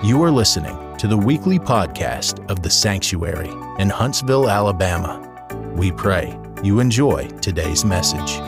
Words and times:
You 0.00 0.22
are 0.22 0.30
listening 0.30 0.96
to 0.98 1.08
the 1.08 1.16
weekly 1.16 1.58
podcast 1.58 2.48
of 2.48 2.62
The 2.62 2.70
Sanctuary 2.70 3.50
in 3.82 3.90
Huntsville, 3.90 4.48
Alabama. 4.48 5.74
We 5.74 5.90
pray 5.90 6.38
you 6.62 6.78
enjoy 6.78 7.26
today's 7.40 7.84
message. 7.84 8.38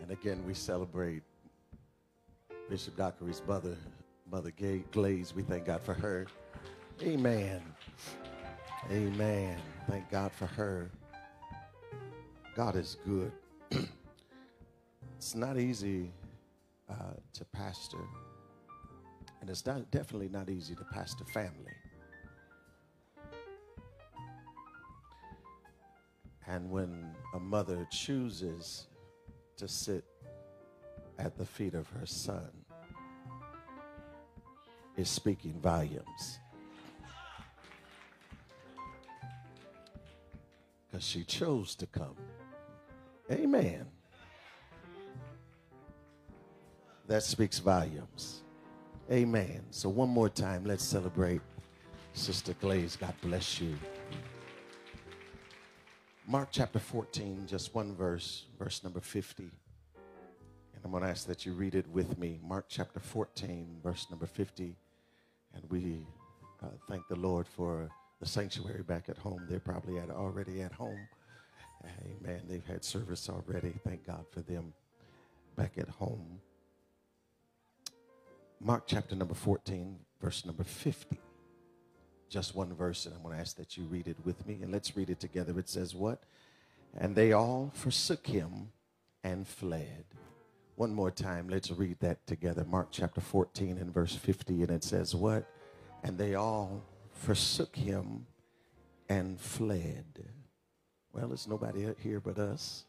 And 0.00 0.10
again, 0.10 0.42
we 0.46 0.54
celebrate 0.54 1.22
Bishop 2.70 2.96
Dockery's 2.96 3.42
mother, 3.46 3.76
Mother 4.32 4.52
Gay 4.52 4.84
Glaze. 4.90 5.34
We 5.34 5.42
thank 5.42 5.66
God 5.66 5.82
for 5.82 5.92
her. 5.92 6.28
Amen. 7.02 7.60
Amen. 8.90 9.58
Thank 9.86 10.10
God 10.10 10.32
for 10.32 10.46
her. 10.46 10.90
God 12.56 12.74
is 12.74 12.96
good. 13.04 13.32
it's 15.20 15.34
not 15.34 15.58
easy 15.58 16.10
uh, 16.88 17.12
to 17.34 17.44
pastor, 17.52 18.00
and 19.42 19.50
it's 19.50 19.66
not, 19.66 19.90
definitely 19.90 20.30
not 20.30 20.48
easy 20.48 20.74
to 20.74 20.82
pastor 20.84 21.26
family. 21.26 21.74
And 26.46 26.70
when 26.70 27.14
a 27.34 27.38
mother 27.38 27.86
chooses 27.90 28.86
to 29.58 29.68
sit 29.68 30.04
at 31.18 31.36
the 31.36 31.44
feet 31.44 31.74
of 31.74 31.86
her 31.90 32.06
son, 32.06 32.50
is 34.96 35.10
speaking 35.10 35.60
volumes. 35.60 36.38
Because 40.90 41.06
she 41.06 41.24
chose 41.24 41.74
to 41.74 41.86
come. 41.86 42.16
Amen. 43.30 43.84
That 47.10 47.24
speaks 47.24 47.58
volumes. 47.58 48.42
Amen. 49.10 49.64
So, 49.72 49.88
one 49.88 50.10
more 50.10 50.28
time, 50.28 50.64
let's 50.64 50.84
celebrate 50.84 51.40
Sister 52.12 52.54
Glaze. 52.60 52.94
God 52.94 53.14
bless 53.20 53.60
you. 53.60 53.76
Mark 56.28 56.50
chapter 56.52 56.78
14, 56.78 57.48
just 57.48 57.74
one 57.74 57.96
verse, 57.96 58.44
verse 58.60 58.84
number 58.84 59.00
50. 59.00 59.42
And 59.42 60.84
I'm 60.84 60.92
going 60.92 61.02
to 61.02 61.08
ask 61.08 61.26
that 61.26 61.44
you 61.44 61.52
read 61.52 61.74
it 61.74 61.88
with 61.88 62.16
me. 62.16 62.38
Mark 62.44 62.66
chapter 62.68 63.00
14, 63.00 63.80
verse 63.82 64.06
number 64.08 64.26
50. 64.26 64.76
And 65.56 65.64
we 65.68 66.06
uh, 66.62 66.68
thank 66.88 67.08
the 67.08 67.16
Lord 67.16 67.48
for 67.48 67.90
the 68.20 68.26
sanctuary 68.26 68.84
back 68.84 69.08
at 69.08 69.18
home. 69.18 69.44
They're 69.48 69.58
probably 69.58 69.98
at, 69.98 70.10
already 70.10 70.62
at 70.62 70.70
home. 70.70 71.08
Amen. 72.04 72.42
They've 72.48 72.66
had 72.66 72.84
service 72.84 73.28
already. 73.28 73.74
Thank 73.84 74.06
God 74.06 74.26
for 74.30 74.42
them 74.42 74.72
back 75.56 75.72
at 75.76 75.88
home. 75.88 76.38
Mark 78.62 78.84
chapter 78.86 79.16
number 79.16 79.32
14, 79.32 79.96
verse 80.20 80.44
number 80.44 80.64
50. 80.64 81.18
Just 82.28 82.54
one 82.54 82.74
verse, 82.74 83.06
and 83.06 83.14
I'm 83.14 83.22
going 83.22 83.34
to 83.34 83.40
ask 83.40 83.56
that 83.56 83.78
you 83.78 83.84
read 83.84 84.06
it 84.06 84.18
with 84.22 84.46
me, 84.46 84.58
and 84.62 84.70
let's 84.70 84.94
read 84.94 85.08
it 85.08 85.18
together. 85.18 85.58
It 85.58 85.68
says, 85.68 85.94
What? 85.94 86.24
And 86.94 87.16
they 87.16 87.32
all 87.32 87.70
forsook 87.74 88.26
him 88.26 88.68
and 89.24 89.48
fled. 89.48 90.04
One 90.76 90.94
more 90.94 91.10
time, 91.10 91.48
let's 91.48 91.70
read 91.70 92.00
that 92.00 92.26
together. 92.26 92.64
Mark 92.64 92.88
chapter 92.90 93.22
14 93.22 93.78
and 93.78 93.94
verse 93.94 94.14
50, 94.14 94.62
and 94.62 94.70
it 94.70 94.84
says, 94.84 95.14
What? 95.14 95.50
And 96.02 96.18
they 96.18 96.34
all 96.34 96.84
forsook 97.12 97.74
him 97.74 98.26
and 99.08 99.40
fled. 99.40 100.22
Well, 101.14 101.32
it's 101.32 101.48
nobody 101.48 101.86
here 102.02 102.20
but 102.20 102.38
us. 102.38 102.84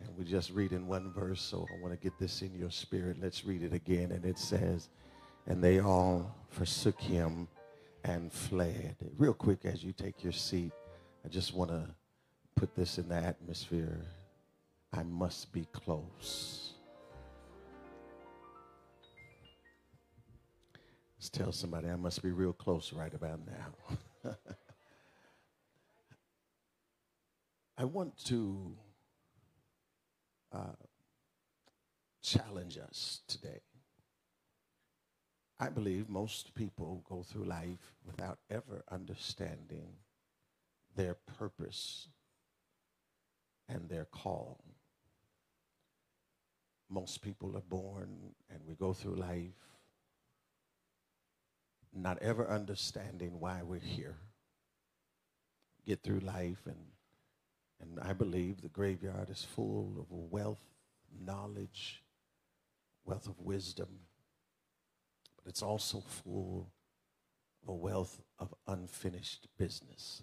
And 0.00 0.16
we're 0.18 0.24
just 0.24 0.50
reading 0.50 0.88
one 0.88 1.12
verse, 1.12 1.40
so 1.40 1.64
I 1.70 1.80
want 1.80 1.94
to 1.94 1.98
get 1.98 2.18
this 2.18 2.42
in 2.42 2.52
your 2.54 2.70
spirit. 2.70 3.18
Let's 3.20 3.44
read 3.44 3.62
it 3.62 3.72
again. 3.72 4.10
And 4.10 4.24
it 4.24 4.36
says, 4.36 4.88
And 5.46 5.62
they 5.62 5.80
all 5.80 6.34
forsook 6.50 7.00
him 7.00 7.48
and 8.04 8.32
fled. 8.32 8.96
Real 9.16 9.34
quick, 9.34 9.64
as 9.64 9.82
you 9.82 9.92
take 9.92 10.22
your 10.22 10.32
seat, 10.32 10.72
I 11.24 11.28
just 11.28 11.54
want 11.54 11.70
to 11.70 11.88
put 12.56 12.74
this 12.74 12.98
in 12.98 13.08
the 13.08 13.16
atmosphere. 13.16 14.00
I 14.92 15.02
must 15.02 15.52
be 15.52 15.66
close. 15.72 16.72
Let's 21.18 21.30
tell 21.30 21.52
somebody 21.52 21.88
I 21.88 21.96
must 21.96 22.22
be 22.22 22.30
real 22.32 22.52
close 22.52 22.92
right 22.92 23.14
about 23.14 23.40
now. 23.46 24.34
I 27.78 27.84
want 27.84 28.16
to 28.26 28.76
uh, 30.52 30.76
challenge 32.22 32.76
us 32.78 33.20
today. 33.28 33.60
I 35.62 35.68
believe 35.68 36.08
most 36.08 36.56
people 36.56 37.04
go 37.08 37.22
through 37.22 37.44
life 37.44 37.94
without 38.04 38.38
ever 38.50 38.82
understanding 38.90 39.94
their 40.96 41.14
purpose 41.38 42.08
and 43.68 43.88
their 43.88 44.06
call. 44.06 44.64
Most 46.90 47.22
people 47.22 47.56
are 47.56 47.68
born 47.68 48.34
and 48.50 48.58
we 48.66 48.74
go 48.74 48.92
through 48.92 49.14
life 49.14 49.54
not 51.94 52.18
ever 52.20 52.50
understanding 52.50 53.38
why 53.38 53.62
we're 53.62 53.78
here. 53.78 54.16
Get 55.86 56.02
through 56.02 56.20
life 56.20 56.62
and 56.66 56.86
and 57.80 58.00
I 58.00 58.14
believe 58.14 58.62
the 58.62 58.68
graveyard 58.68 59.30
is 59.30 59.44
full 59.44 59.94
of 59.96 60.06
wealth, 60.10 60.64
knowledge, 61.24 62.02
wealth 63.04 63.28
of 63.28 63.38
wisdom, 63.38 64.00
but 65.42 65.50
it's 65.50 65.62
also 65.62 66.00
full 66.00 66.68
of 67.62 67.68
a 67.68 67.74
wealth 67.74 68.20
of 68.38 68.54
unfinished 68.66 69.48
business. 69.58 70.22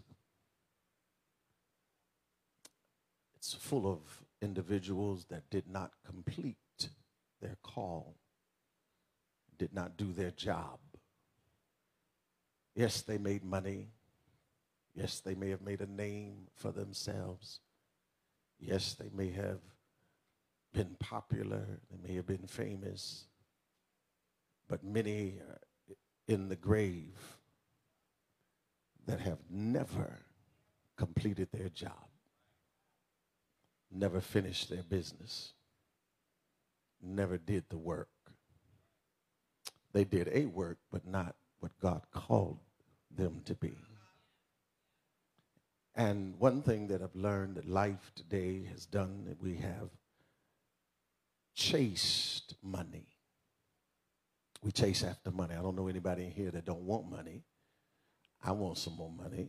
It's 3.35 3.53
full 3.53 3.87
of 3.91 3.99
individuals 4.41 5.25
that 5.29 5.49
did 5.49 5.69
not 5.69 5.91
complete 6.05 6.57
their 7.41 7.55
call, 7.63 8.15
did 9.57 9.73
not 9.73 9.97
do 9.97 10.11
their 10.11 10.31
job. 10.31 10.79
Yes, 12.75 13.01
they 13.01 13.17
made 13.17 13.43
money. 13.43 13.87
Yes, 14.93 15.19
they 15.19 15.35
may 15.35 15.49
have 15.49 15.61
made 15.61 15.81
a 15.81 15.85
name 15.85 16.47
for 16.55 16.71
themselves. 16.71 17.59
Yes, 18.59 18.93
they 18.93 19.09
may 19.13 19.31
have 19.31 19.59
been 20.73 20.95
popular. 20.99 21.65
They 21.89 22.07
may 22.07 22.15
have 22.15 22.27
been 22.27 22.47
famous. 22.47 23.25
But 24.69 24.83
many 24.83 25.39
uh, 25.41 25.93
in 26.27 26.47
the 26.47 26.55
grave 26.55 27.17
that 29.07 29.19
have 29.19 29.39
never 29.49 30.19
completed 30.95 31.49
their 31.51 31.69
job, 31.69 32.07
never 33.91 34.21
finished 34.21 34.69
their 34.69 34.83
business, 34.83 35.53
never 37.01 37.37
did 37.37 37.63
the 37.69 37.77
work. 37.77 38.09
They 39.91 40.03
did 40.03 40.29
a 40.31 40.45
work, 40.45 40.77
but 40.91 41.07
not 41.07 41.35
what 41.59 41.71
God 41.81 42.03
called 42.13 42.59
them 43.09 43.41
to 43.45 43.55
be. 43.55 43.73
And 45.95 46.39
one 46.39 46.61
thing 46.61 46.87
that 46.87 47.01
I've 47.01 47.15
learned 47.15 47.55
that 47.55 47.67
life 47.67 48.11
today 48.15 48.63
has 48.71 48.85
done 48.85 49.25
that 49.27 49.41
we 49.41 49.55
have 49.55 49.89
chased 51.55 52.53
money. 52.61 53.07
We 54.61 54.71
chase 54.71 55.03
after 55.03 55.31
money. 55.31 55.55
I 55.55 55.61
don't 55.61 55.75
know 55.75 55.87
anybody 55.87 56.25
in 56.25 56.31
here 56.31 56.51
that 56.51 56.65
don't 56.65 56.81
want 56.83 57.09
money. 57.09 57.43
I 58.43 58.51
want 58.51 58.77
some 58.77 58.95
more 58.95 59.11
money. 59.11 59.47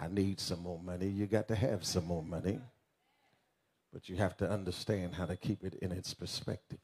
I 0.00 0.08
need 0.08 0.40
some 0.40 0.60
more 0.60 0.80
money. 0.80 1.08
You 1.08 1.26
got 1.26 1.48
to 1.48 1.54
have 1.54 1.84
some 1.84 2.06
more 2.06 2.22
money. 2.22 2.60
But 3.92 4.08
you 4.08 4.16
have 4.16 4.36
to 4.38 4.50
understand 4.50 5.14
how 5.14 5.26
to 5.26 5.36
keep 5.36 5.64
it 5.64 5.74
in 5.74 5.92
its 5.92 6.12
perspective. 6.12 6.78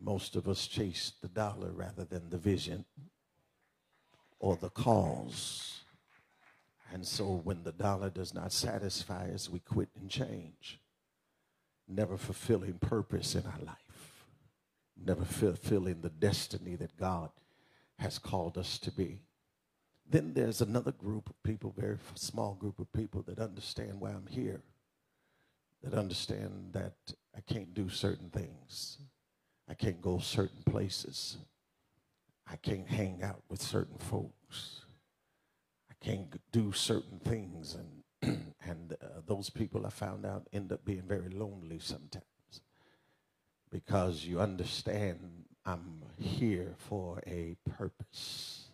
Most 0.00 0.34
of 0.34 0.48
us 0.48 0.66
chase 0.66 1.12
the 1.20 1.28
dollar 1.28 1.70
rather 1.70 2.04
than 2.04 2.30
the 2.30 2.38
vision 2.38 2.84
or 4.38 4.56
the 4.56 4.70
cause. 4.70 5.80
And 6.92 7.06
so 7.06 7.40
when 7.44 7.62
the 7.62 7.72
dollar 7.72 8.10
does 8.10 8.34
not 8.34 8.50
satisfy 8.52 9.30
us, 9.30 9.48
we 9.48 9.60
quit 9.60 9.90
and 10.00 10.10
change, 10.10 10.80
never 11.86 12.16
fulfilling 12.16 12.78
purpose 12.80 13.34
in 13.34 13.44
our 13.46 13.60
life, 13.64 13.76
never 15.04 15.24
fulfilling 15.24 16.00
the 16.00 16.10
destiny 16.10 16.76
that 16.76 16.96
God 16.96 17.30
has 17.98 18.18
called 18.18 18.58
us 18.58 18.78
to 18.78 18.90
be. 18.90 19.20
Then 20.08 20.32
there's 20.34 20.60
another 20.60 20.92
group 20.92 21.28
of 21.28 21.42
people, 21.42 21.72
very 21.76 21.98
small 22.14 22.54
group 22.54 22.78
of 22.80 22.92
people 22.92 23.22
that 23.22 23.38
understand 23.38 24.00
why 24.00 24.10
I'm 24.10 24.26
here, 24.26 24.60
that 25.82 25.94
understand 25.94 26.70
that 26.72 26.96
I 27.36 27.40
can't 27.40 27.72
do 27.74 27.88
certain 27.88 28.30
things. 28.30 28.98
I 29.68 29.74
can't 29.74 30.00
go 30.00 30.18
certain 30.18 30.62
places. 30.64 31.36
I 32.50 32.56
can't 32.56 32.88
hang 32.88 33.22
out 33.22 33.42
with 33.48 33.62
certain 33.62 33.98
folks. 33.98 34.80
I 35.90 35.94
can't 36.04 36.40
do 36.50 36.72
certain 36.72 37.20
things. 37.20 37.76
And 37.76 38.00
And 38.66 38.92
uh, 39.02 39.20
those 39.26 39.50
people 39.50 39.86
I 39.86 39.90
found 39.90 40.26
out 40.26 40.46
end 40.52 40.72
up 40.72 40.84
being 40.84 41.02
very 41.02 41.28
lonely 41.30 41.78
sometimes 41.78 42.24
because 43.70 44.24
you 44.24 44.40
understand 44.40 45.18
I'm 45.64 46.02
here 46.18 46.74
for 46.76 47.22
a 47.26 47.56
purpose. 47.68 48.68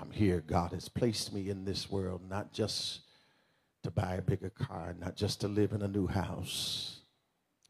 I'm 0.00 0.10
here. 0.10 0.42
God 0.46 0.72
has 0.72 0.88
placed 0.88 1.32
me 1.32 1.50
in 1.50 1.64
this 1.64 1.90
world 1.90 2.22
not 2.28 2.52
just 2.52 3.00
to 3.82 3.90
buy 3.90 4.14
a 4.14 4.22
bigger 4.22 4.50
car, 4.50 4.94
not 4.98 5.16
just 5.16 5.40
to 5.40 5.48
live 5.48 5.72
in 5.72 5.82
a 5.82 5.88
new 5.88 6.06
house. 6.06 7.00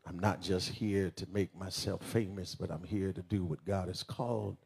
I'm 0.07 0.19
not 0.19 0.41
just 0.41 0.69
here 0.69 1.11
to 1.17 1.27
make 1.33 1.57
myself 1.57 2.03
famous, 2.05 2.55
but 2.55 2.71
I'm 2.71 2.85
here 2.85 3.13
to 3.13 3.23
do 3.23 3.45
what 3.45 3.65
God 3.65 3.89
has 3.89 4.03
called 4.03 4.57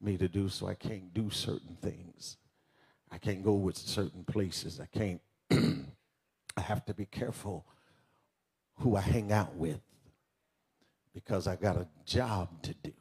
me 0.00 0.16
to 0.16 0.28
do, 0.28 0.48
so 0.48 0.66
I 0.66 0.74
can't 0.74 1.12
do 1.14 1.30
certain 1.30 1.76
things. 1.82 2.36
I 3.10 3.18
can't 3.18 3.42
go 3.42 3.54
with 3.54 3.76
certain 3.76 4.24
places. 4.24 4.80
I 4.80 4.86
can't, 4.86 5.20
I 6.56 6.60
have 6.60 6.84
to 6.86 6.94
be 6.94 7.06
careful 7.06 7.64
who 8.76 8.96
I 8.96 9.00
hang 9.00 9.32
out 9.32 9.54
with 9.54 9.80
because 11.14 11.46
I 11.46 11.56
got 11.56 11.76
a 11.76 11.86
job 12.04 12.62
to 12.62 12.74
do. 12.82 12.92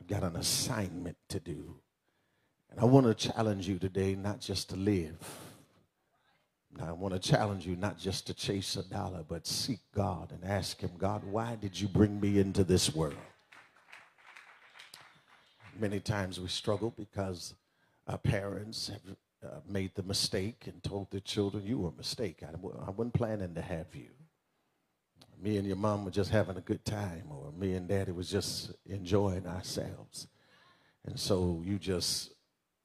I've 0.00 0.06
got 0.06 0.22
an 0.22 0.36
assignment 0.36 1.16
to 1.30 1.40
do. 1.40 1.76
And 2.70 2.78
I 2.78 2.84
want 2.84 3.06
to 3.06 3.14
challenge 3.14 3.66
you 3.66 3.78
today 3.78 4.14
not 4.14 4.40
just 4.40 4.70
to 4.70 4.76
live. 4.76 5.16
Now, 6.78 6.88
I 6.88 6.92
want 6.92 7.14
to 7.14 7.20
challenge 7.20 7.66
you 7.66 7.74
not 7.74 7.98
just 7.98 8.28
to 8.28 8.34
chase 8.34 8.76
a 8.76 8.88
dollar, 8.88 9.24
but 9.26 9.46
seek 9.46 9.80
God 9.92 10.30
and 10.30 10.44
ask 10.44 10.80
Him, 10.80 10.92
God, 10.98 11.24
why 11.24 11.56
did 11.56 11.80
you 11.80 11.88
bring 11.88 12.20
me 12.20 12.38
into 12.38 12.62
this 12.62 12.94
world? 12.94 13.16
Many 15.80 15.98
times 15.98 16.38
we 16.38 16.46
struggle 16.46 16.94
because 16.96 17.54
our 18.06 18.18
parents 18.18 18.88
have 18.88 19.16
uh, 19.50 19.56
made 19.68 19.94
the 19.94 20.02
mistake 20.04 20.64
and 20.66 20.82
told 20.82 21.10
their 21.10 21.20
children, 21.20 21.66
You 21.66 21.78
were 21.78 21.88
a 21.88 21.92
mistake. 21.92 22.42
I, 22.42 22.52
I 22.52 22.90
wasn't 22.90 23.14
planning 23.14 23.54
to 23.54 23.62
have 23.62 23.86
you. 23.94 24.10
Me 25.40 25.56
and 25.56 25.66
your 25.66 25.76
mom 25.76 26.04
were 26.04 26.10
just 26.10 26.30
having 26.30 26.56
a 26.56 26.60
good 26.60 26.84
time, 26.84 27.24
or 27.30 27.50
me 27.52 27.74
and 27.74 27.88
daddy 27.88 28.12
was 28.12 28.28
just 28.28 28.72
enjoying 28.86 29.46
ourselves. 29.46 30.26
And 31.06 31.18
so 31.18 31.62
you 31.64 31.78
just, 31.78 32.32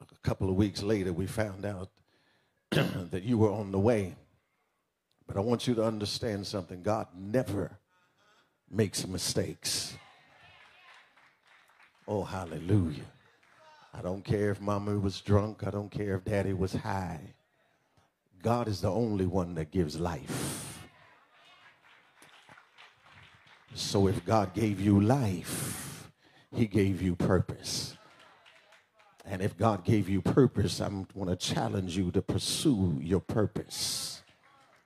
a 0.01 0.27
couple 0.27 0.49
of 0.49 0.55
weeks 0.55 0.81
later, 0.81 1.11
we 1.11 1.27
found 1.27 1.65
out 1.65 1.89
that 2.71 3.23
you 3.23 3.37
were 3.37 3.51
on 3.51 3.71
the 3.71 3.79
way. 3.79 4.15
But 5.27 5.37
I 5.37 5.41
want 5.41 5.67
you 5.67 5.75
to 5.75 5.83
understand 5.83 6.47
something 6.47 6.81
God 6.81 7.07
never 7.13 7.77
makes 8.71 9.05
mistakes. 9.05 9.97
Oh, 12.07 12.23
hallelujah. 12.23 13.05
I 13.93 14.01
don't 14.01 14.23
care 14.23 14.51
if 14.51 14.61
mama 14.61 14.97
was 14.97 15.19
drunk. 15.21 15.65
I 15.65 15.71
don't 15.71 15.89
care 15.89 16.15
if 16.15 16.25
daddy 16.25 16.53
was 16.53 16.73
high. 16.73 17.33
God 18.41 18.67
is 18.67 18.81
the 18.81 18.91
only 18.91 19.25
one 19.25 19.55
that 19.55 19.71
gives 19.71 19.99
life. 19.99 20.64
So 23.75 24.07
if 24.07 24.25
God 24.25 24.53
gave 24.53 24.79
you 24.79 25.01
life, 25.01 26.09
he 26.55 26.65
gave 26.65 27.01
you 27.01 27.13
purpose. 27.13 27.97
And 29.25 29.41
if 29.41 29.57
God 29.57 29.83
gave 29.83 30.07
you 30.07 30.21
purpose, 30.21 30.79
I'm 30.79 31.07
going 31.13 31.27
to 31.27 31.35
challenge 31.35 31.97
you 31.97 32.09
to 32.11 32.21
pursue 32.21 32.97
your 33.01 33.19
purpose. 33.19 34.21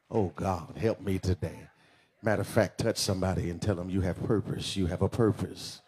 Oh 0.09 0.31
God, 0.35 0.75
help 0.75 1.01
me 1.01 1.19
today. 1.19 1.67
Matter 2.23 2.41
of 2.41 2.47
fact, 2.47 2.79
touch 2.79 2.97
somebody 2.97 3.51
and 3.51 3.61
tell 3.61 3.75
them 3.75 3.91
you 3.91 4.01
have 4.01 4.23
purpose. 4.25 4.75
You 4.75 4.87
have 4.87 5.03
a 5.03 5.09
purpose. 5.09 5.81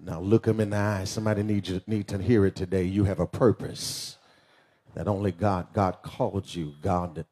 Now 0.00 0.20
look 0.20 0.44
them 0.44 0.60
in 0.60 0.70
the 0.70 0.76
eye. 0.76 1.04
Somebody 1.04 1.42
needs 1.42 1.68
you 1.68 1.80
need 1.88 2.06
to 2.08 2.18
hear 2.18 2.46
it 2.46 2.54
today. 2.54 2.84
You 2.84 3.04
have 3.04 3.18
a 3.18 3.26
purpose 3.26 4.18
that 4.94 5.08
only 5.08 5.32
God 5.32 5.72
God 5.72 5.98
called 6.02 6.54
you. 6.54 6.74
God 6.80 7.26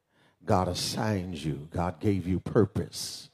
God 0.44 0.66
assigned 0.66 1.36
you. 1.36 1.68
God 1.70 2.00
gave 2.00 2.26
you 2.26 2.40
purpose. 2.40 3.30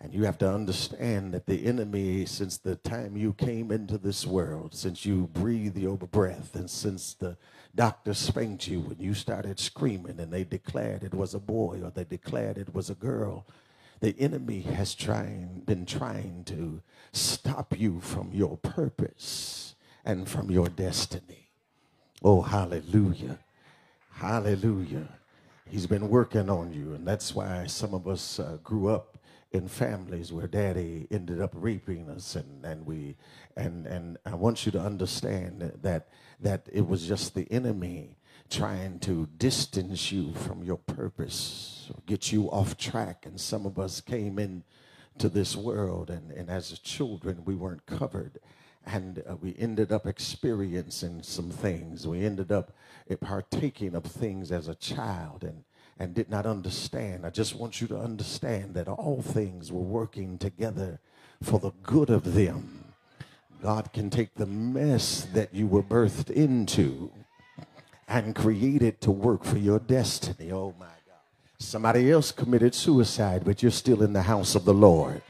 And 0.00 0.14
you 0.14 0.24
have 0.24 0.38
to 0.38 0.48
understand 0.52 1.34
that 1.34 1.46
the 1.46 1.66
enemy, 1.66 2.24
since 2.24 2.56
the 2.56 2.76
time 2.76 3.16
you 3.16 3.32
came 3.32 3.72
into 3.72 3.98
this 3.98 4.24
world, 4.26 4.74
since 4.74 5.04
you 5.04 5.28
breathed 5.32 5.76
your 5.76 5.96
breath, 5.96 6.54
and 6.54 6.70
since 6.70 7.14
the 7.14 7.36
doctor 7.74 8.14
spanked 8.14 8.68
you 8.68 8.80
when 8.80 9.00
you 9.00 9.12
started 9.12 9.58
screaming 9.58 10.20
and 10.20 10.32
they 10.32 10.44
declared 10.44 11.02
it 11.02 11.14
was 11.14 11.34
a 11.34 11.40
boy 11.40 11.80
or 11.82 11.90
they 11.90 12.04
declared 12.04 12.58
it 12.58 12.74
was 12.74 12.90
a 12.90 12.94
girl, 12.94 13.44
the 14.00 14.14
enemy 14.20 14.60
has 14.60 14.94
trying, 14.94 15.62
been 15.66 15.84
trying 15.84 16.44
to 16.44 16.80
stop 17.12 17.78
you 17.78 18.00
from 18.00 18.30
your 18.32 18.56
purpose 18.56 19.74
and 20.04 20.28
from 20.28 20.50
your 20.50 20.68
destiny. 20.68 21.48
Oh, 22.22 22.42
hallelujah. 22.42 23.38
Hallelujah. 24.12 25.08
He's 25.70 25.86
been 25.86 26.08
working 26.08 26.48
on 26.48 26.72
you, 26.72 26.94
and 26.94 27.06
that's 27.06 27.34
why 27.34 27.66
some 27.66 27.92
of 27.92 28.08
us 28.08 28.40
uh, 28.40 28.56
grew 28.62 28.88
up 28.88 29.18
in 29.52 29.68
families 29.68 30.32
where 30.32 30.46
daddy 30.46 31.06
ended 31.10 31.40
up 31.40 31.50
raping 31.54 32.08
us 32.10 32.36
and, 32.36 32.64
and 32.66 32.84
we 32.84 33.16
and 33.56 33.86
and 33.86 34.18
I 34.26 34.34
want 34.34 34.66
you 34.66 34.72
to 34.72 34.80
understand 34.80 35.72
that 35.82 36.08
that 36.40 36.68
it 36.70 36.86
was 36.86 37.06
just 37.08 37.34
the 37.34 37.50
enemy 37.50 38.18
trying 38.50 38.98
to 39.00 39.26
distance 39.38 40.12
you 40.12 40.34
from 40.34 40.62
your 40.62 40.76
purpose 40.76 41.90
get 42.04 42.30
you 42.30 42.50
off 42.50 42.76
track 42.76 43.24
and 43.24 43.40
some 43.40 43.64
of 43.64 43.78
us 43.78 44.02
came 44.02 44.38
in 44.38 44.64
to 45.16 45.30
this 45.30 45.56
world 45.56 46.10
and, 46.10 46.30
and 46.30 46.50
as 46.50 46.78
children 46.80 47.42
we 47.46 47.54
weren't 47.54 47.86
covered 47.86 48.38
and 48.86 49.22
uh, 49.28 49.36
we 49.36 49.54
ended 49.58 49.92
up 49.92 50.06
experiencing 50.06 51.22
some 51.22 51.50
things 51.50 52.06
we 52.06 52.24
ended 52.24 52.50
up 52.52 52.72
partaking 53.20 53.94
of 53.94 54.04
things 54.04 54.52
as 54.52 54.68
a 54.68 54.74
child 54.74 55.44
and 55.44 55.64
and 55.98 56.14
did 56.14 56.30
not 56.30 56.46
understand. 56.46 57.26
I 57.26 57.30
just 57.30 57.56
want 57.56 57.80
you 57.80 57.88
to 57.88 57.98
understand 57.98 58.74
that 58.74 58.88
all 58.88 59.20
things 59.20 59.72
were 59.72 59.80
working 59.80 60.38
together 60.38 61.00
for 61.42 61.58
the 61.58 61.72
good 61.82 62.10
of 62.10 62.34
them. 62.34 62.84
God 63.60 63.92
can 63.92 64.10
take 64.10 64.34
the 64.34 64.46
mess 64.46 65.26
that 65.32 65.52
you 65.52 65.66
were 65.66 65.82
birthed 65.82 66.30
into 66.30 67.10
and 68.06 68.34
create 68.34 68.82
it 68.82 69.00
to 69.02 69.10
work 69.10 69.44
for 69.44 69.58
your 69.58 69.80
destiny. 69.80 70.52
Oh 70.52 70.74
my 70.78 70.86
God. 70.86 71.18
Somebody 71.58 72.10
else 72.10 72.30
committed 72.30 72.74
suicide, 72.74 73.42
but 73.44 73.62
you're 73.62 73.72
still 73.72 74.02
in 74.02 74.12
the 74.12 74.22
house 74.22 74.54
of 74.54 74.64
the 74.64 74.74
Lord. 74.74 75.22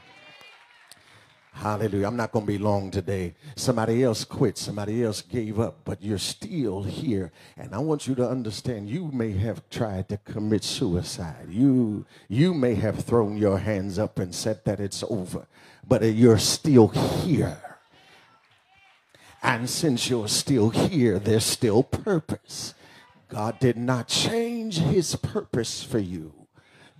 Hallelujah. 1.59 2.07
I'm 2.07 2.15
not 2.15 2.31
going 2.31 2.45
to 2.45 2.51
be 2.53 2.57
long 2.57 2.89
today. 2.89 3.35
Somebody 3.57 4.01
else 4.01 4.23
quit. 4.23 4.57
Somebody 4.57 5.03
else 5.03 5.21
gave 5.21 5.59
up, 5.59 5.81
but 5.83 6.01
you're 6.01 6.17
still 6.17 6.83
here. 6.83 7.33
And 7.57 7.75
I 7.75 7.79
want 7.79 8.07
you 8.07 8.15
to 8.15 8.29
understand 8.29 8.89
you 8.89 9.11
may 9.11 9.33
have 9.33 9.69
tried 9.69 10.07
to 10.07 10.15
commit 10.19 10.63
suicide. 10.63 11.47
You, 11.49 12.05
you 12.29 12.53
may 12.53 12.75
have 12.75 13.03
thrown 13.03 13.35
your 13.35 13.57
hands 13.57 13.99
up 13.99 14.19
and 14.19 14.33
said 14.33 14.63
that 14.63 14.79
it's 14.79 15.03
over, 15.09 15.47
but 15.85 16.01
you're 16.01 16.37
still 16.37 16.87
here. 16.87 17.57
And 19.43 19.69
since 19.69 20.09
you're 20.09 20.29
still 20.29 20.69
here, 20.69 21.19
there's 21.19 21.43
still 21.43 21.83
purpose. 21.83 22.73
God 23.27 23.59
did 23.59 23.75
not 23.75 24.07
change 24.07 24.77
his 24.77 25.17
purpose 25.17 25.83
for 25.83 25.99
you 25.99 26.31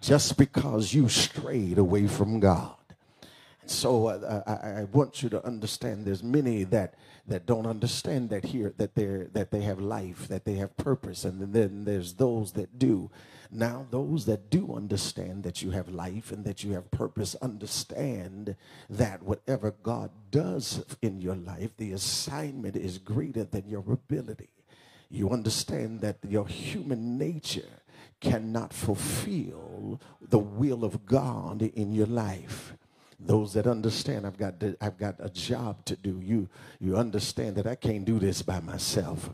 just 0.02 0.38
because 0.38 0.94
you 0.94 1.08
strayed 1.08 1.78
away 1.78 2.08
from 2.08 2.42
God. 2.42 2.76
So 3.70 4.08
uh, 4.08 4.44
I, 4.48 4.82
I, 4.82 4.84
want 4.86 5.22
you 5.22 5.30
to 5.30 5.46
understand 5.46 6.04
there's 6.04 6.24
many 6.24 6.64
that 6.66 6.96
that 7.28 7.46
don't 7.46 7.68
understand 7.68 8.32
that 8.32 8.46
here 8.46 8.74
that 8.78 8.96
they 8.96 9.28
that 9.32 9.52
they 9.52 9.62
have 9.62 9.80
life, 9.80 10.28
that 10.28 10.44
they 10.44 10.56
have 10.56 10.76
purpose, 10.76 11.24
and 11.24 11.54
then 11.54 11.86
there's 11.86 12.14
those 12.14 12.54
that 12.54 12.80
do. 12.80 13.12
Now, 13.52 13.86
those 13.92 14.26
that 14.26 14.50
do 14.50 14.74
understand 14.76 15.44
that 15.44 15.62
you 15.62 15.72
have 15.72 15.90
life 15.90 16.32
and 16.32 16.44
that 16.46 16.64
you 16.64 16.74
have 16.74 16.90
purpose 16.90 17.36
understand 17.42 18.56
that 18.90 19.22
whatever 19.24 19.76
God 19.84 20.10
does 20.32 20.84
in 21.02 21.22
your 21.22 21.36
life, 21.36 21.72
the 21.78 21.92
assignment 21.92 22.76
is 22.76 22.98
greater 22.98 23.44
than 23.44 23.68
your 23.68 23.84
ability. 23.92 24.50
You 25.10 25.30
understand 25.30 26.02
that 26.02 26.18
your 26.28 26.48
human 26.48 27.18
nature 27.18 27.82
cannot 28.20 28.74
fulfill 28.74 30.00
the 30.22 30.40
will 30.40 30.84
of 30.84 31.06
God 31.06 31.62
in 31.62 31.94
your 31.94 32.08
life 32.08 32.74
those 33.20 33.54
that 33.54 33.68
understand 33.68 34.26
I've 34.26 34.38
got 34.38 34.60
to, 34.62 34.78
I've 34.80 34.98
got 34.98 35.16
a 35.20 35.30
job 35.30 35.86
to 35.86 35.96
do. 35.96 36.20
You 36.22 36.50
you 36.80 36.98
understand 36.98 37.56
that 37.58 37.68
I 37.68 37.76
can't 37.76 38.06
do 38.06 38.20
this 38.20 38.42
by 38.42 38.60
myself. 38.60 39.30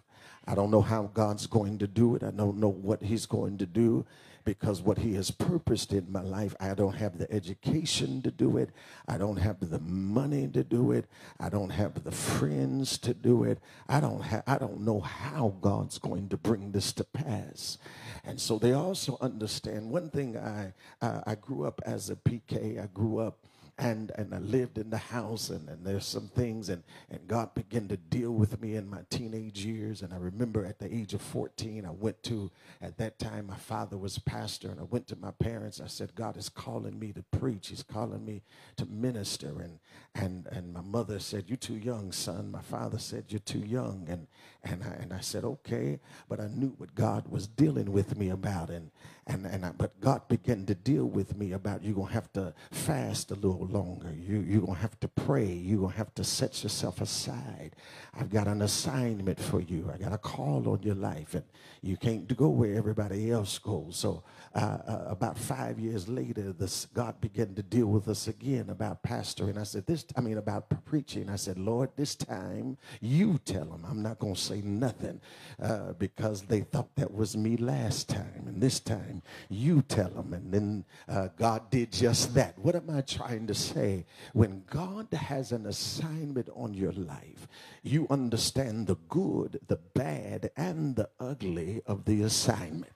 I 0.47 0.55
don't 0.55 0.71
know 0.71 0.81
how 0.81 1.09
God's 1.13 1.47
going 1.47 1.79
to 1.79 1.87
do 1.87 2.15
it. 2.15 2.23
I 2.23 2.31
don't 2.31 2.57
know 2.57 2.69
what 2.69 3.01
he's 3.01 3.25
going 3.25 3.57
to 3.59 3.65
do 3.65 4.05
because 4.45 4.79
what 4.79 4.99
he 4.99 5.15
has 5.15 5.31
purposed 5.31 5.91
in 5.91 6.11
my 6.11 6.21
life, 6.21 6.55
I 6.59 6.75
don't 6.75 6.95
have 6.95 7.17
the 7.17 7.29
education 7.31 8.21
to 8.21 8.31
do 8.31 8.57
it. 8.57 8.69
I 9.07 9.17
don't 9.17 9.37
have 9.37 9.57
the 9.59 9.79
money 9.79 10.47
to 10.49 10.63
do 10.63 10.91
it. 10.91 11.05
I 11.39 11.49
don't 11.49 11.71
have 11.71 12.03
the 12.03 12.11
friends 12.11 12.99
to 12.99 13.13
do 13.13 13.43
it. 13.43 13.59
I 13.89 13.99
don't 13.99 14.21
have 14.21 14.43
I 14.45 14.59
don't 14.59 14.81
know 14.81 14.99
how 14.99 15.55
God's 15.61 15.97
going 15.97 16.29
to 16.29 16.37
bring 16.37 16.71
this 16.71 16.93
to 16.93 17.03
pass. 17.03 17.79
And 18.23 18.39
so 18.39 18.59
they 18.59 18.73
also 18.73 19.17
understand 19.19 19.89
one 19.89 20.09
thing 20.11 20.37
I 20.37 20.73
I, 21.01 21.23
I 21.25 21.35
grew 21.35 21.65
up 21.65 21.81
as 21.85 22.11
a 22.11 22.15
PK. 22.15 22.81
I 22.81 22.87
grew 22.93 23.17
up 23.17 23.39
and 23.77 24.11
and 24.15 24.33
I 24.33 24.39
lived 24.39 24.77
in 24.77 24.89
the 24.89 24.97
house 24.97 25.49
and, 25.49 25.67
and 25.69 25.85
there's 25.85 26.05
some 26.05 26.29
things 26.29 26.69
and 26.69 26.83
and 27.09 27.27
God 27.27 27.53
began 27.55 27.87
to 27.89 27.97
deal 27.97 28.31
with 28.31 28.61
me 28.61 28.75
in 28.75 28.89
my 28.89 29.01
teenage 29.09 29.65
years. 29.65 30.01
And 30.01 30.13
I 30.13 30.17
remember 30.17 30.65
at 30.65 30.79
the 30.79 30.93
age 30.93 31.13
of 31.13 31.21
14 31.21 31.85
I 31.85 31.91
went 31.91 32.23
to 32.23 32.51
at 32.81 32.97
that 32.99 33.19
time 33.19 33.47
my 33.47 33.57
father 33.57 33.97
was 33.97 34.19
pastor 34.19 34.69
and 34.69 34.79
I 34.79 34.83
went 34.83 35.07
to 35.07 35.17
my 35.17 35.31
parents. 35.31 35.81
I 35.81 35.87
said 35.87 36.15
God 36.15 36.37
is 36.37 36.49
calling 36.49 36.99
me 36.99 37.13
to 37.13 37.23
preach. 37.37 37.69
He's 37.69 37.83
calling 37.83 38.25
me 38.25 38.43
to 38.77 38.85
minister. 38.85 39.61
And 39.61 39.79
and 40.15 40.47
and 40.51 40.73
my 40.73 40.81
mother 40.81 41.19
said 41.19 41.45
you're 41.47 41.57
too 41.57 41.77
young 41.77 42.11
son. 42.13 42.51
My 42.51 42.61
father 42.61 42.99
said 42.99 43.25
you're 43.29 43.39
too 43.39 43.59
young. 43.65 44.05
And 44.09 44.27
and 44.63 44.83
I, 44.83 45.01
and 45.01 45.13
I 45.13 45.21
said 45.21 45.43
okay. 45.43 45.99
But 46.29 46.39
I 46.39 46.47
knew 46.47 46.73
what 46.77 46.95
God 46.95 47.27
was 47.29 47.47
dealing 47.47 47.91
with 47.91 48.17
me 48.17 48.29
about. 48.29 48.69
And 48.69 48.91
and 49.27 49.45
and 49.45 49.65
I, 49.65 49.71
but 49.71 49.99
God 50.01 50.27
began 50.27 50.65
to 50.67 50.75
deal 50.75 51.05
with 51.05 51.37
me 51.37 51.53
about 51.53 51.83
you're 51.83 51.95
gonna 51.95 52.11
have 52.13 52.31
to 52.33 52.53
fast 52.71 53.31
a 53.31 53.35
little 53.35 53.65
longer. 53.67 54.13
You 54.13 54.39
you're 54.47 54.61
gonna 54.61 54.79
have 54.79 54.99
to 54.99 55.07
pray. 55.07 55.51
You're 55.51 55.81
gonna 55.81 55.93
have 55.93 56.13
to 56.15 56.23
set 56.23 56.63
yourself 56.63 57.01
aside. 57.01 57.75
I've 58.13 58.29
got 58.29 58.47
an 58.47 58.61
assignment 58.61 59.39
for 59.39 59.61
you. 59.61 59.91
I 59.93 59.97
got 59.97 60.13
a 60.13 60.17
call 60.17 60.69
on 60.69 60.83
your 60.83 60.95
life, 60.95 61.33
and 61.33 61.43
you 61.81 61.97
can't 61.97 62.35
go 62.37 62.49
where 62.49 62.75
everybody 62.75 63.31
else 63.31 63.57
goes. 63.57 63.97
So 63.97 64.23
uh, 64.53 64.59
uh, 64.59 65.05
about 65.07 65.37
five 65.37 65.79
years 65.79 66.07
later, 66.07 66.53
this 66.53 66.87
God 66.93 67.19
began 67.19 67.55
to 67.55 67.63
deal 67.63 67.87
with 67.87 68.07
us 68.07 68.27
again 68.27 68.69
about 68.69 69.03
pastoring. 69.03 69.57
I 69.57 69.63
said 69.63 69.87
this. 69.87 70.05
I 70.15 70.21
mean 70.21 70.37
about 70.37 70.69
preaching. 70.85 71.29
I 71.29 71.35
said, 71.37 71.57
Lord, 71.57 71.89
this 71.95 72.15
time 72.15 72.77
you 73.01 73.39
tell 73.45 73.65
them. 73.65 73.85
I'm 73.89 74.03
not 74.03 74.19
gonna 74.19 74.35
say 74.35 74.61
nothing 74.61 75.19
uh, 75.61 75.93
because 75.93 76.43
they 76.43 76.61
thought 76.61 76.95
that 76.95 77.13
was 77.13 77.35
me 77.35 77.57
last 77.57 78.09
time, 78.09 78.43
and 78.47 78.61
this 78.61 78.79
time 78.79 79.14
you 79.49 79.81
tell 79.81 80.09
them. 80.09 80.33
And 80.33 80.53
then 80.53 80.85
uh, 81.07 81.29
God 81.37 81.69
did 81.69 81.91
just 81.91 82.33
that. 82.33 82.57
What 82.57 82.75
am 82.75 82.89
I 82.89 83.01
trying 83.01 83.47
to 83.47 83.53
say? 83.55 84.05
When 84.33 84.63
God 84.69 85.07
has 85.13 85.51
an 85.51 85.65
assignment 85.65 86.49
on 86.55 86.73
your 86.73 86.93
life, 86.93 87.47
you 87.83 88.07
understand 88.09 88.87
the 88.87 88.97
good, 89.09 89.59
the 89.67 89.77
bad, 89.93 90.51
and 90.57 90.95
the 90.95 91.09
ugly 91.19 91.81
of 91.85 92.05
the 92.05 92.21
assignment. 92.23 92.91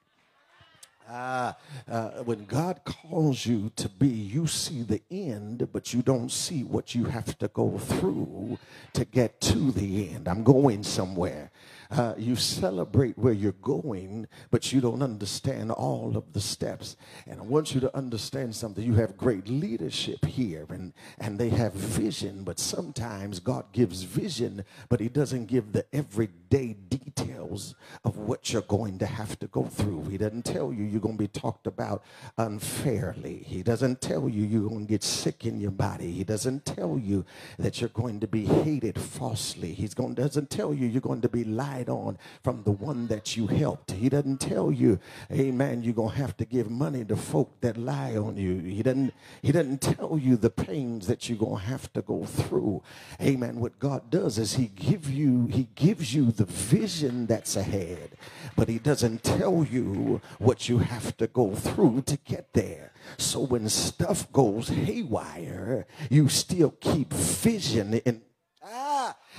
Uh, 1.10 1.54
uh, 1.90 2.10
when 2.24 2.46
God 2.46 2.82
calls 2.86 3.44
you 3.44 3.72
to 3.78 3.90
be, 3.90 4.08
you 4.08 4.46
see 4.46 4.84
the 4.84 5.02
end, 5.10 5.68
but 5.74 5.92
you 5.92 6.04
don't 6.04 6.32
see 6.32 6.64
what 6.64 6.94
you 6.94 7.06
have 7.06 7.36
to 7.40 7.48
go 7.48 7.80
through 7.80 8.60
to 8.94 9.06
get 9.06 9.42
to 9.42 9.72
the 9.72 10.10
end. 10.12 10.28
I'm 10.28 10.44
going 10.44 10.84
somewhere. 10.84 11.52
Uh, 11.92 12.14
you 12.18 12.36
celebrate 12.36 13.18
where 13.18 13.34
you're 13.34 13.52
going, 13.54 14.28
but 14.52 14.72
you 14.72 14.80
don't 14.80 15.02
understand 15.02 15.72
all 15.72 16.16
of 16.16 16.34
the 16.34 16.40
steps. 16.40 16.96
And 17.26 17.40
I 17.40 17.44
want 17.44 17.74
you 17.74 17.82
to 17.82 17.98
understand 17.98 18.56
something. 18.56 18.84
You 18.84 18.94
have 18.96 19.18
great 19.18 19.48
leadership 19.48 20.24
here, 20.26 20.68
and, 20.70 20.94
and 21.18 21.40
they 21.40 21.50
have 21.50 21.74
vision, 21.74 22.44
but 22.44 22.60
sometimes 22.60 23.40
God 23.40 23.66
gives 23.72 24.04
vision, 24.04 24.66
but 24.88 25.00
He 25.00 25.10
doesn't 25.10 25.48
give 25.48 25.72
the 25.72 25.84
everyday 25.92 26.74
details 26.74 27.74
of 28.04 28.18
what 28.18 28.54
you're 28.54 28.62
going 28.64 29.00
to 29.00 29.08
have 29.08 29.40
to 29.40 29.48
go 29.48 29.64
through. 29.64 30.04
He 30.10 30.18
doesn't 30.18 30.46
tell 30.46 30.72
you 30.72 30.84
you're 30.84 31.02
going 31.02 31.18
to 31.18 31.24
be 31.24 31.28
talked 31.28 31.66
about 31.66 32.04
unfairly. 32.38 33.44
He 33.48 33.64
doesn't 33.64 34.00
tell 34.00 34.30
you 34.30 34.44
you're 34.44 34.70
going 34.70 34.86
to 34.86 34.90
get 34.90 35.04
sick 35.04 35.46
in 35.48 35.60
your 35.60 35.72
body. 35.72 36.12
He 36.12 36.24
doesn't 36.24 36.66
tell 36.66 37.00
you 37.00 37.26
that 37.58 37.82
you're 37.82 37.90
going 37.90 38.20
to 38.20 38.28
be 38.28 38.46
hated 38.46 39.00
falsely. 39.00 39.74
He 39.74 39.88
doesn't 39.88 40.52
tell 40.52 40.72
you 40.72 40.86
you're 40.86 41.02
going 41.02 41.22
to 41.22 41.30
be 41.30 41.44
lied 41.44 41.79
on 41.88 42.18
from 42.44 42.64
the 42.64 42.72
one 42.72 43.08
that 43.08 43.38
you 43.38 43.48
helped. 43.48 43.92
He 43.92 44.10
doesn't 44.10 44.42
tell 44.42 44.72
you, 44.72 45.00
amen, 45.32 45.84
you're 45.84 45.94
going 45.94 46.12
to 46.12 46.18
have 46.18 46.36
to 46.38 46.46
give 46.46 46.70
money 46.70 47.06
to 47.06 47.16
folk 47.16 47.62
that 47.62 47.78
lie 47.78 48.18
on 48.18 48.36
you. 48.36 48.58
He 48.58 48.84
doesn't, 48.84 49.14
he 49.42 49.52
doesn't 49.52 49.82
tell 49.82 50.20
you 50.22 50.36
the 50.36 50.50
pains 50.50 51.08
that 51.08 51.30
you're 51.30 51.38
going 51.38 51.62
to 51.62 51.68
have 51.68 51.94
to 51.94 52.02
go 52.02 52.26
through. 52.26 52.82
Amen. 53.22 53.60
What 53.60 53.80
God 53.80 54.10
does 54.10 54.38
is 54.38 54.56
he 54.56 54.68
give 54.68 55.10
you, 55.10 55.48
he 55.48 55.70
gives 55.76 56.14
you 56.14 56.32
the 56.32 56.46
vision 56.46 57.28
that's 57.28 57.56
ahead, 57.56 58.18
but 58.56 58.68
he 58.68 58.80
doesn't 58.80 59.24
tell 59.24 59.64
you 59.64 60.22
what 60.40 60.68
you 60.68 60.80
have 60.80 61.16
to 61.18 61.28
go 61.28 61.54
through 61.54 62.02
to 62.08 62.18
get 62.18 62.54
there. 62.54 62.92
So 63.18 63.42
when 63.42 63.70
stuff 63.70 64.32
goes 64.32 64.70
haywire, 64.70 65.86
you 66.10 66.30
still 66.30 66.72
keep 66.80 67.14
vision 67.14 67.96
in 68.06 68.22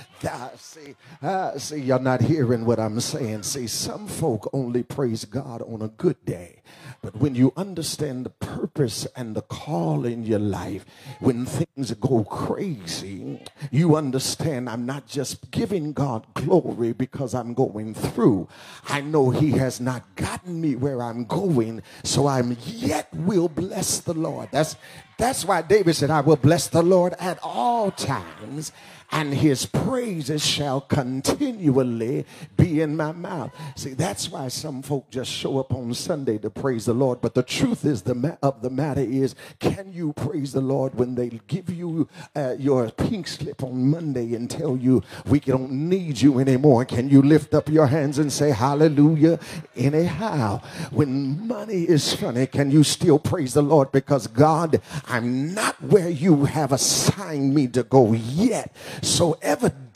That, 0.21 0.59
see, 0.59 0.95
uh, 1.23 1.57
see, 1.57 1.81
you're 1.81 1.97
not 1.97 2.21
hearing 2.21 2.63
what 2.63 2.79
I'm 2.79 2.99
saying. 2.99 3.41
See, 3.41 3.65
some 3.65 4.07
folk 4.07 4.47
only 4.53 4.83
praise 4.83 5.25
God 5.25 5.63
on 5.63 5.81
a 5.81 5.87
good 5.87 6.23
day. 6.25 6.61
But 7.01 7.15
when 7.15 7.33
you 7.33 7.51
understand 7.57 8.27
the 8.27 8.29
purpose 8.29 9.07
and 9.15 9.35
the 9.35 9.41
call 9.41 10.05
in 10.05 10.23
your 10.23 10.37
life, 10.37 10.85
when 11.19 11.47
things 11.47 11.91
go 11.93 12.23
crazy, 12.23 13.41
you 13.71 13.95
understand 13.95 14.69
I'm 14.69 14.85
not 14.85 15.07
just 15.07 15.49
giving 15.49 15.93
God 15.93 16.27
glory 16.35 16.93
because 16.93 17.33
I'm 17.33 17.55
going 17.55 17.95
through. 17.95 18.47
I 18.87 19.01
know 19.01 19.31
He 19.31 19.51
has 19.53 19.81
not 19.81 20.15
gotten 20.15 20.61
me 20.61 20.75
where 20.75 21.01
I'm 21.01 21.25
going, 21.25 21.81
so 22.03 22.27
I'm 22.27 22.55
yet 22.63 23.11
will 23.11 23.49
bless 23.49 23.99
the 23.99 24.13
Lord. 24.13 24.49
That's 24.51 24.75
that's 25.17 25.45
why 25.45 25.61
David 25.61 25.95
said, 25.95 26.09
I 26.09 26.21
will 26.21 26.35
bless 26.35 26.67
the 26.67 26.81
Lord 26.81 27.13
at 27.19 27.37
all 27.43 27.91
times 27.91 28.71
and 29.11 29.33
his 29.33 29.65
praises 29.65 30.45
shall 30.45 30.81
continually 30.81 32.25
be 32.57 32.81
in 32.81 32.95
my 32.95 33.11
mouth. 33.11 33.51
See, 33.75 33.93
that's 33.93 34.29
why 34.29 34.47
some 34.49 34.81
folk 34.81 35.09
just 35.09 35.31
show 35.31 35.59
up 35.59 35.73
on 35.73 35.93
Sunday 35.93 36.37
to 36.39 36.49
praise 36.49 36.85
the 36.85 36.93
Lord. 36.93 37.21
But 37.21 37.35
the 37.35 37.43
truth 37.43 37.85
is 37.85 38.03
the 38.03 38.15
ma- 38.15 38.37
of 38.41 38.61
the 38.61 38.69
matter 38.69 39.01
is, 39.01 39.35
can 39.59 39.91
you 39.93 40.13
praise 40.13 40.53
the 40.53 40.61
Lord 40.61 40.95
when 40.95 41.15
they 41.15 41.39
give 41.47 41.69
you 41.69 42.07
uh, 42.35 42.55
your 42.59 42.89
pink 42.91 43.27
slip 43.27 43.63
on 43.63 43.89
Monday 43.89 44.35
and 44.35 44.49
tell 44.49 44.77
you 44.77 45.03
we 45.27 45.39
don't 45.39 45.71
need 45.71 46.21
you 46.21 46.39
anymore? 46.39 46.85
Can 46.85 47.09
you 47.09 47.21
lift 47.21 47.53
up 47.53 47.69
your 47.69 47.87
hands 47.87 48.19
and 48.19 48.31
say 48.31 48.51
hallelujah 48.51 49.39
anyhow? 49.75 50.61
When 50.91 51.47
money 51.47 51.83
is 51.83 52.13
funny, 52.13 52.47
can 52.47 52.71
you 52.71 52.83
still 52.83 53.19
praise 53.19 53.53
the 53.53 53.63
Lord 53.63 53.91
because 53.91 54.27
God, 54.27 54.81
I'm 55.07 55.53
not 55.53 55.81
where 55.83 56.09
you 56.09 56.45
have 56.45 56.71
assigned 56.71 57.53
me 57.53 57.67
to 57.69 57.83
go 57.83 58.13
yet. 58.13 58.73
So 59.01 59.37
evidently, 59.41 59.90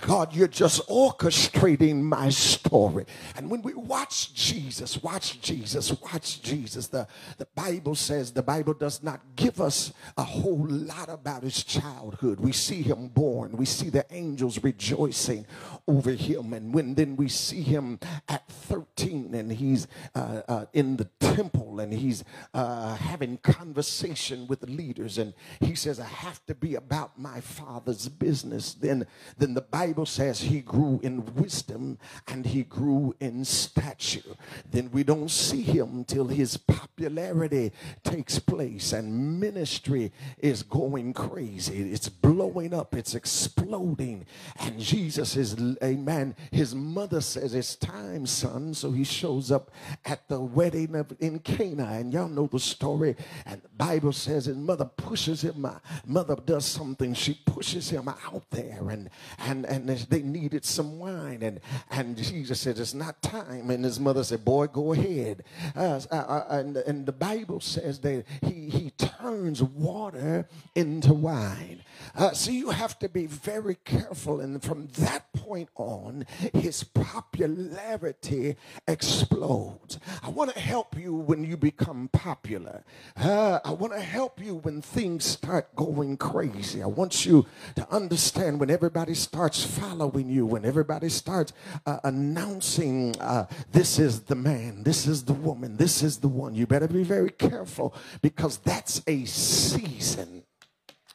God, 0.00 0.34
you're 0.34 0.48
just 0.48 0.86
orchestrating 0.88 2.02
my 2.02 2.28
story. 2.28 3.06
And 3.36 3.50
when 3.50 3.62
we 3.62 3.74
watch 3.74 4.34
Jesus, 4.34 5.02
watch 5.02 5.40
Jesus, 5.40 5.92
watch 6.00 6.42
Jesus, 6.42 6.88
the, 6.88 7.06
the 7.38 7.46
Bible 7.54 7.94
says 7.94 8.32
the 8.32 8.42
Bible 8.42 8.74
does 8.74 9.02
not 9.02 9.20
give 9.36 9.60
us 9.60 9.92
a 10.16 10.22
whole 10.22 10.66
lot 10.68 11.08
about 11.08 11.42
his 11.42 11.62
childhood. 11.62 12.40
We 12.40 12.52
see 12.52 12.82
him 12.82 13.08
born, 13.08 13.56
we 13.56 13.66
see 13.66 13.90
the 13.90 14.06
angels 14.10 14.62
rejoicing 14.62 15.46
over 15.86 16.12
him. 16.12 16.52
And 16.52 16.74
when 16.74 16.94
then 16.94 17.16
we 17.16 17.28
see 17.28 17.62
him 17.62 17.98
at 18.28 18.48
13 18.48 19.34
and 19.34 19.52
he's 19.52 19.86
uh, 20.14 20.42
uh, 20.48 20.64
in 20.72 20.96
the 20.96 21.08
temple 21.20 21.80
and 21.80 21.92
he's 21.92 22.24
uh, 22.54 22.94
having 22.96 23.38
conversation 23.38 24.46
with 24.46 24.68
leaders 24.68 25.18
and 25.18 25.34
he 25.60 25.74
says, 25.74 26.00
I 26.00 26.06
have 26.06 26.44
to 26.46 26.54
be 26.54 26.74
about 26.74 27.18
my 27.18 27.40
father's 27.40 28.08
business, 28.08 28.74
then, 28.80 29.06
then 29.38 29.54
the 29.54 29.60
Bible 29.60 30.06
says 30.06 30.40
he 30.40 30.60
grew 30.60 31.00
in 31.02 31.24
wisdom 31.34 31.98
and 32.26 32.46
he 32.46 32.62
grew 32.62 33.14
in 33.20 33.44
stature. 33.44 34.36
Then 34.70 34.90
we 34.90 35.04
don't 35.04 35.30
see 35.30 35.62
him 35.62 35.98
until 35.98 36.26
his 36.26 36.56
popularity 36.56 37.72
takes 38.04 38.38
place 38.38 38.92
and 38.92 39.40
ministry 39.40 40.12
is 40.38 40.62
going 40.62 41.12
crazy. 41.12 41.92
It's 41.92 42.08
blowing 42.08 42.74
up, 42.74 42.94
it's 42.94 43.14
exploding. 43.14 44.26
And 44.58 44.78
Jesus 44.78 45.36
is, 45.36 45.56
a 45.82 45.94
man. 45.96 46.34
His 46.50 46.74
mother 46.74 47.20
says, 47.20 47.54
It's 47.54 47.76
time, 47.76 48.26
son. 48.26 48.74
So 48.74 48.90
he 48.90 49.04
shows 49.04 49.50
up 49.50 49.70
at 50.04 50.28
the 50.28 50.40
wedding 50.40 50.94
of, 50.94 51.14
in 51.20 51.38
Cana. 51.40 51.86
And 51.92 52.12
y'all 52.12 52.28
know 52.28 52.46
the 52.46 52.58
story. 52.58 53.16
And 53.46 53.62
the 53.62 53.68
Bible 53.68 54.12
says 54.12 54.46
his 54.46 54.56
mother 54.56 54.84
pushes 54.84 55.42
him. 55.42 55.66
Mother 56.06 56.36
does 56.44 56.64
something. 56.64 57.14
She 57.14 57.34
pushes 57.44 57.90
him 57.90 58.08
out 58.08 58.44
there 58.50 58.69
and 58.70 59.10
and 59.38 59.64
and 59.66 59.88
they 59.88 60.22
needed 60.22 60.64
some 60.64 60.98
wine 60.98 61.42
and 61.42 61.60
and 61.90 62.16
Jesus 62.16 62.60
said 62.60 62.78
it's 62.78 62.94
not 62.94 63.20
time 63.22 63.70
and 63.70 63.84
his 63.84 64.00
mother 64.00 64.24
said 64.24 64.44
boy 64.44 64.66
go 64.66 64.92
ahead. 64.92 65.44
Uh, 65.76 66.00
uh, 66.10 66.14
uh, 66.14 66.44
and 66.50 66.76
and 66.78 67.06
the 67.06 67.12
Bible 67.12 67.60
says 67.60 68.00
that 68.00 68.24
he 68.42 68.70
he 68.70 68.92
turns 69.20 69.62
water 69.62 70.48
into 70.74 71.12
wine. 71.12 71.82
Uh, 72.16 72.32
so 72.32 72.50
you 72.50 72.70
have 72.70 72.98
to 72.98 73.08
be 73.08 73.26
very 73.26 73.76
careful 73.84 74.40
and 74.40 74.62
from 74.62 74.88
that 74.98 75.32
point 75.32 75.68
on 75.76 76.26
his 76.54 76.82
popularity 76.82 78.56
explodes. 78.88 79.98
I 80.22 80.30
want 80.30 80.52
to 80.54 80.58
help 80.58 80.98
you 80.98 81.14
when 81.14 81.44
you 81.44 81.56
become 81.56 82.08
popular. 82.12 82.82
Uh, 83.16 83.60
I 83.64 83.72
want 83.72 83.92
to 83.92 84.00
help 84.00 84.42
you 84.42 84.56
when 84.56 84.82
things 84.82 85.24
start 85.24 85.74
going 85.76 86.16
crazy. 86.16 86.82
I 86.82 86.86
want 86.86 87.26
you 87.26 87.46
to 87.76 87.86
understand 87.90 88.58
when 88.60 88.70
everybody 88.70 89.14
starts 89.14 89.62
following 89.62 90.28
you, 90.28 90.46
when 90.46 90.64
everybody 90.64 91.08
starts 91.08 91.52
uh, 91.86 91.98
announcing, 92.04 93.14
uh, 93.20 93.46
this 93.72 93.98
is 93.98 94.22
the 94.22 94.34
man, 94.34 94.82
this 94.82 95.06
is 95.06 95.24
the 95.24 95.32
woman, 95.32 95.76
this 95.76 96.02
is 96.02 96.18
the 96.18 96.28
one. 96.28 96.54
You 96.54 96.66
better 96.66 96.88
be 96.88 97.04
very 97.04 97.30
careful 97.30 97.94
because 98.22 98.58
that's 98.58 99.02
a 99.10 99.24
season. 99.24 100.44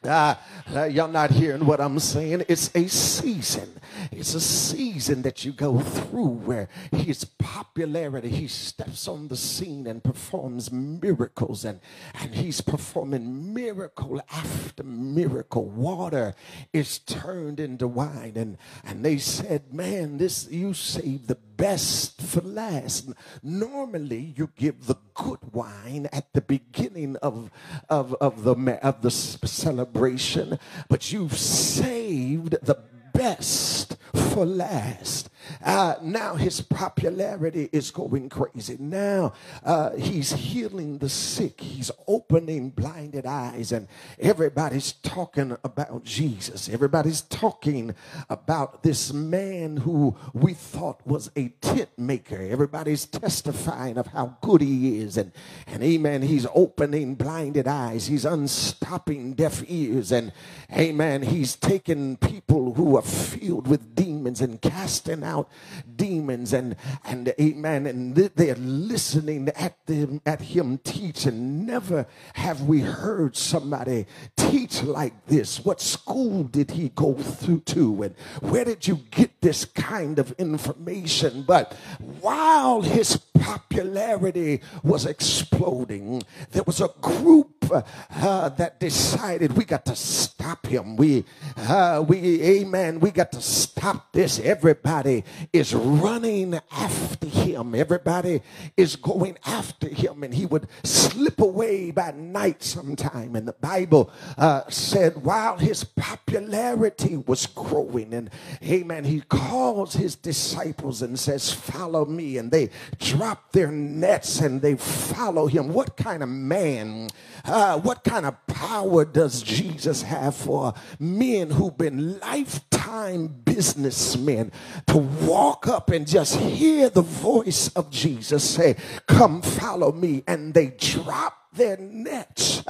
Uh, 0.04 0.34
uh, 0.74 0.84
y'all 0.84 1.08
not 1.08 1.30
hearing 1.30 1.64
what 1.64 1.80
I'm 1.80 1.98
saying? 1.98 2.44
It's 2.46 2.70
a 2.76 2.86
season. 2.88 3.80
It's 4.12 4.34
a 4.34 4.40
season 4.40 5.22
that 5.22 5.44
you 5.44 5.52
go 5.52 5.80
through 5.80 6.28
where 6.44 6.68
his 6.92 7.24
popularity, 7.24 8.28
he 8.28 8.48
steps 8.48 9.08
on 9.08 9.28
the 9.28 9.36
scene 9.36 9.86
and 9.86 10.04
performs 10.04 10.70
miracles, 10.70 11.64
and, 11.64 11.80
and 12.14 12.34
he's 12.34 12.60
performing 12.60 13.54
miracle 13.54 14.20
after 14.30 14.84
miracle. 14.84 15.64
Water 15.64 16.34
is 16.74 16.98
turned 16.98 17.58
into 17.58 17.88
wine, 17.88 18.34
and, 18.36 18.58
and 18.84 19.02
they 19.02 19.16
said, 19.16 19.72
Man, 19.72 20.18
this 20.18 20.46
you 20.50 20.74
saved 20.74 21.28
the 21.28 21.38
best 21.56 22.20
for 22.20 22.40
last. 22.40 23.10
Normally, 23.42 24.34
you 24.36 24.50
give 24.56 24.86
the 24.86 24.96
good 25.14 25.38
wine 25.52 26.08
at 26.12 26.32
the 26.32 26.40
beginning 26.40 27.16
of, 27.16 27.50
of, 27.88 28.14
of, 28.14 28.44
the, 28.44 28.78
of 28.82 29.02
the 29.02 29.10
celebration, 29.10 30.58
but 30.88 31.12
you've 31.12 31.36
saved 31.36 32.56
the 32.62 32.78
best 33.12 33.96
for 34.14 34.44
last. 34.44 35.30
Uh, 35.64 35.94
now 36.02 36.34
his 36.34 36.60
popularity 36.60 37.68
is 37.72 37.90
going 37.90 38.28
crazy. 38.28 38.76
Now 38.78 39.32
uh, 39.64 39.90
he's 39.96 40.32
healing 40.32 40.98
the 40.98 41.08
sick. 41.08 41.60
He's 41.60 41.90
opening 42.06 42.70
blinded 42.70 43.26
eyes, 43.26 43.72
and 43.72 43.88
everybody's 44.18 44.92
talking 44.92 45.56
about 45.64 46.04
Jesus. 46.04 46.68
Everybody's 46.68 47.22
talking 47.22 47.94
about 48.28 48.82
this 48.82 49.12
man 49.12 49.78
who 49.78 50.16
we 50.32 50.54
thought 50.54 51.06
was 51.06 51.30
a 51.36 51.48
tent 51.60 51.90
maker. 51.96 52.40
Everybody's 52.40 53.06
testifying 53.06 53.98
of 53.98 54.08
how 54.08 54.36
good 54.40 54.60
he 54.60 54.98
is, 55.00 55.16
and 55.16 55.32
and 55.66 55.82
amen. 55.82 56.22
He's 56.22 56.46
opening 56.54 57.14
blinded 57.14 57.68
eyes. 57.68 58.06
He's 58.06 58.24
unstopping 58.24 59.34
deaf 59.34 59.62
ears, 59.66 60.12
and 60.12 60.32
amen. 60.72 61.22
He's 61.22 61.56
taking 61.56 62.16
people 62.16 62.74
who 62.74 62.96
are 62.96 63.02
filled 63.02 63.66
with 63.68 63.94
demons 63.94 64.15
and 64.26 64.60
casting 64.60 65.22
out 65.22 65.36
out 65.36 65.50
demons 65.96 66.52
and 66.52 66.76
and 67.04 67.32
amen 67.40 67.86
and 67.86 68.14
they're 68.14 68.54
listening 68.56 69.48
at 69.50 69.74
them 69.86 70.20
at 70.26 70.40
him 70.40 70.78
teach 70.78 71.26
and 71.26 71.66
never 71.66 72.06
have 72.34 72.62
we 72.62 72.80
heard 72.80 73.36
somebody 73.36 74.06
teach 74.36 74.82
like 74.82 75.26
this. 75.26 75.64
What 75.64 75.80
school 75.80 76.44
did 76.44 76.70
he 76.70 76.90
go 76.90 77.14
through 77.14 77.60
to 77.60 78.02
and 78.02 78.14
where 78.40 78.64
did 78.64 78.86
you 78.86 79.00
get 79.10 79.40
this 79.40 79.64
kind 79.64 80.18
of 80.18 80.32
information? 80.32 81.42
But 81.42 81.74
while 82.20 82.82
his 82.82 83.16
popularity 83.38 84.60
was 84.82 85.06
exploding 85.06 86.22
there 86.52 86.64
was 86.66 86.80
a 86.80 86.90
group 87.00 87.55
uh, 87.70 88.48
that 88.50 88.80
decided 88.80 89.52
we 89.52 89.64
got 89.64 89.84
to 89.86 89.96
stop 89.96 90.66
him. 90.66 90.96
We, 90.96 91.24
uh, 91.56 92.04
we, 92.06 92.42
amen. 92.42 93.00
We 93.00 93.10
got 93.10 93.32
to 93.32 93.40
stop 93.40 94.12
this. 94.12 94.38
Everybody 94.40 95.24
is 95.52 95.74
running 95.74 96.58
after 96.70 97.26
him. 97.26 97.74
Everybody 97.74 98.42
is 98.76 98.96
going 98.96 99.38
after 99.44 99.88
him, 99.88 100.22
and 100.22 100.34
he 100.34 100.46
would 100.46 100.68
slip 100.84 101.40
away 101.40 101.90
by 101.90 102.12
night 102.12 102.62
sometime. 102.62 103.36
And 103.36 103.48
the 103.48 103.54
Bible 103.54 104.10
uh, 104.38 104.62
said 104.68 105.24
while 105.24 105.56
his 105.58 105.84
popularity 105.84 107.16
was 107.16 107.46
growing, 107.46 108.14
and 108.14 108.30
amen, 108.62 109.04
he 109.04 109.20
calls 109.20 109.94
his 109.94 110.16
disciples 110.16 111.02
and 111.02 111.18
says, 111.18 111.52
Follow 111.52 112.04
me. 112.04 112.38
And 112.38 112.50
they 112.50 112.70
drop 112.98 113.52
their 113.52 113.70
nets 113.70 114.40
and 114.40 114.60
they 114.60 114.76
follow 114.76 115.46
him. 115.46 115.68
What 115.72 115.96
kind 115.96 116.22
of 116.22 116.28
man? 116.28 117.08
Uh, 117.44 117.55
Uh, 117.56 117.78
what 117.78 118.04
kind 118.04 118.26
of 118.26 118.46
power 118.48 119.02
does 119.02 119.40
Jesus 119.40 120.02
have 120.02 120.36
for 120.36 120.74
men 121.00 121.48
who've 121.48 121.78
been 121.78 122.18
lifetime 122.18 123.28
businessmen 123.28 124.52
to 124.86 124.98
walk 124.98 125.66
up 125.66 125.88
and 125.88 126.06
just 126.06 126.36
hear 126.36 126.90
the 126.90 127.00
voice 127.00 127.68
of 127.68 127.88
Jesus 127.88 128.44
say, 128.44 128.76
Come 129.06 129.40
follow 129.40 129.90
me? 129.90 130.22
And 130.28 130.52
they 130.52 130.74
drop 130.78 131.45
their 131.56 131.76
nets 131.76 132.62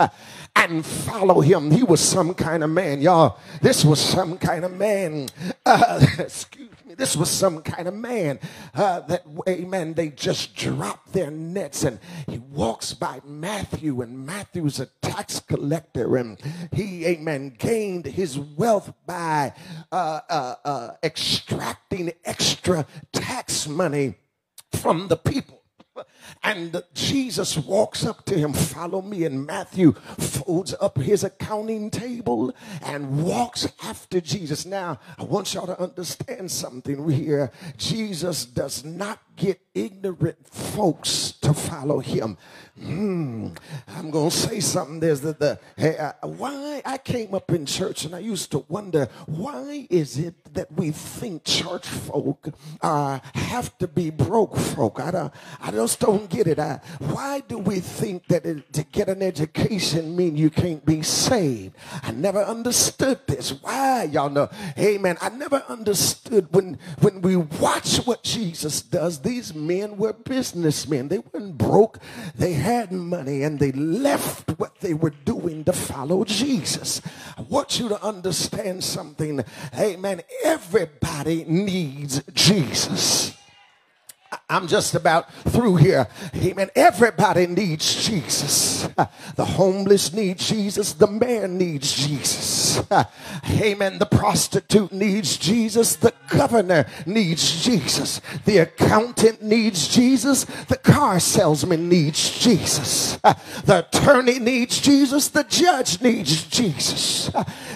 and 0.55 0.85
follow 0.85 1.41
him. 1.41 1.71
He 1.71 1.83
was 1.83 2.01
some 2.01 2.35
kind 2.35 2.65
of 2.65 2.71
man, 2.71 3.01
y'all. 3.01 3.39
This 3.61 3.85
was 3.85 4.01
some 4.01 4.39
kind 4.39 4.65
of 4.65 4.73
man. 4.73 5.29
Uh, 5.65 6.05
excuse 6.19 6.71
me. 6.85 6.95
This 6.95 7.15
was 7.15 7.31
some 7.31 7.61
kind 7.61 7.89
of 7.89 7.95
man 7.95 8.39
uh, 8.75 9.01
that, 9.01 9.25
amen, 9.49 9.95
they 9.95 10.09
just 10.09 10.57
dropped 10.57 11.13
their 11.13 11.31
nets 11.31 11.85
and 11.85 11.99
he 12.27 12.39
walks 12.39 12.95
by 12.95 13.21
Matthew 13.25 14.01
and 14.01 14.25
Matthew's 14.25 14.81
a 14.81 14.87
tax 15.03 15.41
collector 15.41 16.17
and 16.17 16.41
he, 16.73 17.05
amen, 17.05 17.55
gained 17.59 18.07
his 18.07 18.39
wealth 18.39 18.93
by 19.07 19.53
uh, 19.93 20.21
uh, 20.31 20.55
uh 20.65 20.91
extracting 21.03 22.13
extra 22.25 22.87
tax 23.13 23.69
money 23.69 24.15
from 24.73 25.09
the 25.09 25.17
people. 25.17 25.63
And 26.43 26.83
Jesus 26.95 27.57
walks 27.57 28.05
up 28.05 28.25
to 28.27 28.39
him, 28.39 28.53
follow 28.53 29.03
me. 29.03 29.25
And 29.25 29.47
Matthew 29.47 29.93
folds 30.19 30.75
up 30.81 30.99
his 30.99 31.25
accounting 31.25 31.91
table 31.91 32.55
and 32.83 33.23
walks 33.23 33.69
after 33.83 34.21
Jesus. 34.21 34.67
Now, 34.67 34.99
I 35.19 35.25
want 35.25 35.55
y'all 35.55 35.67
to 35.67 35.81
understand 35.81 36.51
something 36.51 37.09
here. 37.09 37.51
Jesus 37.77 38.45
does 38.45 38.85
not 38.85 39.21
get 39.37 39.61
ignorant 39.75 40.47
folks 40.49 41.33
to 41.43 41.53
follow 41.53 42.01
him. 42.01 42.39
Hmm, 42.79 43.49
I'm 43.89 44.11
going 44.11 44.29
to 44.29 44.37
say 44.37 44.61
something. 44.61 45.01
There's 45.01 45.23
the, 45.23 45.33
the 45.33 45.59
hey, 45.77 45.97
uh, 45.97 46.13
why 46.27 46.83
I 46.85 46.99
came 46.99 47.35
up 47.35 47.51
in 47.51 47.65
church 47.65 48.05
and 48.05 48.15
I 48.15 48.19
used 48.19 48.51
to 48.51 48.67
wonder 48.69 49.09
why 49.25 49.87
is 49.89 50.19
it 50.19 50.35
that 50.53 50.71
we 50.73 50.91
think 50.91 51.45
church 51.45 51.87
folk 51.87 52.49
uh, 52.83 53.21
have 53.35 53.77
to 53.79 53.89
be 53.89 54.11
broke 54.11 54.57
folk? 54.59 55.01
I, 55.01 55.11
don't, 55.11 55.33
I 55.61 55.71
just 55.71 56.01
don't 56.01 56.29
get 56.29 56.47
it. 56.47 56.59
I, 56.59 56.81
why 56.99 57.41
do 57.41 57.57
we 57.57 57.81
think 57.81 58.27
that 58.29 58.45
it, 58.45 58.71
to 58.75 58.83
get 58.85 59.09
an 59.09 59.23
education 59.23 60.15
mean 60.15 60.37
you 60.37 60.51
can't 60.51 60.85
be 60.85 61.01
saved? 61.01 61.75
I 62.03 62.11
never 62.13 62.43
understood 62.43 63.21
this. 63.27 63.51
Why, 63.63 64.05
y'all 64.05 64.29
know? 64.29 64.51
Hey, 64.77 64.99
man, 64.99 65.17
I 65.23 65.31
never 65.31 65.65
understood 65.69 66.55
when, 66.55 66.79
when 67.01 67.23
we 67.23 67.37
watch 67.37 67.99
what 68.05 68.23
Jesus 68.23 68.83
does 68.83 69.21
these 69.21 69.55
men 69.55 69.97
were 69.97 70.13
businessmen. 70.13 71.09
They 71.09 71.19
weren't 71.19 71.57
broke. 71.57 71.99
They 72.35 72.66
had 72.67 72.91
money 72.91 73.45
and 73.45 73.61
they 73.61 73.71
left 73.71 74.59
what 74.59 74.81
they 74.81 74.93
were 74.93 75.15
doing 75.25 75.63
to 75.63 75.73
follow 75.73 76.25
Jesus. 76.25 77.01
I 77.39 77.43
want 77.43 77.79
you 77.79 77.89
to 77.91 78.03
understand 78.03 78.83
something. 78.83 79.45
Amen. 79.79 80.23
Everybody 80.43 81.45
needs 81.45 82.25
Jesus. 82.35 83.37
I'm 84.49 84.69
just 84.69 84.95
about 84.95 85.33
through 85.51 85.77
here. 85.77 86.07
Amen. 86.37 86.71
Everybody 86.77 87.47
needs 87.47 88.07
Jesus. 88.07 88.89
The 89.35 89.45
homeless 89.45 90.13
need 90.13 90.39
Jesus. 90.39 90.93
The 90.93 91.09
man 91.09 91.59
needs 91.59 91.93
Jesus. 91.93 92.81
Amen. 93.61 93.99
The 93.99 94.07
prostitute 94.07 94.93
needs 94.93 95.37
Jesus. 95.37 95.97
The 95.97 96.15
governor 96.29 96.87
needs 97.07 97.65
Jesus. 97.65 98.21
The 98.45 98.59
accountant 98.59 99.43
needs 99.43 99.89
Jesus. 99.89 100.45
The 100.45 100.77
car 100.77 101.19
salesman 101.19 101.89
needs 101.89 102.39
Jesus. 102.39 103.17
The 103.65 103.87
attorney 103.87 104.39
needs 104.39 104.81
Jesus. 104.81 105.29
The 105.29 105.45
judge 105.45 106.01
needs 106.01 106.45
Jesus. 106.45 107.31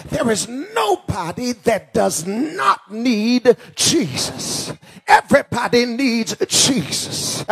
There 0.09 0.29
is 0.31 0.47
nobody 0.47 1.51
that 1.63 1.93
does 1.93 2.25
not 2.25 2.91
need 2.91 3.57
Jesus. 3.75 4.73
Everybody 5.07 5.85
needs 5.85 6.35
Jesus. 6.45 7.43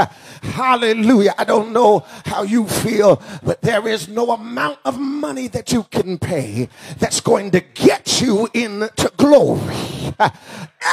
Hallelujah. 0.42 1.34
I 1.38 1.44
don't 1.44 1.72
know 1.74 2.06
how 2.26 2.44
you 2.44 2.68
feel, 2.68 3.22
but 3.44 3.62
there 3.62 3.88
is 3.88 4.08
no 4.08 4.32
amount 4.32 4.80
of 4.86 5.00
money 5.00 5.48
that 5.50 5.72
you 5.72 5.84
can 5.84 6.18
pay 6.18 6.70
that's 6.98 7.22
going 7.22 7.52
to 7.52 7.62
get 7.62 8.22
you 8.22 8.50
into 8.54 9.12
glory. 9.18 9.76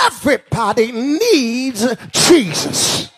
Everybody 0.06 0.92
needs 0.92 1.86
Jesus. 2.12 3.10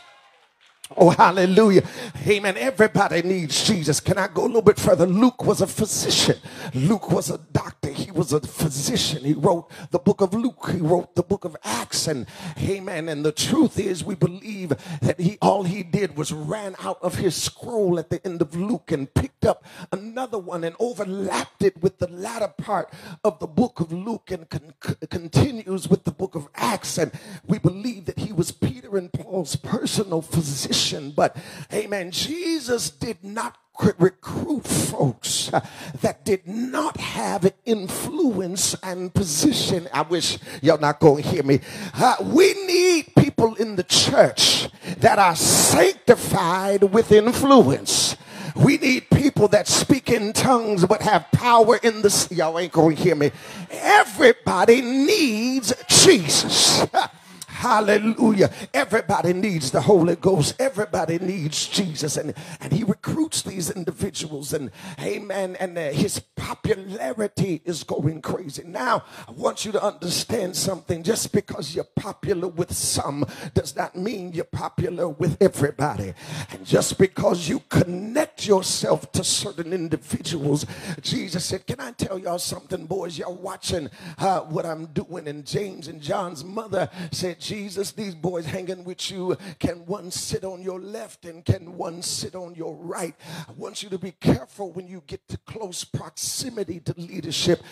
Oh, 0.97 1.11
hallelujah. 1.11 1.83
Amen. 2.27 2.57
Everybody 2.59 3.23
needs 3.23 3.67
Jesus. 3.67 4.01
Can 4.01 4.19
I 4.19 4.29
go 4.29 4.45
a 4.45 4.47
little 4.47 4.63
bit 4.63 4.79
further? 4.79 5.07
Luke 5.07 5.45
was 5.45 5.61
a 5.61 5.67
physician. 5.67 6.37
Luke 6.75 7.11
was 7.13 7.31
a 7.31 7.39
doctor. 7.53 7.91
He 7.91 8.11
was 8.11 8.33
a 8.33 8.41
physician. 8.41 9.25
He 9.25 9.35
wrote 9.35 9.71
the 9.91 10.01
book 10.01 10.21
of 10.21 10.35
Luke. 10.35 10.71
He 10.73 10.79
wrote 10.81 11.15
the 11.15 11.23
book 11.23 11.45
of 11.45 11.57
Acts. 11.65 12.09
And 12.09 12.27
amen. 12.63 13.09
And 13.09 13.25
the 13.25 13.33
truth 13.33 13.79
is, 13.79 14.05
we 14.05 14.17
believe 14.17 14.71
that 15.03 15.21
he 15.21 15.39
all 15.43 15.65
he 15.65 15.83
did 15.83 16.17
was 16.17 16.33
ran 16.33 16.77
out 16.83 16.99
of 17.03 17.17
his 17.17 17.37
scroll 17.41 17.99
at 17.99 18.11
the 18.11 18.25
end 18.27 18.43
of 18.43 18.57
Luke 18.57 18.93
and 18.93 19.13
picked 19.15 19.47
up 19.47 19.65
another 19.93 20.39
one 20.39 20.65
and 20.65 20.77
overlapped 20.81 21.63
it 21.63 21.83
with 21.83 21.99
the 21.99 22.09
latter 22.11 22.49
part 22.59 22.93
of 23.25 23.39
the 23.41 23.47
book 23.47 23.81
of 23.81 23.93
Luke 23.93 24.31
and 24.31 24.49
con- 24.51 24.75
continues 25.11 25.89
with 25.89 26.05
the 26.05 26.13
book 26.13 26.35
of 26.35 26.49
Acts. 26.57 26.99
And 26.99 27.13
we 27.47 27.59
believe 27.59 28.07
that 28.07 28.19
he 28.19 28.33
was 28.33 28.53
Peter 28.53 28.97
and 28.97 29.13
Paul's 29.13 29.57
personal 29.57 30.23
physician 30.23 30.78
But, 31.11 31.37
amen, 31.73 32.11
Jesus 32.11 32.91
did 32.91 33.23
not 33.23 33.57
recruit 33.99 34.67
folks 34.67 35.53
uh, 35.53 35.61
that 36.01 36.25
did 36.25 36.47
not 36.47 36.97
have 36.97 37.53
influence 37.65 38.75
and 38.83 39.13
position. 39.15 39.89
I 39.93 40.03
wish 40.03 40.39
y'all 40.63 40.79
not 40.79 41.01
going 41.01 41.23
to 41.23 41.29
hear 41.29 41.43
me. 41.43 41.61
Uh, 41.95 42.17
we 42.23 42.55
need 42.67 43.15
people 43.17 43.55
in 43.55 43.77
the 43.77 43.85
church 43.85 44.69
that 44.99 45.19
are 45.19 45.37
sanctified 45.37 46.83
with 46.83 47.13
influence. 47.13 48.17
We 48.57 48.79
need 48.79 49.09
people 49.11 49.47
that 49.49 49.69
speak 49.69 50.11
in 50.11 50.33
tongues 50.33 50.85
but 50.85 51.03
have 51.03 51.31
power 51.31 51.77
in 51.77 52.03
the. 52.03 52.11
Sea. 52.11 52.37
Y'all 52.37 52.59
ain't 52.59 52.73
going 52.73 52.97
to 52.97 53.03
hear 53.03 53.15
me. 53.15 53.31
Everybody 53.71 54.81
needs 54.81 55.73
Jesus. 55.89 56.85
Hallelujah. 57.59 58.53
Everybody 58.73 59.33
needs 59.33 59.73
the 59.73 59.81
Holy 59.81 60.15
Ghost. 60.15 60.55
Everybody 60.61 61.19
needs 61.19 61.67
Jesus. 61.67 62.17
And, 62.17 62.33
and 62.61 62.73
he 62.73 62.85
recruits 62.85 63.43
these 63.43 63.69
individuals. 63.69 64.53
And 64.53 64.71
amen. 65.01 65.57
And 65.59 65.77
uh, 65.77 65.91
his 65.91 66.21
popularity 66.37 67.61
is 67.65 67.83
going 67.83 68.23
crazy. 68.23 68.63
Now, 68.65 69.03
I 69.27 69.33
want 69.33 69.65
you 69.65 69.73
to 69.73 69.83
understand 69.83 70.55
something. 70.55 71.03
Just 71.03 71.33
because 71.33 71.75
you're 71.75 71.83
popular 71.83 72.47
with 72.47 72.73
some 72.73 73.27
does 73.55 73.75
not 73.75 73.97
mean 73.97 74.33
you're 74.33 74.45
popular 74.45 75.09
with 75.09 75.37
everybody. 75.43 76.15
And 76.53 76.65
just 76.65 76.97
because 76.97 77.49
you 77.49 77.61
connect 77.69 78.47
yourself 78.47 79.11
to 79.11 79.25
certain 79.25 79.73
individuals, 79.73 80.65
Jesus 81.01 81.47
said, 81.47 81.67
Can 81.67 81.81
I 81.81 81.91
tell 81.91 82.21
y'all 82.21 82.39
something, 82.39 82.87
boys? 82.87 83.19
Y'all 83.19 83.35
watching 83.35 83.91
uh, 84.17 84.43
what 84.43 84.65
I'm 84.65 84.87
doing. 84.87 85.27
And 85.27 85.45
James 85.45 85.89
and 85.89 86.01
John's 86.01 86.45
mother 86.45 86.89
said, 87.11 87.41
Jesus, 87.49 87.93
these 87.93 88.15
boys 88.15 88.45
hanging 88.45 88.85
with 88.85 89.11
you, 89.11 89.35
can 89.59 89.87
one 89.87 90.11
sit 90.11 90.45
on 90.45 90.61
your 90.61 90.79
left 90.79 91.25
and 91.25 91.43
can 91.43 91.79
one 91.79 92.03
sit 92.03 92.35
on 92.35 92.55
your 92.55 92.75
right? 92.75 93.15
I 93.49 93.53
want 93.53 93.83
you 93.83 93.89
to 93.89 93.99
be 93.99 94.11
careful 94.11 94.71
when 94.71 94.87
you 94.87 95.03
get 95.07 95.27
to 95.29 95.39
close 95.39 95.83
proximity 95.83 96.79
to 96.81 96.95
leadership. 96.99 97.63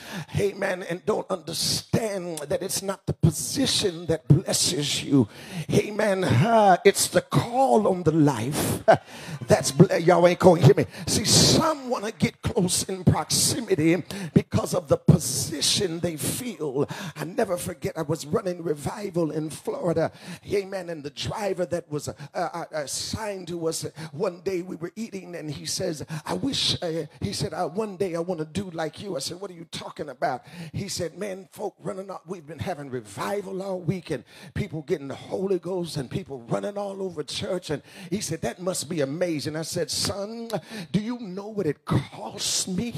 Amen. 0.41 0.83
And 0.85 1.05
don't 1.05 1.31
understand 1.31 2.39
that 2.39 2.63
it's 2.63 2.81
not 2.81 3.05
the 3.05 3.13
position 3.13 4.07
that 4.07 4.27
blesses 4.27 5.05
you. 5.05 5.29
Amen. 5.71 6.25
Uh, 6.25 6.79
it's 6.83 7.09
the 7.09 7.21
call 7.21 7.87
on 7.87 8.03
the 8.03 8.13
life 8.13 8.83
that's 9.47 9.75
y'all 10.01 10.27
ain't 10.27 10.39
going 10.39 10.63
to 10.63 10.67
hear 10.67 10.75
me. 10.75 10.87
See, 11.07 11.27
some 11.27 11.91
want 11.91 12.07
to 12.07 12.13
get 12.13 12.41
close 12.41 12.85
in 12.85 13.05
proximity 13.05 14.03
because 14.33 14.73
of 14.73 14.89
the 14.89 14.97
position 14.97 16.01
they 16.01 16.17
feel. 16.17 16.89
I 17.15 17.25
never 17.25 17.59
forget 17.59 17.99
I 17.99 18.03
was 18.03 18.25
running 18.25 18.63
revival 18.63 19.31
in 19.31 19.51
Florida. 19.67 20.13
Amen. 20.53 20.91
And 20.91 21.03
the 21.03 21.11
driver 21.11 21.67
that 21.67 21.91
was 21.91 22.07
uh, 22.09 22.15
uh, 22.33 22.65
assigned 22.71 23.49
to 23.49 23.67
us 23.67 23.85
one 24.13 24.41
day 24.43 24.63
we 24.63 24.77
were 24.77 24.93
eating 24.95 25.35
and 25.35 25.51
he 25.51 25.67
says, 25.67 26.07
I 26.25 26.35
wish, 26.35 26.81
uh, 26.81 27.07
he 27.21 27.33
said, 27.33 27.53
uh, 27.53 27.67
one 27.67 27.97
day 27.97 28.15
I 28.15 28.21
want 28.21 28.39
to 28.39 28.47
do 28.47 28.71
like 28.71 29.03
you. 29.03 29.17
I 29.17 29.19
said, 29.19 29.41
what 29.41 29.51
are 29.51 29.55
you 29.55 29.67
talking 29.73 30.09
about? 30.09 30.45
He 30.73 30.87
said, 30.87 31.19
man, 31.19 31.49
folk 31.51 31.75
running 31.81 32.13
up, 32.13 32.23
we've 32.27 32.47
been 32.47 32.61
having 32.61 32.91
revival 32.91 33.61
all 33.61 33.81
week 33.81 34.11
and 34.11 34.23
people 34.55 34.83
getting 34.83 35.09
the 35.09 35.17
Holy 35.17 35.59
Ghost 35.59 35.97
and 35.97 36.09
people 36.09 36.43
running 36.43 36.79
all 36.79 37.03
over 37.03 37.25
church. 37.25 37.71
And 37.71 37.83
he 38.09 38.21
said, 38.21 38.43
that 38.43 38.61
must 38.61 38.89
be 38.89 39.01
amazing. 39.01 39.57
I 39.57 39.63
said, 39.63 39.91
son, 39.91 40.49
do 40.93 41.01
you 41.01 41.19
know 41.19 41.49
what 41.49 41.67
it 41.67 41.85
cost 41.85 42.69
me? 42.69 42.95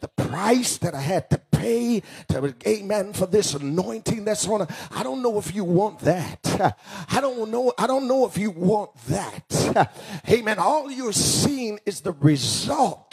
The 0.00 0.08
price 0.08 0.78
that 0.78 0.94
I 0.94 1.00
had 1.02 1.28
to 1.28 1.38
pay 1.38 2.02
to, 2.28 2.54
amen, 2.66 3.12
for 3.12 3.26
this 3.26 3.54
anointing 3.54 4.24
that's 4.24 4.46
on. 4.48 4.66
I 4.90 5.02
don't 5.02 5.22
know 5.22 5.38
if 5.38 5.54
you 5.54 5.64
want 5.74 5.98
that. 6.00 6.76
I 7.10 7.20
don't 7.20 7.50
know. 7.50 7.72
I 7.76 7.86
don't 7.86 8.06
know 8.06 8.26
if 8.26 8.38
you 8.38 8.50
want 8.50 8.94
that. 9.08 9.92
Amen. 10.28 10.58
All 10.58 10.90
you're 10.90 11.12
seeing 11.12 11.80
is 11.84 12.00
the 12.00 12.12
result, 12.12 13.10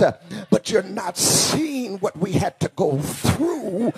but 0.49 0.71
you're 0.71 0.83
not 0.83 1.17
seeing 1.17 1.97
what 1.97 2.17
we 2.17 2.33
had 2.33 2.59
to 2.59 2.71
go 2.75 2.99
through 2.99 3.91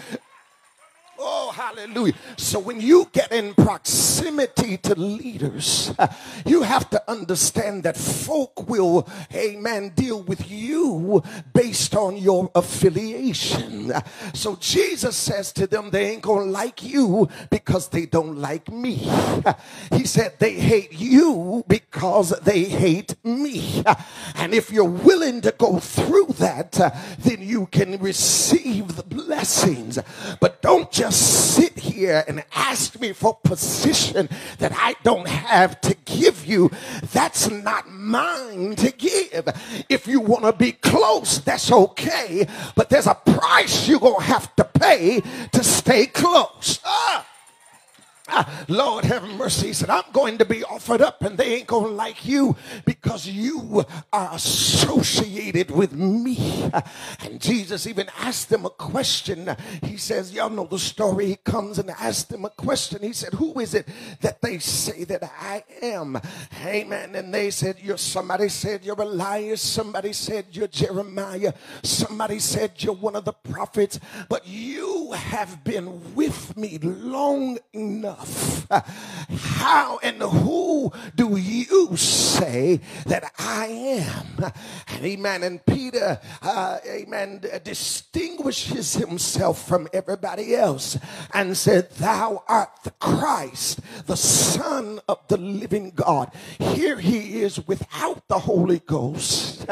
Oh, 1.25 1.51
hallelujah. 1.55 2.15
So 2.37 2.59
when 2.59 2.81
you 2.81 3.09
get 3.13 3.31
in 3.31 3.53
proximity 3.53 4.77
to 4.79 4.95
leaders, 4.99 5.93
you 6.45 6.63
have 6.63 6.89
to 6.89 7.01
understand 7.09 7.83
that 7.83 7.95
folk 7.95 8.67
will, 8.67 9.07
amen, 9.33 9.93
deal 9.95 10.21
with 10.23 10.51
you 10.51 11.23
based 11.53 11.95
on 11.95 12.17
your 12.17 12.51
affiliation. 12.55 13.93
So 14.33 14.57
Jesus 14.57 15.15
says 15.15 15.53
to 15.53 15.65
them, 15.65 15.91
they 15.91 16.11
ain't 16.11 16.23
going 16.23 16.47
to 16.47 16.51
like 16.51 16.83
you 16.83 17.29
because 17.49 17.87
they 17.87 18.05
don't 18.05 18.37
like 18.37 18.69
me. 18.71 19.09
He 19.91 20.05
said 20.05 20.39
they 20.39 20.53
hate 20.53 20.91
you 20.93 21.63
because 21.67 22.31
they 22.41 22.63
hate 22.65 23.15
me. 23.23 23.83
And 24.35 24.53
if 24.53 24.71
you're 24.71 24.83
willing 24.83 25.41
to 25.41 25.53
go 25.57 25.79
through 25.79 26.33
that, 26.39 26.79
uh, 26.79 26.91
then 27.19 27.41
you 27.41 27.67
can 27.67 27.97
receive 27.99 28.95
the 28.95 29.03
blessings. 29.03 29.99
But 30.39 30.61
don't 30.61 30.91
just 30.91 31.12
sit 31.13 31.77
here 31.77 32.23
and 32.27 32.43
ask 32.53 32.99
me 32.99 33.13
for 33.13 33.35
position 33.43 34.29
that 34.59 34.71
I 34.75 34.95
don't 35.03 35.27
have 35.27 35.79
to 35.81 35.95
give 36.05 36.45
you. 36.45 36.71
That's 37.11 37.49
not 37.49 37.89
mine 37.89 38.75
to 38.77 38.91
give. 38.91 39.47
If 39.89 40.07
you 40.07 40.19
want 40.19 40.43
to 40.45 40.53
be 40.53 40.73
close, 40.73 41.39
that's 41.39 41.71
okay. 41.71 42.47
But 42.75 42.89
there's 42.89 43.07
a 43.07 43.15
price 43.15 43.87
you're 43.87 43.99
going 43.99 44.19
to 44.19 44.23
have 44.23 44.55
to 44.55 44.63
pay 44.63 45.21
to 45.51 45.63
stay 45.63 46.07
close. 46.07 46.79
Ah. 46.85 47.27
Lord 48.67 49.05
have 49.05 49.23
mercy. 49.23 49.67
He 49.67 49.73
said, 49.73 49.89
I'm 49.89 50.09
going 50.13 50.37
to 50.37 50.45
be 50.45 50.63
offered 50.63 51.01
up 51.01 51.21
and 51.23 51.37
they 51.37 51.55
ain't 51.55 51.67
going 51.67 51.87
to 51.87 51.91
like 51.91 52.25
you 52.25 52.55
because 52.85 53.27
you 53.27 53.83
are 54.11 54.33
associated 54.33 55.71
with 55.71 55.93
me. 55.93 56.69
And 57.23 57.39
Jesus 57.39 57.87
even 57.87 58.07
asked 58.19 58.49
them 58.49 58.65
a 58.65 58.69
question. 58.69 59.55
He 59.83 59.97
says, 59.97 60.33
Y'all 60.33 60.49
know 60.49 60.65
the 60.65 60.79
story. 60.79 61.27
He 61.27 61.35
comes 61.37 61.79
and 61.79 61.89
asks 61.89 62.23
them 62.23 62.45
a 62.45 62.49
question. 62.49 63.01
He 63.01 63.13
said, 63.13 63.33
Who 63.33 63.59
is 63.59 63.73
it 63.73 63.87
that 64.21 64.41
they 64.41 64.59
say 64.59 65.03
that 65.05 65.23
I 65.23 65.63
am? 65.81 66.19
Amen. 66.65 67.15
And 67.15 67.33
they 67.33 67.49
said, 67.49 67.77
You're 67.81 67.97
somebody 67.97 68.49
said 68.49 68.83
you're 68.83 68.99
Elias. 69.01 69.61
Somebody 69.61 70.13
said 70.13 70.45
you're 70.51 70.67
Jeremiah. 70.67 71.53
Somebody 71.81 72.39
said 72.39 72.71
you're 72.77 72.93
one 72.93 73.15
of 73.15 73.25
the 73.25 73.33
prophets. 73.33 73.99
But 74.27 74.45
you 74.47 75.11
have 75.13 75.63
been 75.63 76.15
with 76.15 76.57
me 76.57 76.77
long 76.79 77.57
enough 77.73 78.12
How 79.35 79.99
and 80.01 80.21
who 80.21 80.91
do 81.15 81.37
you 81.37 81.95
say 81.95 82.81
that 83.05 83.31
I 83.37 83.67
am? 83.67 84.53
And 84.87 85.05
amen. 85.05 85.43
And 85.43 85.65
Peter, 85.65 86.19
uh, 86.41 86.79
amen, 86.87 87.43
distinguishes 87.63 88.93
himself 88.93 89.67
from 89.67 89.87
everybody 89.93 90.55
else 90.55 90.97
and 91.33 91.55
said, 91.55 91.89
Thou 91.91 92.43
art 92.47 92.69
the 92.83 92.91
Christ, 92.91 93.79
the 94.05 94.17
Son 94.17 94.99
of 95.07 95.19
the 95.27 95.37
living 95.37 95.91
God. 95.95 96.31
Here 96.59 96.99
he 96.99 97.41
is 97.41 97.65
without 97.67 98.27
the 98.27 98.39
Holy 98.39 98.79
Ghost, 98.79 99.65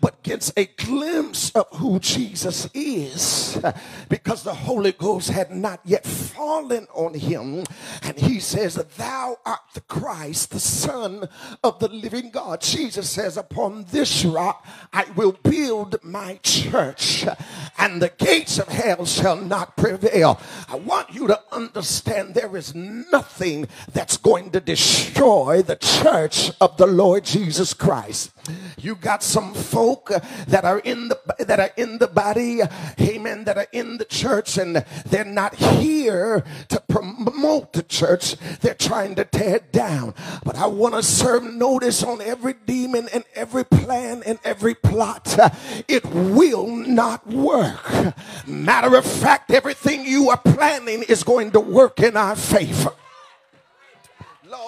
but 0.00 0.22
gets 0.22 0.52
a 0.56 0.66
glimpse 0.66 1.50
of 1.50 1.66
who 1.74 1.98
Jesus 2.00 2.68
is 2.74 3.60
because 4.08 4.42
the 4.42 4.54
Holy 4.54 4.92
Ghost 4.92 5.30
had 5.30 5.50
not 5.50 5.80
yet 5.84 6.04
fallen 6.04 6.86
on 6.94 7.14
him 7.14 7.64
and 8.02 8.18
he 8.18 8.40
says, 8.40 8.74
Thou 8.74 9.38
art 9.44 9.60
the 9.74 9.80
Christ, 9.82 10.50
the 10.50 10.60
Son 10.60 11.28
of 11.62 11.78
the 11.78 11.88
living 11.88 12.30
God. 12.30 12.60
Jesus 12.60 13.10
says, 13.10 13.36
Upon 13.36 13.84
this 13.90 14.24
rock 14.24 14.66
I 14.92 15.04
will 15.16 15.32
build 15.32 15.96
my 16.02 16.38
church, 16.42 17.26
and 17.78 18.00
the 18.00 18.12
gates 18.16 18.58
of 18.58 18.68
hell 18.68 19.06
shall 19.06 19.36
not 19.36 19.76
prevail. 19.76 20.40
I 20.68 20.76
want 20.76 21.14
you 21.14 21.26
to 21.26 21.40
understand 21.52 22.34
there 22.34 22.56
is 22.56 22.74
nothing 22.74 23.68
that's 23.92 24.16
going 24.16 24.50
to 24.50 24.60
destroy 24.60 25.62
the 25.62 25.76
church 25.76 26.50
of 26.60 26.76
the 26.76 26.86
Lord 26.86 27.24
Jesus 27.24 27.74
Christ. 27.74 28.32
You 28.78 28.94
got 28.94 29.22
some 29.22 29.54
folk 29.54 30.10
that 30.46 30.64
are 30.64 30.80
in 30.80 31.08
the 31.08 31.18
that 31.40 31.60
are 31.60 31.72
in 31.76 31.98
the 31.98 32.06
body, 32.06 32.60
amen, 33.00 33.44
that 33.44 33.56
are 33.56 33.66
in 33.72 33.98
the 33.98 34.04
church 34.04 34.58
and 34.58 34.84
they're 35.06 35.24
not 35.24 35.54
here 35.54 36.44
to 36.68 36.80
promote 36.80 37.73
the 37.74 37.82
church. 37.82 38.36
They're 38.60 38.74
trying 38.74 39.14
to 39.16 39.24
tear 39.24 39.56
it 39.56 39.72
down. 39.72 40.14
But 40.44 40.56
I 40.56 40.66
want 40.66 40.94
to 40.94 41.02
serve 41.02 41.44
notice 41.44 42.02
on 42.02 42.20
every 42.20 42.54
demon 42.66 43.08
and 43.12 43.24
every 43.34 43.64
plan 43.64 44.22
and 44.24 44.38
every 44.44 44.74
plot. 44.74 45.38
It 45.88 46.04
will 46.06 46.66
not 46.66 47.26
work. 47.26 48.14
Matter 48.46 48.96
of 48.96 49.04
fact, 49.04 49.50
everything 49.50 50.06
you 50.06 50.30
are 50.30 50.38
planning 50.38 51.04
is 51.08 51.22
going 51.22 51.50
to 51.52 51.60
work 51.60 52.00
in 52.00 52.16
our 52.16 52.36
favor. 52.36 52.92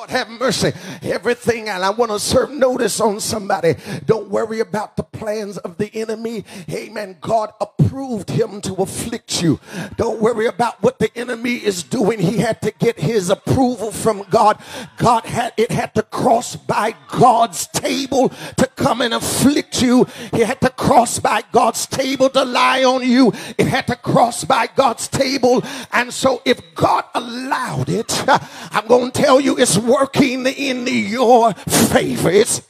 Lord 0.07 0.11
have 0.19 0.41
mercy. 0.41 0.73
Everything, 1.03 1.69
and 1.69 1.85
I 1.85 1.91
want 1.91 2.13
to 2.13 2.21
serve 2.21 2.51
notice 2.51 3.01
on 3.01 3.19
somebody. 3.19 3.75
Don't 4.05 4.29
worry 4.29 4.61
about 4.61 4.97
the 4.97 5.03
plans 5.03 5.59
of 5.59 5.79
the 5.79 5.93
enemy. 5.95 6.45
Amen. 6.71 7.17
God 7.21 7.53
approved 7.61 8.31
him 8.31 8.61
to 8.63 8.75
afflict 8.75 9.43
you. 9.43 9.59
Don't 9.97 10.21
worry 10.21 10.47
about 10.47 10.83
what 10.83 10.99
the 10.99 11.11
enemy 11.17 11.55
is 11.55 11.83
doing. 11.83 12.21
He 12.21 12.39
had 12.39 12.63
to 12.63 12.71
get 12.71 12.99
his 12.99 13.31
approval 13.31 13.91
from 13.91 14.25
God. 14.31 14.61
God 14.97 15.25
had 15.25 15.53
it 15.57 15.71
had 15.71 15.95
to 15.95 16.03
cross 16.03 16.57
by 16.57 16.95
God's 17.09 17.67
table 17.69 18.29
to 18.57 18.67
come 18.77 19.01
and 19.01 19.15
afflict 19.15 19.83
you. 19.83 20.07
He 20.33 20.41
had 20.41 20.61
to 20.61 20.71
cross 20.71 21.19
by 21.19 21.43
God's 21.53 21.87
table 21.87 22.29
to 22.31 22.45
lie 22.45 22.85
on 22.85 23.03
you. 23.03 23.33
It 23.59 23.67
had 23.67 23.87
to 23.89 23.97
cross 23.97 24.45
by 24.45 24.69
God's 24.69 25.09
table. 25.09 25.63
And 25.93 26.13
so 26.13 26.43
if 26.45 26.61
God 26.75 27.05
allowed 27.15 27.89
it, 27.89 28.25
I'm 28.71 28.87
going 28.87 29.11
to 29.11 29.23
tell 29.23 29.41
you 29.41 29.57
it's 29.59 29.79
working 30.01 30.47
in 30.47 30.87
your 30.87 31.55
favor. 31.55 32.31
It's 32.31 32.61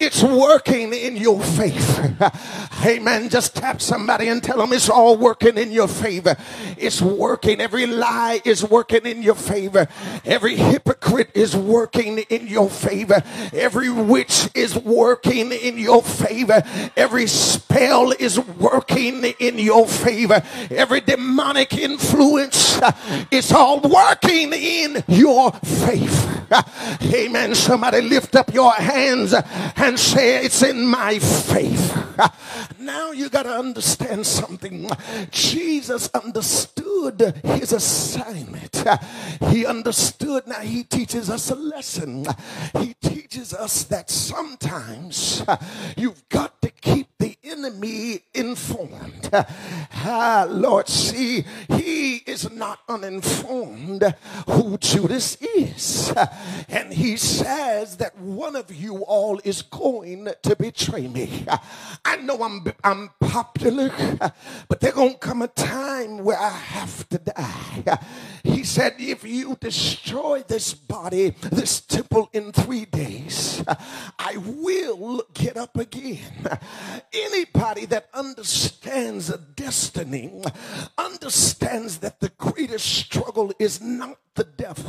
it's 0.00 0.22
working 0.22 0.92
in 0.92 1.16
your 1.16 1.40
favor. 1.42 2.32
Amen. 2.84 3.28
Just 3.28 3.56
tap 3.56 3.80
somebody 3.80 4.28
and 4.28 4.42
tell 4.42 4.58
them 4.58 4.72
it's 4.72 4.88
all 4.88 5.16
working 5.16 5.56
in 5.58 5.72
your 5.72 5.88
favor. 5.88 6.36
It's 6.76 7.02
working. 7.02 7.60
Every 7.60 7.86
lie 7.86 8.40
is 8.44 8.64
working 8.64 9.06
in 9.06 9.22
your 9.22 9.34
favor. 9.34 9.88
Every 10.24 10.56
hypocrite 10.56 11.30
is 11.34 11.56
working 11.56 12.18
in 12.18 12.46
your 12.46 12.70
favor. 12.70 13.22
Every 13.52 13.90
witch 13.90 14.48
is 14.54 14.76
working 14.76 15.52
in 15.52 15.78
your 15.78 16.02
favor. 16.02 16.62
Every 16.96 17.26
spell 17.26 18.12
is 18.12 18.38
working 18.38 19.24
in 19.24 19.58
your 19.58 19.86
favor. 19.86 20.42
Every 20.70 21.00
demonic 21.00 21.76
influence, 21.76 22.78
it's 23.30 23.52
all 23.52 23.80
working 23.80 24.52
in 24.52 25.02
your 25.08 25.52
favor. 25.52 26.44
Amen. 27.02 27.54
Somebody 27.54 28.00
lift 28.00 28.36
up 28.36 28.52
your 28.54 28.72
hands 28.72 29.34
and 29.76 29.98
say, 29.98 30.44
It's 30.44 30.62
in 30.62 30.86
my 30.86 31.18
faith. 31.18 31.94
Now 32.80 33.12
you 33.12 33.28
got 33.28 33.42
to 33.42 33.50
understand 33.50 34.26
something. 34.26 34.88
Jesus 35.30 36.08
understood 36.14 37.34
his 37.44 37.72
assignment. 37.72 38.82
He 39.50 39.66
understood. 39.66 40.46
Now 40.46 40.60
he 40.60 40.84
teaches 40.84 41.28
us 41.28 41.50
a 41.50 41.54
lesson. 41.54 42.26
He 42.78 42.94
teaches 42.94 43.52
us 43.52 43.84
that 43.84 44.10
sometimes 44.10 45.44
you've 45.96 46.28
got 46.28 46.60
to 46.62 46.70
keep 46.70 47.08
the 47.18 47.36
enemy 47.44 48.22
informed. 48.34 49.30
Ah, 50.10 50.46
Lord, 50.48 50.88
see, 50.88 51.44
he 51.68 52.16
is 52.18 52.50
not 52.50 52.80
uninformed 52.88 54.14
who 54.46 54.78
Judas 54.78 55.36
is. 55.42 56.12
And 56.68 56.92
he 56.92 57.16
says 57.16 57.96
that 57.98 58.16
one 58.18 58.56
of 58.56 58.72
you 58.74 58.98
all 59.04 59.37
is 59.44 59.62
going 59.62 60.28
to 60.42 60.56
betray 60.56 61.06
me. 61.06 61.44
I 62.04 62.16
know 62.16 62.42
I'm, 62.42 62.64
I'm 62.82 63.10
popular, 63.20 63.90
but 64.68 64.80
there's 64.80 64.94
going 64.94 65.12
to 65.12 65.18
come 65.18 65.42
a 65.42 65.48
time 65.48 66.24
where 66.24 66.38
I 66.38 66.48
have 66.48 67.08
to 67.10 67.18
die. 67.18 67.98
He 68.42 68.64
said, 68.64 68.94
if 68.98 69.24
you 69.24 69.56
destroy 69.60 70.42
this 70.42 70.74
body, 70.74 71.34
this 71.52 71.80
temple 71.80 72.07
in 72.32 72.52
three 72.52 72.84
days, 72.84 73.62
I 74.18 74.36
will 74.36 75.22
get 75.34 75.56
up 75.56 75.76
again. 75.76 76.18
Anybody 77.12 77.86
that 77.86 78.08
understands 78.12 79.30
a 79.30 79.38
destiny 79.38 80.42
understands 80.96 81.98
that 81.98 82.20
the 82.20 82.30
greatest 82.30 82.86
struggle 82.86 83.52
is 83.58 83.80
not 83.80 84.18
the 84.34 84.44
devil. 84.44 84.84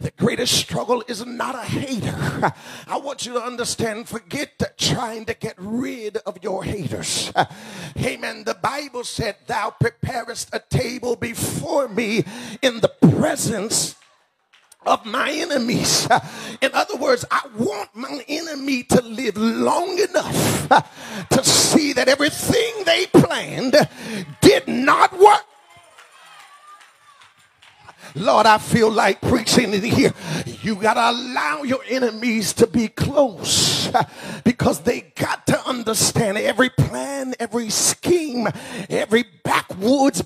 The 0.00 0.12
greatest 0.16 0.54
struggle 0.54 1.02
is 1.08 1.24
not 1.26 1.54
a 1.54 1.62
hater. 1.62 2.52
I 2.86 2.96
want 2.98 3.26
you 3.26 3.32
to 3.34 3.42
understand, 3.42 4.08
forget 4.08 4.52
trying 4.78 5.24
to 5.26 5.34
get 5.34 5.54
rid 5.58 6.16
of 6.18 6.38
your 6.42 6.64
haters. 6.64 7.32
Amen. 7.98 8.44
The 8.44 8.54
Bible 8.54 9.04
said, 9.04 9.36
Thou 9.46 9.70
preparest 9.78 10.48
a 10.52 10.60
table 10.60 11.16
before 11.16 11.88
me 11.88 12.24
in 12.62 12.80
the 12.80 12.92
presence 13.10 13.96
of 14.86 15.04
my 15.04 15.30
enemies. 15.30 16.08
In 16.60 16.70
other 16.72 16.96
words, 16.96 17.24
I 17.30 17.42
want 17.56 17.94
my 17.94 18.24
enemy 18.28 18.82
to 18.84 19.02
live 19.02 19.36
long 19.36 19.98
enough 19.98 20.68
to 21.30 21.44
see 21.44 21.92
that 21.94 22.08
everything 22.08 22.84
they 22.84 23.06
planned 23.06 23.76
did 24.40 24.68
not 24.68 25.18
work. 25.18 25.44
Lord, 28.14 28.44
I 28.44 28.58
feel 28.58 28.90
like 28.90 29.20
preaching 29.22 29.72
in 29.72 29.82
here. 29.82 30.12
You 30.62 30.76
got 30.76 30.94
to 30.94 31.10
allow 31.10 31.62
your 31.62 31.80
enemies 31.88 32.52
to 32.54 32.66
be 32.66 32.88
close 32.88 33.90
because 34.44 34.80
they 34.80 35.12
got 35.16 35.46
to 35.46 35.66
understand 35.66 36.36
every 36.36 36.68
plan, 36.68 37.34
every 37.40 37.70
scheme, 37.70 38.48
every 38.90 39.24
backwoods, 39.44 40.20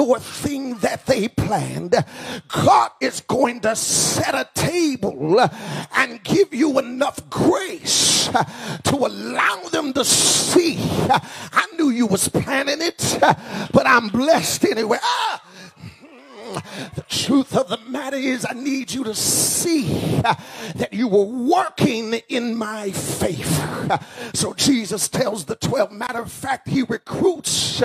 backdoor 0.00 0.18
thing 0.18 0.74
that 0.76 1.06
they 1.06 1.28
planned. 1.28 1.94
God 2.48 2.90
is 3.00 3.20
going 3.20 3.60
to 3.60 3.76
set 3.76 4.34
a 4.34 4.48
table 4.54 5.40
and 5.94 6.22
give 6.24 6.54
you 6.54 6.78
enough 6.78 7.28
grace 7.28 8.28
to 8.84 8.96
allow 8.96 9.62
them 9.70 9.92
to 9.92 10.04
see. 10.04 10.78
I 10.80 11.66
knew 11.76 11.90
you 11.90 12.06
was 12.06 12.28
planning 12.28 12.80
it, 12.80 13.18
but 13.72 13.86
I'm 13.86 14.08
blessed 14.08 14.64
anyway. 14.64 14.98
Ah, 15.02 15.42
the 16.54 17.04
truth 17.08 17.56
of 17.56 17.68
the 17.68 17.78
matter 17.88 18.16
is, 18.16 18.46
I 18.48 18.54
need 18.54 18.92
you 18.92 19.04
to 19.04 19.14
see 19.14 19.84
that 20.22 20.88
you 20.92 21.08
were 21.08 21.24
working 21.24 22.14
in 22.28 22.56
my 22.56 22.90
favor. 22.90 23.98
So 24.34 24.54
Jesus 24.54 25.08
tells 25.08 25.44
the 25.44 25.56
12, 25.56 25.92
matter 25.92 26.20
of 26.20 26.30
fact, 26.30 26.68
he 26.68 26.82
recruits 26.82 27.82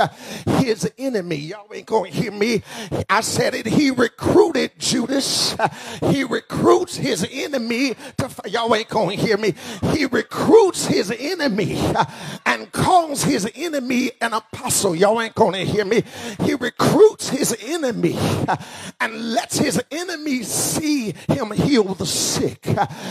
his 0.60 0.92
enemy. 0.98 1.38
Y'all 1.38 1.68
ain't 1.74 1.86
going 1.86 2.12
to 2.12 2.18
hear 2.18 2.32
me. 2.32 2.64
I 3.10 3.22
said 3.22 3.54
it. 3.56 3.66
He 3.66 3.92
recruited 3.92 4.72
Judas. 4.78 5.56
He 6.02 6.24
recruits 6.24 6.96
his 6.96 7.28
enemy 7.32 7.96
to, 8.18 8.30
y'all 8.48 8.74
ain't 8.76 8.90
going 8.90 9.18
to 9.18 9.24
hear 9.26 9.38
me. 9.38 9.54
He 9.94 10.06
recruits 10.06 10.86
his 10.86 11.12
enemy 11.12 11.78
and 12.46 12.72
calls 12.72 13.24
his 13.24 13.50
enemy 13.56 14.12
an 14.22 14.34
apostle. 14.34 14.96
Y'all 14.96 15.22
ain't 15.22 15.36
going 15.36 15.54
to 15.54 15.66
hear 15.66 15.86
me. 15.86 16.04
He 16.44 16.56
recruits 16.56 17.30
his 17.30 17.56
enemy 17.62 18.18
and 19.00 19.34
lets 19.34 19.58
his 19.58 19.82
enemies 19.92 20.48
see 20.48 21.14
him 21.30 21.52
heal 21.52 21.94
the 21.96 22.06
sick. 22.06 22.66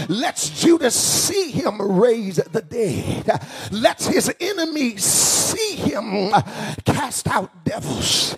Lets 0.08 0.50
Judas 0.60 0.94
see 0.94 1.50
him 1.50 1.80
raise 1.80 2.36
the 2.36 2.62
dead. 2.62 3.40
Lets 3.70 4.06
his 4.06 4.34
enemies 4.40 5.04
see 5.04 5.76
him 5.76 6.30
cast 6.84 7.28
out 7.28 7.64
devils. 7.64 8.34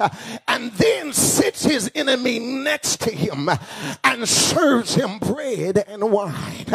And 0.49 0.73
then 0.73 1.12
sits 1.12 1.64
his 1.64 1.90
enemy 1.95 2.38
next 2.38 3.01
to 3.03 3.11
him 3.11 3.49
and 4.05 4.29
serves 4.29 4.95
him 4.95 5.19
bread 5.19 5.85
and 5.88 6.11
wine. 6.11 6.66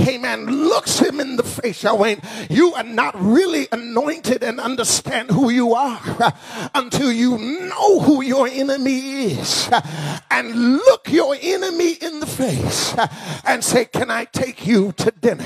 Amen. 0.00 0.46
Looks 0.46 0.98
him 0.98 1.20
in 1.20 1.36
the 1.36 1.42
face. 1.42 1.82
Y'all 1.82 2.04
ain't, 2.04 2.24
you 2.50 2.74
are 2.74 2.84
not 2.84 3.14
really 3.20 3.68
anointed 3.72 4.42
and 4.42 4.60
understand 4.60 5.30
who 5.30 5.50
you 5.50 5.74
are 5.74 6.32
until 6.74 7.12
you 7.12 7.38
know 7.38 8.00
who 8.00 8.22
your 8.22 8.48
enemy 8.48 9.32
is 9.32 9.61
Uh, 9.70 10.18
and 10.30 10.76
look 10.76 11.10
your 11.10 11.36
enemy 11.40 11.92
in 11.92 12.20
the 12.20 12.26
face 12.26 12.96
uh, 12.96 13.06
and 13.44 13.62
say, 13.62 13.84
Can 13.84 14.10
I 14.10 14.24
take 14.24 14.66
you 14.66 14.92
to 14.92 15.10
dinner? 15.10 15.44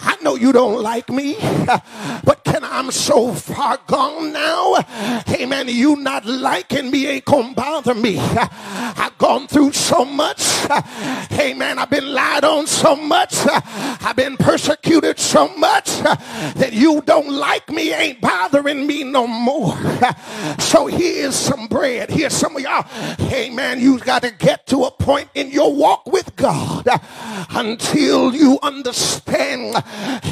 I 0.00 0.16
know 0.22 0.34
you 0.34 0.52
don't 0.52 0.82
like 0.82 1.08
me, 1.10 1.36
uh, 1.40 1.78
but 2.24 2.44
can 2.44 2.64
I'm 2.64 2.90
so 2.90 3.34
far 3.34 3.78
gone 3.86 4.32
now? 4.32 4.76
Amen. 5.28 5.68
You 5.68 5.96
not 5.96 6.24
liking 6.26 6.90
me 6.90 7.06
ain't 7.06 7.24
gonna 7.24 7.54
bother 7.54 7.94
me. 7.94 8.18
I've 8.18 9.16
gone 9.18 9.46
through 9.46 9.72
so 9.72 10.04
much. 10.04 10.40
Amen. 11.32 11.78
I've 11.78 11.90
been 11.90 12.12
lied 12.12 12.44
on 12.44 12.66
so 12.66 12.96
much. 12.96 13.34
I've 13.46 14.16
been 14.16 14.36
persecuted 14.36 15.18
so 15.18 15.48
much 15.56 15.86
that 16.00 16.70
you 16.72 17.02
don't 17.02 17.30
like 17.30 17.68
me 17.70 17.92
ain't 17.92 18.20
bothering 18.20 18.86
me 18.86 19.04
no 19.04 19.26
more. 19.26 19.76
So 20.58 20.86
here's 20.86 21.34
some 21.34 21.66
bread. 21.66 22.10
Here's 22.10 22.34
some 22.34 22.56
of 22.56 22.62
y'all. 22.62 22.84
Amen. 23.20 23.80
You've 23.80 24.04
got 24.04 24.22
to 24.22 24.30
get 24.30 24.66
to 24.68 24.84
a 24.84 24.90
point 24.90 25.28
in 25.34 25.50
your 25.50 25.74
walk 25.74 26.06
with 26.06 26.34
God 26.36 26.86
uh, 26.86 26.98
until 27.50 28.34
you 28.34 28.58
understand, 28.62 29.76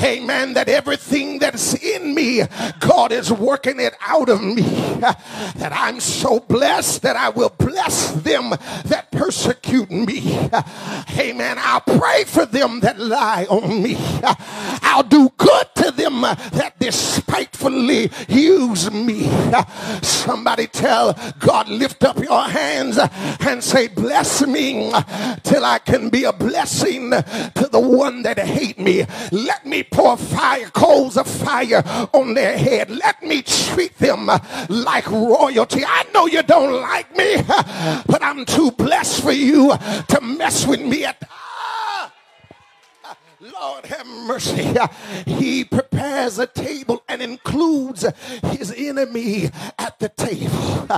amen, 0.03 0.55
that 0.55 0.69
everything 0.69 1.39
that's 1.39 1.75
in 1.75 2.15
me, 2.15 2.43
God 2.81 3.13
is 3.13 3.33
working 3.33 3.81
it 3.81 3.95
out 4.01 4.29
of 4.29 4.43
me. 4.43 4.65
Uh, 5.03 5.15
that 5.57 5.73
I'm 5.73 6.01
so 6.01 6.41
blessed 6.41 7.03
that 7.03 7.17
I 7.17 7.29
will 7.29 7.51
bless 7.51 8.13
them 8.13 8.51
that 8.87 9.09
persecute 9.11 9.91
me. 9.91 10.49
Uh, 10.53 10.63
amen. 11.19 11.57
I'll 11.61 11.81
pray 11.81 12.25
for 12.25 12.47
them 12.47 12.81
that 12.81 12.99
lie 12.99 13.47
on 13.49 13.83
me. 13.83 13.97
I'll 14.83 15.03
do 15.03 15.31
good 15.37 15.67
to 15.77 15.91
them 15.91 16.23
that 16.23 16.75
despitefully 16.79 18.11
use 18.29 18.91
me. 18.91 19.29
Somebody 20.03 20.67
tell 20.67 21.15
God, 21.39 21.69
lift 21.69 22.05
up 22.05 22.19
your 22.19 22.43
hands 22.77 22.99
and 23.41 23.63
say, 23.63 23.89
Bless 23.89 24.47
me 24.47 24.93
till 25.43 25.65
I 25.65 25.79
can 25.79 26.11
be 26.11 26.25
a 26.25 26.33
blessing 26.33 27.11
to 27.11 27.69
the 27.71 27.81
one 27.81 28.23
that 28.23 28.39
hate 28.39 28.79
me. 28.79 29.05
Let 29.33 29.67
me 29.67 29.83
pour 29.83 30.17
fire, 30.17 30.69
coals 30.71 31.17
of 31.17 31.27
fire 31.27 31.83
on 32.13 32.35
their 32.35 32.57
head. 32.57 32.91
Let 32.91 33.23
me 33.23 33.43
treat 33.43 33.97
them 33.99 34.31
like 34.69 35.11
royalty. 35.11 35.85
I 35.85 36.05
know 36.13 36.27
you 36.27 36.43
don't 36.43 36.81
like 36.81 37.17
me, 37.17 37.37
but 38.07 38.23
I'm 38.23 38.45
too 38.45 38.71
blessed 38.73 39.23
for 39.23 39.33
you 39.33 39.77
to 40.09 40.21
mess 40.21 40.67
with 40.67 40.81
me 40.81 41.05
at 41.05 41.23
Lord 43.41 43.85
have 43.87 44.07
mercy. 44.07 44.75
He 45.27 45.65
prepares 45.65 46.39
a 46.39 46.47
table 46.47 47.03
and 47.09 47.21
includes 47.21 48.05
his 48.45 48.73
enemy 48.77 49.51
the 49.99 50.09
table. 50.11 50.89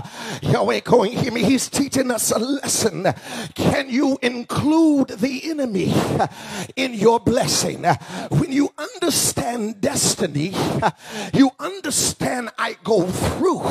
Ain't 0.71 0.85
going 0.85 1.13
hear 1.13 1.33
me. 1.33 1.43
He's 1.43 1.69
teaching 1.69 2.11
us 2.11 2.31
a 2.31 2.39
lesson. 2.39 3.07
Can 3.55 3.89
you 3.89 4.19
include 4.23 5.09
the 5.09 5.51
enemy 5.51 5.95
in 6.77 6.95
your 6.95 7.21
blessing? 7.21 7.85
When 8.31 8.53
you 8.53 8.71
understand 8.77 9.81
destiny, 9.81 10.53
you 11.35 11.51
understand 11.59 12.51
I 12.59 12.77
go 12.85 13.07
through, 13.07 13.63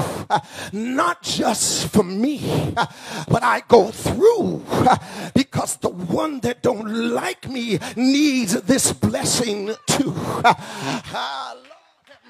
not 0.74 1.22
just 1.22 1.90
for 1.90 2.04
me, 2.04 2.74
but 3.28 3.44
I 3.44 3.62
go 3.68 3.90
through 3.92 4.64
because 5.34 5.78
the 5.78 5.90
one 5.90 6.40
that 6.42 6.64
don't 6.64 7.14
like 7.14 7.48
me 7.48 7.80
needs 7.96 8.54
this 8.62 8.92
blessing 8.92 9.76
too. 9.86 10.14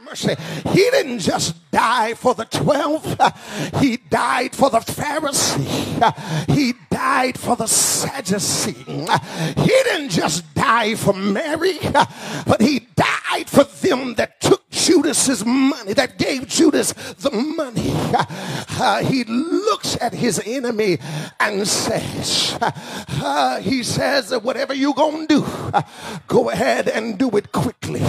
Mercy. 0.08 0.36
He 0.70 0.90
didn't 0.92 1.20
just 1.20 1.56
die 1.72 2.14
for 2.14 2.34
the 2.34 2.46
12. 2.46 3.82
He 3.82 3.98
died 3.98 4.56
for 4.56 4.70
the 4.70 4.80
Pharisee. 4.80 6.54
He 6.54 6.74
died 6.90 7.38
for 7.40 7.56
the 7.56 7.68
Sadducee. 7.68 8.74
He 8.74 9.68
didn't 9.84 10.10
just 10.10 10.54
die 10.54 10.96
for 10.96 11.14
Mary, 11.14 11.80
but 11.82 12.62
he 12.62 12.88
died 12.96 13.50
for 13.50 13.64
them 13.64 14.16
that 14.16 14.40
took 14.42 14.67
Judas's 14.88 15.46
money, 15.46 15.92
that 15.94 16.18
gave 16.18 16.48
Judas 16.48 16.94
the 16.94 17.32
money. 17.32 17.94
Uh, 18.80 19.04
he 19.04 19.24
looks 19.24 19.98
at 20.00 20.14
his 20.14 20.40
enemy 20.46 21.00
and 21.40 21.68
says, 21.68 22.56
uh, 22.62 23.60
he 23.60 23.82
says, 23.82 24.32
whatever 24.44 24.72
you're 24.72 24.94
gonna 24.94 25.26
do, 25.26 25.44
uh, 25.74 25.82
go 26.28 26.52
ahead 26.52 26.88
and 26.88 27.18
do 27.18 27.28
it 27.38 27.52
quickly. 27.52 28.04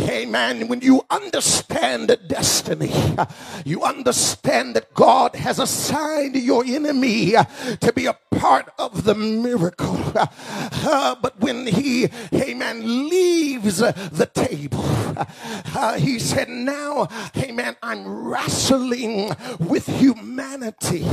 Amen. 0.00 0.66
When 0.68 0.80
you 0.80 1.04
understand 1.10 2.08
the 2.08 2.16
destiny, 2.16 2.90
you 3.66 3.82
understand 3.82 4.76
that 4.76 4.94
God 4.94 5.36
has 5.36 5.58
assigned 5.58 6.36
your 6.36 6.64
enemy 6.64 7.32
to 7.80 7.92
be 7.94 8.06
a 8.06 8.16
part 8.38 8.72
of 8.78 9.04
the 9.04 9.14
miracle. 9.14 9.98
Uh, 10.14 11.16
but 11.20 11.38
when 11.38 11.66
he, 11.66 12.08
amen, 12.34 13.08
leaves 13.10 13.76
the 13.78 14.30
table, 14.32 14.84
he 15.98 16.18
said, 16.18 16.48
Now, 16.48 17.08
amen, 17.36 17.76
I'm 17.82 18.06
wrestling 18.06 19.32
with 19.58 19.86
humanity 19.86 21.04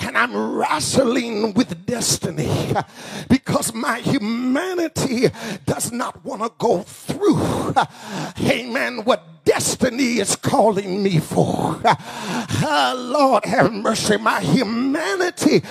and 0.00 0.16
I'm 0.16 0.36
wrestling 0.56 1.54
with 1.54 1.86
destiny 1.86 2.72
because 3.28 3.74
my 3.74 4.00
humanity 4.00 5.28
does 5.66 5.92
not 5.92 6.24
want 6.24 6.42
to 6.42 6.52
go 6.58 6.82
through, 6.82 7.74
amen, 8.40 9.04
what 9.04 9.44
destiny 9.44 10.18
is 10.18 10.36
calling 10.36 11.02
me 11.02 11.18
for. 11.18 11.80
Uh, 12.62 12.94
Lord, 12.96 13.44
have 13.46 13.72
mercy. 13.72 14.16
My 14.16 14.40
humanity 14.40 15.62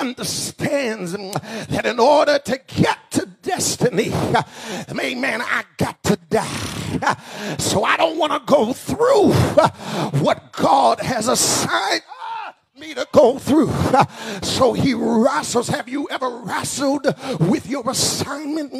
understands 0.00 1.12
that 1.12 1.84
in 1.84 2.00
order 2.00 2.38
to 2.38 2.60
get 2.66 2.98
to 3.12 3.26
destiny, 3.48 4.12
amen, 4.90 5.40
I 5.40 5.64
got 5.78 6.02
to 6.04 6.18
die. 6.28 7.16
So 7.58 7.82
I 7.82 7.96
don't 7.96 8.18
want 8.18 8.32
to 8.32 8.40
go 8.44 8.74
through 8.74 9.32
what 10.20 10.52
God 10.52 11.00
has 11.00 11.28
assigned 11.28 12.02
me 12.78 12.94
to 12.94 13.06
go 13.12 13.38
through. 13.38 13.72
So 14.42 14.72
he 14.72 14.94
wrestles. 14.94 15.68
Have 15.68 15.88
you 15.88 16.08
ever 16.10 16.28
wrestled 16.28 17.06
with 17.40 17.68
your 17.68 17.88
assignment? 17.88 18.72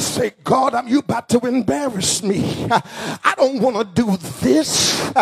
Say, 0.00 0.32
God, 0.44 0.74
I'm 0.74 0.88
you 0.88 1.00
about 1.00 1.28
to 1.30 1.38
embarrass 1.46 2.22
me. 2.22 2.66
I 2.70 3.34
don't 3.36 3.60
want 3.60 3.76
to 3.76 3.84
do 3.84 4.16
this. 4.40 5.12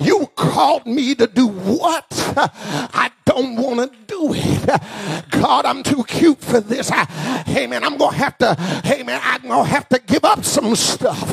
You 0.00 0.26
called 0.36 0.86
me 0.86 1.14
to 1.14 1.26
do 1.26 1.48
what? 1.48 2.06
I 2.36 3.10
don't 3.24 3.56
want 3.56 3.92
to 3.92 3.98
do 4.06 4.32
it. 4.34 5.30
God, 5.30 5.64
I'm 5.64 5.82
too 5.82 6.04
cute 6.04 6.40
for 6.40 6.60
this. 6.60 6.90
I, 6.90 7.04
hey 7.46 7.66
man, 7.66 7.84
I'm 7.84 7.96
gonna 7.96 8.16
have 8.16 8.38
to, 8.38 8.54
hey 8.84 9.02
man, 9.02 9.20
I'm 9.22 9.42
gonna 9.42 9.64
have 9.64 9.88
to 9.90 9.98
give 9.98 10.24
up 10.24 10.44
some 10.44 10.74
stuff. 10.76 11.32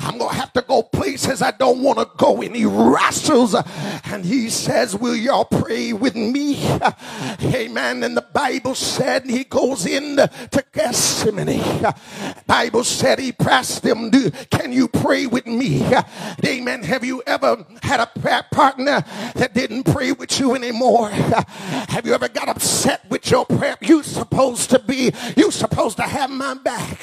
I'm 0.00 0.18
gonna 0.18 0.34
have 0.34 0.52
to 0.54 0.62
go 0.62 0.82
places 0.82 1.42
I 1.42 1.50
don't 1.50 1.82
want 1.82 1.98
to 1.98 2.08
go. 2.16 2.40
And 2.42 2.54
he 2.54 2.64
wrestles 2.64 3.54
and 4.04 4.24
he 4.24 4.50
says, 4.50 4.96
Will 4.96 5.16
y'all 5.16 5.44
pray 5.44 5.65
with 5.66 6.14
me? 6.14 6.64
Amen. 7.42 8.02
And 8.02 8.16
the 8.16 8.26
Bible 8.32 8.74
said 8.74 9.24
he 9.26 9.44
goes 9.44 9.84
in 9.86 10.16
to 10.16 10.64
Gethsemane. 10.72 11.84
Bible 12.46 12.84
said 12.84 13.18
he 13.18 13.32
pressed 13.32 13.82
them, 13.82 14.10
Do, 14.10 14.30
Can 14.50 14.72
you 14.72 14.88
pray 14.88 15.26
with 15.26 15.46
me? 15.46 15.84
Amen. 16.44 16.82
Have 16.82 17.04
you 17.04 17.22
ever 17.26 17.64
had 17.82 18.00
a 18.00 18.06
partner 18.50 19.04
that 19.34 19.54
didn't 19.54 19.84
pray 19.84 20.12
with 20.12 20.38
you 20.38 20.54
anymore? 20.54 21.10
Have 21.10 22.06
you 22.06 22.14
ever 22.14 22.28
got 22.28 22.48
upset 22.48 23.08
with 23.10 23.30
your 23.30 23.44
prayer? 23.44 23.76
You 23.80 24.02
supposed 24.02 24.70
to 24.70 24.78
be, 24.78 25.12
you 25.36 25.50
supposed 25.50 25.96
to 25.96 26.04
have 26.04 26.30
my 26.30 26.54
back. 26.54 27.00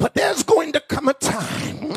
But 0.00 0.14
there's 0.14 0.42
going 0.42 0.72
to 0.72 0.80
come 0.80 1.08
a 1.08 1.14
time 1.14 1.92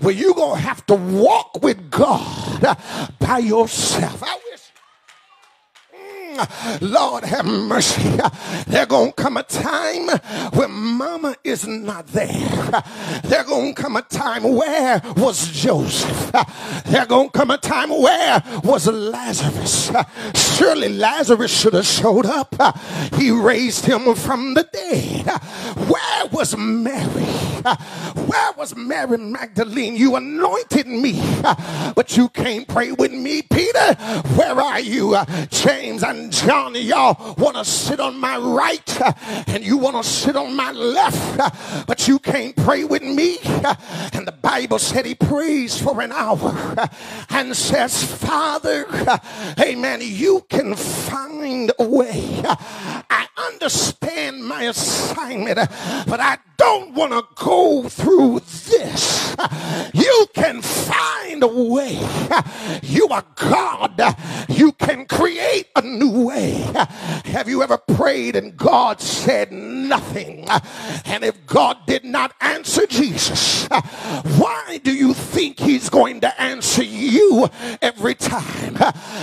where 0.00 0.14
you're 0.14 0.34
going 0.34 0.60
to 0.60 0.66
have 0.66 0.84
to 0.86 0.94
walk 0.94 1.62
with 1.62 1.90
God 1.90 2.76
by 3.18 3.38
yourself. 3.38 4.22
I 4.22 4.38
Lord 6.80 7.24
have 7.24 7.46
mercy. 7.46 8.18
There 8.66 8.86
gonna 8.86 9.12
come 9.12 9.36
a 9.36 9.42
time 9.42 10.08
when 10.52 10.70
mama 10.70 11.36
is 11.44 11.66
not 11.66 12.06
there. 12.08 12.82
There 13.24 13.44
gonna 13.44 13.74
come 13.74 13.96
a 13.96 14.02
time 14.02 14.42
where 14.42 15.00
was 15.16 15.50
Joseph. 15.50 16.32
There 16.86 17.06
gonna 17.06 17.30
come 17.30 17.50
a 17.50 17.58
time 17.58 17.90
where 17.90 18.42
was 18.62 18.86
Lazarus. 18.86 19.90
Surely 20.34 20.88
Lazarus 20.88 21.50
should 21.58 21.74
have 21.74 21.86
showed 21.86 22.26
up. 22.26 22.54
He 23.14 23.30
raised 23.30 23.84
him 23.86 24.14
from 24.14 24.54
the 24.54 24.64
dead. 24.64 25.26
Where 25.88 26.26
was 26.32 26.56
Mary? 26.56 27.24
Where 28.26 28.52
was 28.56 28.76
Mary 28.76 29.18
Magdalene? 29.18 29.96
You 29.96 30.16
anointed 30.16 30.86
me, 30.86 31.20
but 31.94 32.16
you 32.16 32.28
can't 32.28 32.66
pray 32.68 32.92
with 32.92 33.12
me. 33.12 33.42
Peter, 33.42 33.94
where 34.36 34.60
are 34.60 34.80
you? 34.80 35.16
James 35.50 36.02
and 36.26 36.32
John, 36.32 36.74
y'all 36.74 37.36
want 37.36 37.54
to 37.54 37.64
sit 37.64 38.00
on 38.00 38.18
my 38.18 38.36
right 38.36 39.00
uh, 39.00 39.12
and 39.46 39.64
you 39.64 39.78
want 39.78 39.94
to 39.94 40.02
sit 40.02 40.34
on 40.34 40.56
my 40.56 40.72
left, 40.72 41.38
uh, 41.38 41.84
but 41.86 42.08
you 42.08 42.18
can't 42.18 42.56
pray 42.56 42.82
with 42.82 43.02
me. 43.02 43.38
And 44.12 44.26
the 44.26 44.34
Bible 44.42 44.80
said 44.80 45.06
he 45.06 45.14
prays 45.14 45.80
for 45.80 46.00
an 46.00 46.10
hour 46.10 46.74
uh, 46.76 46.88
and 47.30 47.56
says, 47.56 48.02
Father, 48.02 48.86
amen, 49.60 50.00
you 50.02 50.44
can 50.48 50.74
find 50.74 51.70
a 51.78 51.86
way. 51.86 52.42
I 52.44 53.28
understand 53.52 54.44
my 54.44 54.64
assignment, 54.64 55.56
but 56.08 56.18
I 56.18 56.38
don't 56.56 56.94
want 56.94 57.12
to 57.12 57.24
go 57.42 57.88
through 57.88 58.40
this. 58.40 59.36
You 59.92 60.26
can 60.34 60.62
find 60.62 61.42
a 61.42 61.46
way. 61.46 61.98
You 62.82 63.08
are 63.08 63.24
God. 63.34 64.02
You 64.48 64.72
can 64.72 65.06
create 65.06 65.68
a 65.76 65.82
new 65.82 66.26
way. 66.26 66.52
Have 67.26 67.48
you 67.48 67.62
ever 67.62 67.76
prayed 67.76 68.36
and 68.36 68.56
God 68.56 69.00
said 69.00 69.52
nothing? 69.52 70.46
And 71.04 71.24
if 71.24 71.46
God 71.46 71.78
did 71.86 72.04
not 72.04 72.32
answer 72.40 72.86
Jesus, 72.86 73.66
why 73.68 74.80
do 74.82 74.94
you 74.94 75.12
think 75.14 75.58
he's 75.58 75.88
going 75.90 76.20
to 76.20 76.40
answer 76.40 76.82
you 76.82 77.48
every 77.82 78.14
time? 78.14 78.76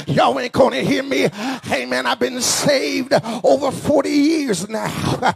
Y'all 0.07 0.39
ain't 0.39 0.53
going 0.53 0.73
to 0.73 0.83
hear 0.85 1.03
me. 1.03 1.29
Hey 1.63 1.85
man, 1.85 2.05
I've 2.05 2.19
been 2.19 2.41
saved 2.41 3.13
over 3.43 3.71
40 3.71 4.09
years 4.09 4.69
now. 4.69 5.33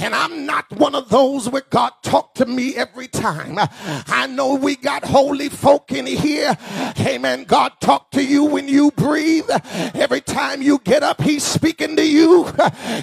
And 0.00 0.14
I'm 0.14 0.46
not 0.46 0.70
one 0.72 0.94
of 0.94 1.08
those 1.08 1.37
where 1.46 1.62
God 1.68 1.92
talk 2.02 2.32
to 2.36 2.46
me 2.46 2.74
every 2.74 3.06
time. 3.06 3.58
I 3.58 4.26
know 4.26 4.54
we 4.54 4.76
got 4.76 5.04
holy 5.04 5.50
folk 5.50 5.92
in 5.92 6.06
here. 6.06 6.56
Amen. 6.98 7.44
God 7.44 7.72
talk 7.80 8.10
to 8.12 8.24
you 8.24 8.44
when 8.44 8.66
you 8.66 8.90
breathe. 8.92 9.50
Every 9.94 10.22
time 10.22 10.62
you 10.62 10.78
get 10.84 11.02
up, 11.02 11.20
he's 11.20 11.44
speaking 11.44 11.96
to 11.96 12.04
you. 12.04 12.50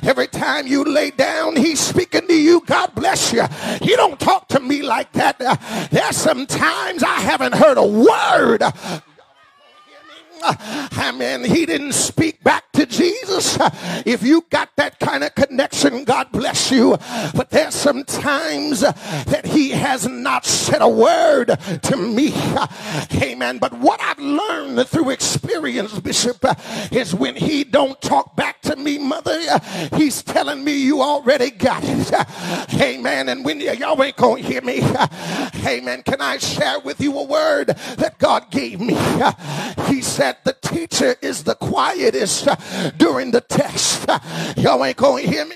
Every 0.01 0.27
time 0.27 0.65
you 0.65 0.83
lay 0.83 1.11
down, 1.11 1.55
he's 1.55 1.79
speaking 1.79 2.27
to 2.27 2.35
you. 2.35 2.63
God 2.65 2.95
bless 2.95 3.31
you. 3.31 3.43
You 3.81 3.95
don't 3.95 4.19
talk 4.19 4.47
to 4.49 4.59
me 4.59 4.81
like 4.81 5.11
that. 5.13 5.37
There's 5.91 6.17
some 6.17 6.47
times 6.47 7.03
I 7.03 7.19
haven't 7.19 7.53
heard 7.53 7.77
a 7.77 7.85
word 7.85 8.63
I 10.97 11.11
mean, 11.11 11.43
he 11.43 11.65
didn't 11.65 11.93
speak 11.93 12.43
back 12.43 12.71
to 12.73 12.85
Jesus. 12.85 13.57
If 14.05 14.21
you 14.21 14.45
got 14.49 14.75
that 14.75 14.99
kind 14.99 15.23
of 15.23 15.33
connection, 15.33 16.03
God 16.03 16.31
bless 16.31 16.71
you. 16.71 16.97
But 17.33 17.49
there's 17.49 17.73
some 17.73 18.03
times 18.03 18.81
that 18.81 19.45
he 19.45 19.71
has 19.71 20.07
not 20.07 20.45
said 20.45 20.81
a 20.81 20.87
word 20.87 21.57
to 21.83 21.97
me. 21.97 22.33
Amen. 23.15 23.57
But 23.57 23.73
what 23.73 23.99
I've 24.01 24.19
learned 24.19 24.87
through 24.87 25.09
experience, 25.09 25.99
Bishop, 25.99 26.45
is 26.91 27.15
when 27.15 27.35
he 27.35 27.63
don't 27.63 27.99
talk 28.01 28.35
back 28.35 28.61
to 28.63 28.75
me, 28.75 28.99
mother, 28.99 29.39
he's 29.95 30.21
telling 30.21 30.63
me 30.63 30.77
you 30.77 31.01
already 31.01 31.49
got 31.49 31.81
it. 31.83 32.13
Amen. 32.81 33.29
And 33.29 33.43
when 33.43 33.61
y'all 33.61 34.01
ain't 34.03 34.15
gonna 34.15 34.41
hear 34.41 34.61
me, 34.61 34.81
amen. 35.65 36.03
Can 36.03 36.21
I 36.21 36.37
share 36.37 36.79
with 36.79 37.01
you 37.01 37.17
a 37.17 37.23
word 37.23 37.67
that 37.67 38.19
God 38.19 38.51
gave 38.51 38.79
me? 38.79 38.95
He 39.87 40.01
said 40.01 40.34
that 40.43 40.61
the 40.61 40.69
teacher 40.69 41.15
is 41.21 41.43
the 41.43 41.55
quietest 41.55 42.47
during 42.97 43.31
the 43.31 43.41
test. 43.41 44.07
Y'all 44.57 44.83
ain't 44.83 44.97
gonna 44.97 45.21
hear 45.21 45.45
me. 45.45 45.55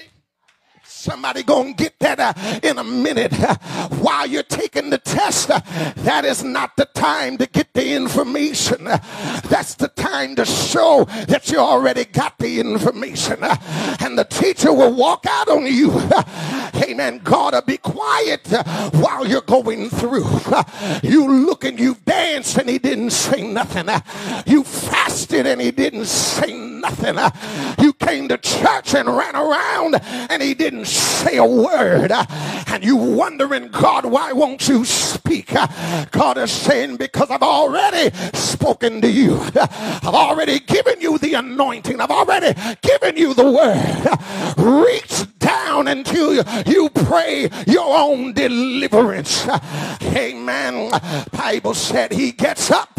Somebody 0.99 1.43
gonna 1.43 1.71
get 1.71 1.97
that 1.99 2.19
uh, 2.19 2.33
in 2.61 2.77
a 2.77 2.83
minute. 2.83 3.31
Uh, 3.39 3.55
while 3.99 4.27
you're 4.27 4.43
taking 4.43 4.89
the 4.89 4.97
test, 4.97 5.49
uh, 5.49 5.61
that 5.95 6.25
is 6.25 6.43
not 6.43 6.75
the 6.75 6.83
time 6.87 7.37
to 7.37 7.45
get 7.47 7.73
the 7.73 7.93
information. 7.93 8.85
Uh, 8.85 8.97
that's 9.47 9.75
the 9.75 9.87
time 9.87 10.35
to 10.35 10.43
show 10.43 11.05
that 11.29 11.49
you 11.49 11.57
already 11.57 12.03
got 12.03 12.37
the 12.37 12.59
information. 12.59 13.41
Uh, 13.41 13.55
and 14.01 14.19
the 14.19 14.25
teacher 14.25 14.73
will 14.73 14.93
walk 14.93 15.25
out 15.25 15.47
on 15.47 15.65
you. 15.67 15.89
Amen. 16.83 17.21
God 17.23 17.53
will 17.53 17.61
be 17.61 17.77
quiet 17.77 18.45
while 18.95 19.25
you're 19.25 19.39
going 19.41 19.89
through. 19.89 20.27
you 21.01 21.45
look 21.45 21.63
and 21.63 21.79
you 21.79 21.95
danced 22.05 22.57
and 22.57 22.67
he 22.67 22.77
didn't 22.77 23.11
say 23.11 23.41
nothing. 23.41 23.87
you 24.45 24.65
fasted 24.65 25.47
and 25.47 25.61
he 25.61 25.71
didn't 25.71 26.07
say 26.07 26.53
nothing. 26.53 27.17
you 27.81 27.93
came 27.93 28.27
to 28.27 28.37
church 28.37 28.95
and 28.95 29.07
ran 29.07 29.37
around 29.37 29.95
and 30.03 30.41
he 30.41 30.53
didn't 30.53 30.88
say 30.89 31.37
a 31.37 31.45
word 31.45 32.11
and 32.79 32.87
you 32.87 32.95
wondering, 32.95 33.67
God, 33.67 34.05
why 34.05 34.31
won't 34.31 34.69
you 34.69 34.85
speak? 34.85 35.53
God 36.11 36.37
is 36.37 36.49
saying, 36.49 36.95
because 36.95 37.29
I've 37.29 37.43
already 37.43 38.15
spoken 38.33 39.01
to 39.01 39.11
you. 39.11 39.37
I've 39.53 40.05
already 40.05 40.61
given 40.61 41.01
you 41.01 41.17
the 41.17 41.33
anointing. 41.33 41.99
I've 41.99 42.09
already 42.09 42.57
given 42.81 43.17
you 43.17 43.33
the 43.33 43.51
word. 43.51 44.07
Reach 44.57 45.25
down 45.39 45.89
until 45.89 46.35
you 46.65 46.89
pray 46.89 47.49
your 47.67 47.97
own 47.97 48.31
deliverance. 48.31 49.45
Amen. 50.01 50.89
Bible 51.33 51.73
said 51.73 52.13
he 52.13 52.31
gets 52.31 52.71
up 52.71 52.97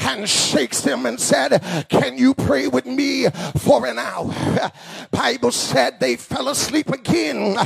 and 0.00 0.28
shakes 0.28 0.82
them 0.82 1.06
and 1.06 1.18
said, 1.18 1.58
can 1.88 2.16
you 2.16 2.34
pray 2.34 2.68
with 2.68 2.86
me 2.86 3.26
for 3.56 3.84
an 3.84 3.98
hour? 3.98 4.32
Bible 5.10 5.50
said 5.50 5.98
they 5.98 6.14
fell 6.14 6.48
asleep 6.48 6.90
again. 6.90 7.56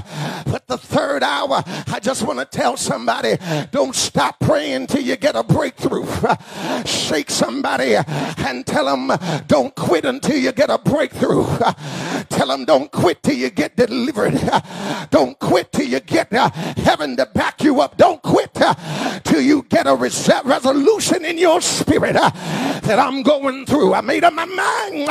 But 0.47 0.67
the 0.67 0.79
third 0.79 1.23
hour, 1.23 1.42
I 1.51 1.99
just 2.01 2.23
want 2.23 2.39
to 2.39 2.45
tell 2.45 2.77
somebody, 2.77 3.37
don't 3.71 3.95
stop 3.95 4.39
praying 4.41 4.89
till 4.89 5.03
you 5.03 5.17
get 5.17 5.37
a 5.37 5.43
breakthrough. 5.43 6.07
Shake 6.85 7.31
somebody 7.31 7.97
and 7.97 8.67
tell 8.67 8.85
them, 8.85 9.11
don't 9.47 9.75
quit 9.75 10.05
until 10.05 10.37
you 10.37 10.53
get 10.53 10.71
a 10.71 10.79
breakthrough. 10.79 11.45
Tell 12.29 12.49
them, 12.49 12.65
don't 12.65 12.91
quit 12.91 13.23
till 13.23 13.37
you 13.37 13.51
get 13.51 13.77
delivered. 13.77 14.41
Don't 15.11 15.39
quit 15.39 15.73
till 15.73 15.87
you 15.87 16.01
get 16.01 16.33
uh, 16.33 16.51
heaven 16.51 17.17
to 17.17 17.27
back 17.27 17.63
you 17.63 17.81
up. 17.81 17.97
Don't 17.97 18.23
quit 18.23 18.51
uh, 18.61 18.75
till 19.21 19.41
you 19.41 19.65
get 19.69 19.87
a 19.87 19.95
resolution 19.95 21.25
in 21.25 21.39
your 21.39 21.61
spirit 21.61 22.17
uh, 22.17 22.31
that 22.81 22.99
I'm 22.99 23.23
going 23.23 23.67
through. 23.67 23.95
I 23.95 24.01
made 24.01 24.25
up 24.25 24.33
my 24.33 24.45
mind. 24.45 25.09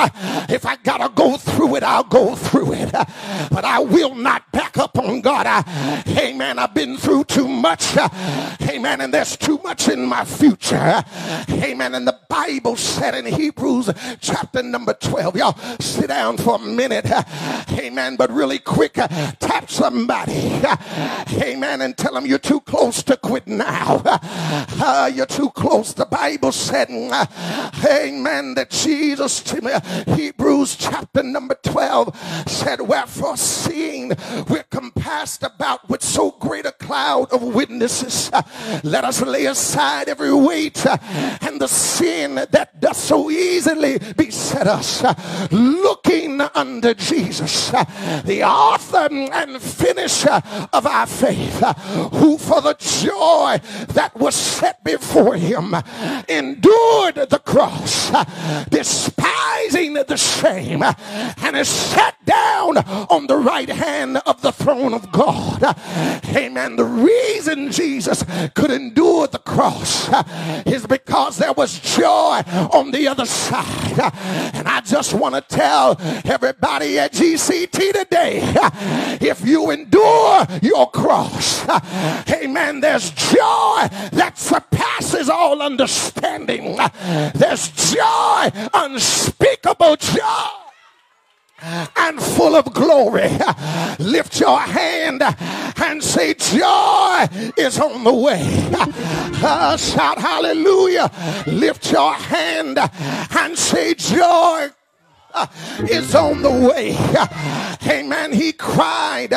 If 0.50 0.66
I 0.66 0.76
gotta 0.78 1.10
go 1.14 1.38
through 1.38 1.76
it, 1.78 1.84
I'll 1.84 2.04
go 2.04 2.36
through 2.36 2.74
it. 2.74 2.92
But 2.92 3.66
I 3.66 3.80
will 3.80 4.16
not 4.16 4.52
back 4.52 4.78
up 4.78 4.98
on 4.98 5.22
God. 5.22 5.46
I, 5.48 6.04
amen. 6.22 6.60
I've 6.60 6.74
been 6.74 6.98
through 6.98 7.26
too 7.26 7.48
much. 7.48 7.98
Amen. 7.98 9.02
And 9.02 9.14
there's 9.14 9.36
too 9.36 9.60
much 9.64 9.88
in 9.88 10.06
my 10.06 10.24
future. 10.26 11.04
Amen. 11.50 11.96
And 11.96 12.08
the 12.08 12.18
Bible 12.30 12.76
said 12.76 13.16
in 13.16 13.26
Hebrews 13.26 13.90
chapter 14.20 14.64
number 14.64 14.94
12. 14.94 15.36
Y'all 15.36 15.58
sit 15.80 16.08
down 16.08 16.38
for 16.38 16.56
a 16.56 16.60
minute. 16.60 17.10
Amen. 17.72 18.16
But 18.16 18.32
really 18.32 18.60
quick, 18.60 18.94
tap 18.94 19.70
somebody. 19.70 20.62
Amen. 21.42 21.82
And 21.82 21.98
tell 21.98 22.14
them 22.14 22.26
you're 22.26 22.40
too 22.40 22.62
close 22.62 23.04
to 23.04 23.18
quit 23.18 23.48
now. 23.48 24.02
Uh, 24.84 25.12
you're 25.14 25.26
too 25.26 25.50
close. 25.52 25.94
The 25.94 26.06
Bible 26.06 26.52
said, 26.52 26.90
Amen, 26.90 28.56
that 28.56 28.70
Jesus, 28.70 29.44
Hebrews 30.08 30.76
chapter 30.76 31.24
number 31.24 31.56
12 31.64 32.46
said, 32.48 32.82
Wherefore 32.82 33.38
seeing 33.38 34.14
we're 34.50 34.66
compassed 34.70 35.44
about 35.44 35.90
with 35.90 36.02
so 36.12 36.32
great 36.32 36.66
a 36.66 36.72
cloud 36.72 37.32
of 37.32 37.42
witnesses, 37.42 38.32
let 38.84 39.04
us 39.04 39.22
lay 39.22 39.46
aside 39.46 40.10
every 40.10 40.34
weight 40.34 40.86
and 40.86 41.60
the 41.60 41.68
sin 41.68 42.36
that 42.36 42.80
does 42.80 42.98
so 42.98 43.30
easily 43.30 43.98
beset 44.18 44.68
us, 44.68 45.04
looking 45.52 46.42
unto 46.42 46.94
Jesus, 46.94 47.70
the 48.26 48.44
author 48.44 49.08
and 49.12 49.62
finisher 49.62 50.42
of 50.74 50.86
our 50.86 51.08
faith, 51.08 51.60
who 52.14 52.38
for 52.38 52.62
the 52.62 52.76
joy 52.80 53.60
that 53.94 54.16
was 54.16 54.36
set 54.36 54.84
before 54.84 55.36
him 55.36 55.74
endured 56.28 57.16
the 57.16 57.41
cross, 57.52 58.10
despising 58.70 59.94
the 59.96 60.16
shame, 60.16 60.82
and 60.82 61.58
is 61.58 61.68
sat 61.68 62.16
down 62.24 62.78
on 62.78 63.28
the 63.28 63.36
right 63.36 63.68
hand 63.68 64.18
of 64.26 64.42
the 64.42 64.54
throne 64.54 64.94
of 64.94 65.12
God. 65.12 65.62
Amen. 66.34 66.78
The 66.78 66.86
reason 66.86 67.70
Jesus 67.72 68.24
could 68.56 68.72
endure 68.72 69.28
the 69.28 69.40
cross 69.40 70.10
is 70.66 70.88
because 70.88 71.38
there 71.40 71.52
was 71.52 71.78
joy 71.80 72.42
on 72.72 72.92
the 72.92 73.10
other 73.10 73.26
side. 73.26 74.00
And 74.54 74.68
I 74.68 74.80
just 74.80 75.14
want 75.14 75.36
to 75.36 75.42
tell 75.42 75.98
everybody 76.24 77.00
at 77.00 77.12
GCT 77.12 77.92
today 77.92 78.40
if 79.20 79.46
you 79.46 79.72
endure 79.72 80.48
your 80.62 80.90
cross, 80.92 81.68
amen, 82.32 82.80
there's 82.80 83.12
joy 83.12 83.90
that 84.14 84.34
surpasses 84.38 85.30
all 85.30 85.62
understanding. 85.62 86.78
There's 87.42 87.70
joy, 87.92 88.52
unspeakable 88.72 89.96
joy 89.96 90.62
and 91.98 92.22
full 92.22 92.56
of 92.56 92.72
glory. 92.72 93.32
Lift 93.98 94.40
your 94.40 94.60
hand 94.60 95.24
and 95.82 96.04
say, 96.04 96.36
Joy 96.36 97.28
is 97.58 97.80
on 97.80 98.04
the 98.04 98.14
way. 98.14 98.70
Uh, 99.44 99.76
shout 99.76 100.20
hallelujah. 100.20 101.10
Lift 101.48 101.92
your 101.92 102.14
hand 102.14 102.78
and 102.78 103.58
say, 103.58 103.96
Joy 103.96 104.70
is 105.90 106.16
on 106.16 106.42
the 106.42 106.52
way. 106.52 106.96
Amen. 107.88 108.34
He 108.34 108.52
cried 108.54 109.34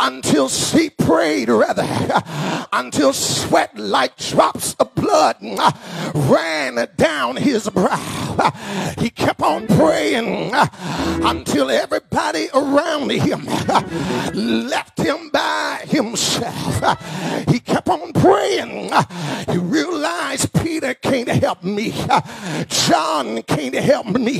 until 0.00 0.48
he 0.48 0.90
prayed 0.90 1.48
rather 1.48 1.86
until 2.72 3.12
sweat 3.12 3.76
like 3.76 4.16
drops 4.16 4.74
of 4.74 4.94
blood 4.94 5.36
ran 6.14 6.88
down 6.96 7.36
his 7.36 7.68
brow. 7.68 8.52
He 8.98 9.10
kept 9.10 9.42
on 9.42 9.66
praying 9.66 10.52
until 10.54 11.70
everybody 11.70 12.48
around 12.54 13.10
him 13.10 13.44
left 14.34 14.98
him 14.98 15.30
by 15.30 15.80
himself. 15.86 16.98
He 17.48 17.60
kept 17.60 17.88
on 17.88 18.12
praying. 18.12 18.92
He 19.50 19.58
realized 19.58 20.52
Peter 20.62 20.94
can't 20.94 21.28
help 21.28 21.62
me. 21.62 21.92
John 22.68 23.42
can't 23.42 23.74
help 23.74 24.06
me. 24.06 24.38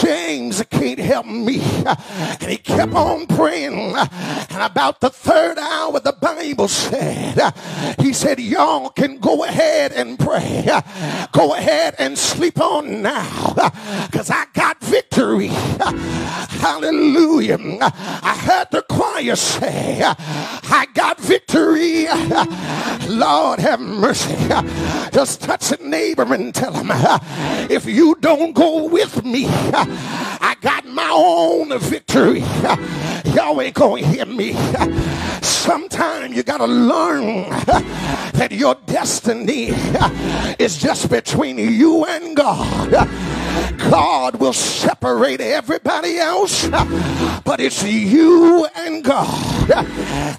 James 0.00 0.62
can't 0.70 0.98
help 0.98 1.26
me. 1.26 1.60
And 1.60 2.42
he 2.42 2.56
kept 2.56 2.94
on 2.94 3.26
praying. 3.26 3.94
And 3.96 4.62
about 4.62 5.00
the 5.00 5.10
third 5.10 5.58
hour, 5.58 6.00
the 6.00 6.12
Bible 6.12 6.68
said, 6.68 7.52
he 7.98 8.12
said, 8.12 8.40
y'all 8.40 8.90
can 8.90 9.18
go 9.18 9.44
ahead 9.44 9.92
and 9.92 10.18
pray. 10.18 10.66
Go 11.32 11.54
ahead 11.54 11.94
and 11.98 12.18
sleep 12.18 12.60
on 12.60 13.02
now. 13.02 13.52
Because 14.06 14.30
I 14.30 14.46
got 14.54 14.80
victory. 14.80 15.48
Hallelujah. 16.60 17.58
I 17.80 18.36
heard 18.42 18.68
the 18.70 18.82
choir 18.82 19.36
say, 19.36 20.02
I 20.02 20.86
got 20.94 21.18
victory. 21.20 22.06
Lord 23.08 23.60
have 23.60 23.80
mercy. 23.80 24.36
Just 25.12 25.42
touch 25.42 25.72
a 25.72 25.82
neighbor 25.82 26.32
and 26.32 26.54
tell 26.54 26.72
him, 26.72 26.90
if 27.70 27.86
you 27.86 28.16
don't 28.20 28.52
go 28.52 28.86
with 28.86 29.24
me, 29.24 29.44
I 29.92 30.56
got 30.60 30.86
my 30.86 31.10
own 31.12 31.78
victory. 31.78 32.42
Y'all 33.34 33.60
ain't 33.60 33.74
gonna 33.74 34.02
hear 34.06 34.26
me. 34.26 34.54
Sometime 35.42 36.32
you 36.32 36.42
gotta 36.42 36.66
learn 36.66 37.50
that 38.34 38.48
your 38.50 38.76
destiny 38.86 39.68
is 40.58 40.78
just 40.78 41.10
between 41.10 41.58
you 41.58 42.04
and 42.06 42.36
God. 42.36 43.08
God 43.78 44.36
will 44.36 44.52
separate 44.52 45.40
everybody 45.40 46.18
else, 46.18 46.68
but 47.44 47.60
it's 47.60 47.82
you 47.82 48.66
and 48.76 49.02
God. 49.04 49.70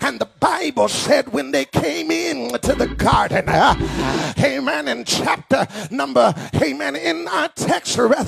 And 0.02 0.20
the 0.20 0.28
Bible 0.40 0.88
said 0.88 1.32
when 1.34 1.52
they 1.52 1.66
came 1.66 2.12
in 2.12 2.50
to 2.60 2.74
the 2.76 2.88
garden, 2.88 3.50
amen, 4.40 4.88
in 4.88 5.06
chapter 5.06 5.68
number, 5.90 6.34
amen, 6.62 6.96
in 6.96 7.28
our 7.28 7.50
text 7.50 7.98
rather, 7.98 8.24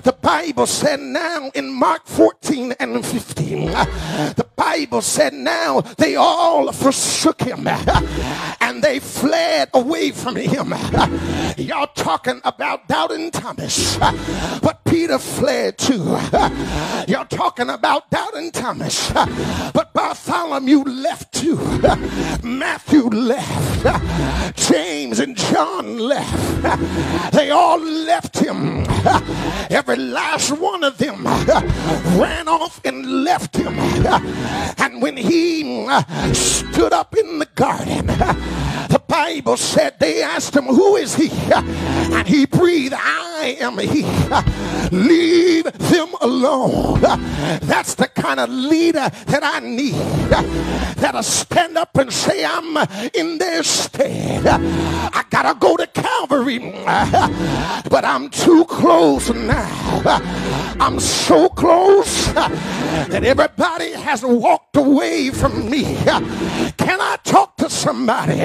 the 0.00 0.16
Bible 0.20 0.66
said 0.66 1.00
now 1.00 1.50
in 1.54 1.72
Mark 1.72 2.06
14 2.06 2.72
and 2.80 3.04
15, 3.04 3.63
the 3.66 4.46
Bible 4.56 5.02
said 5.02 5.32
now 5.34 5.80
they 5.98 6.16
all 6.16 6.72
forsook 6.72 7.42
him 7.42 7.66
and 8.60 8.82
they 8.82 8.98
fled 8.98 9.68
away 9.74 10.10
from 10.10 10.36
him. 10.36 10.74
Y'all 11.56 11.86
talking 11.94 12.40
about 12.44 12.88
doubting 12.88 13.30
Thomas, 13.30 13.96
but 13.98 14.80
Peter 14.84 15.18
fled 15.18 15.78
too. 15.78 16.18
Y'all 17.08 17.26
talking 17.28 17.70
about 17.70 18.10
doubting 18.10 18.50
Thomas, 18.50 19.12
but 19.12 19.92
Bartholomew 19.92 20.82
left 20.84 21.32
too. 21.32 21.56
Matthew 22.42 23.04
left. 23.08 24.56
James 24.56 25.20
and 25.20 25.36
John 25.36 25.98
left. 25.98 27.32
They 27.32 27.50
all 27.50 27.78
left 27.80 28.38
him. 28.38 28.84
Every 29.70 29.96
last 29.96 30.52
one 30.52 30.84
of 30.84 30.98
them 30.98 31.24
ran 32.18 32.48
off 32.48 32.80
and 32.84 33.24
left 33.24 33.53
him. 33.56 33.78
And 34.78 35.02
when 35.02 35.16
he 35.16 35.86
uh, 35.88 36.32
stood 36.32 36.92
up 36.92 37.16
in 37.16 37.38
the 37.38 37.46
garden, 37.54 38.06
Bible 39.06 39.56
said 39.56 39.98
they 39.98 40.22
asked 40.22 40.54
him, 40.56 40.64
Who 40.64 40.96
is 40.96 41.14
he? 41.14 41.30
And 41.52 42.26
he 42.26 42.46
breathed, 42.46 42.94
I 42.96 43.56
am 43.60 43.78
he. 43.78 44.02
Leave 44.90 45.64
them 45.64 46.14
alone. 46.20 47.00
That's 47.00 47.94
the 47.94 48.08
kind 48.08 48.40
of 48.40 48.50
leader 48.50 49.10
that 49.26 49.42
I 49.42 49.60
need. 49.60 49.94
That'll 50.96 51.22
stand 51.22 51.76
up 51.76 51.96
and 51.96 52.12
say, 52.12 52.44
I'm 52.44 52.76
in 53.14 53.38
their 53.38 53.62
stead. 53.62 54.46
I 54.46 55.24
gotta 55.30 55.58
go 55.58 55.76
to 55.76 55.86
Calvary, 55.86 56.58
but 57.90 58.04
I'm 58.04 58.30
too 58.30 58.64
close 58.66 59.30
now. 59.30 60.02
I'm 60.80 60.98
so 61.00 61.48
close 61.48 62.32
that 62.32 63.24
everybody 63.24 63.92
has 63.92 64.24
walked 64.24 64.76
away 64.76 65.30
from 65.30 65.70
me. 65.70 65.96
Can 66.76 67.00
I 67.00 67.18
talk 67.24 67.56
to 67.58 67.70
somebody 67.70 68.40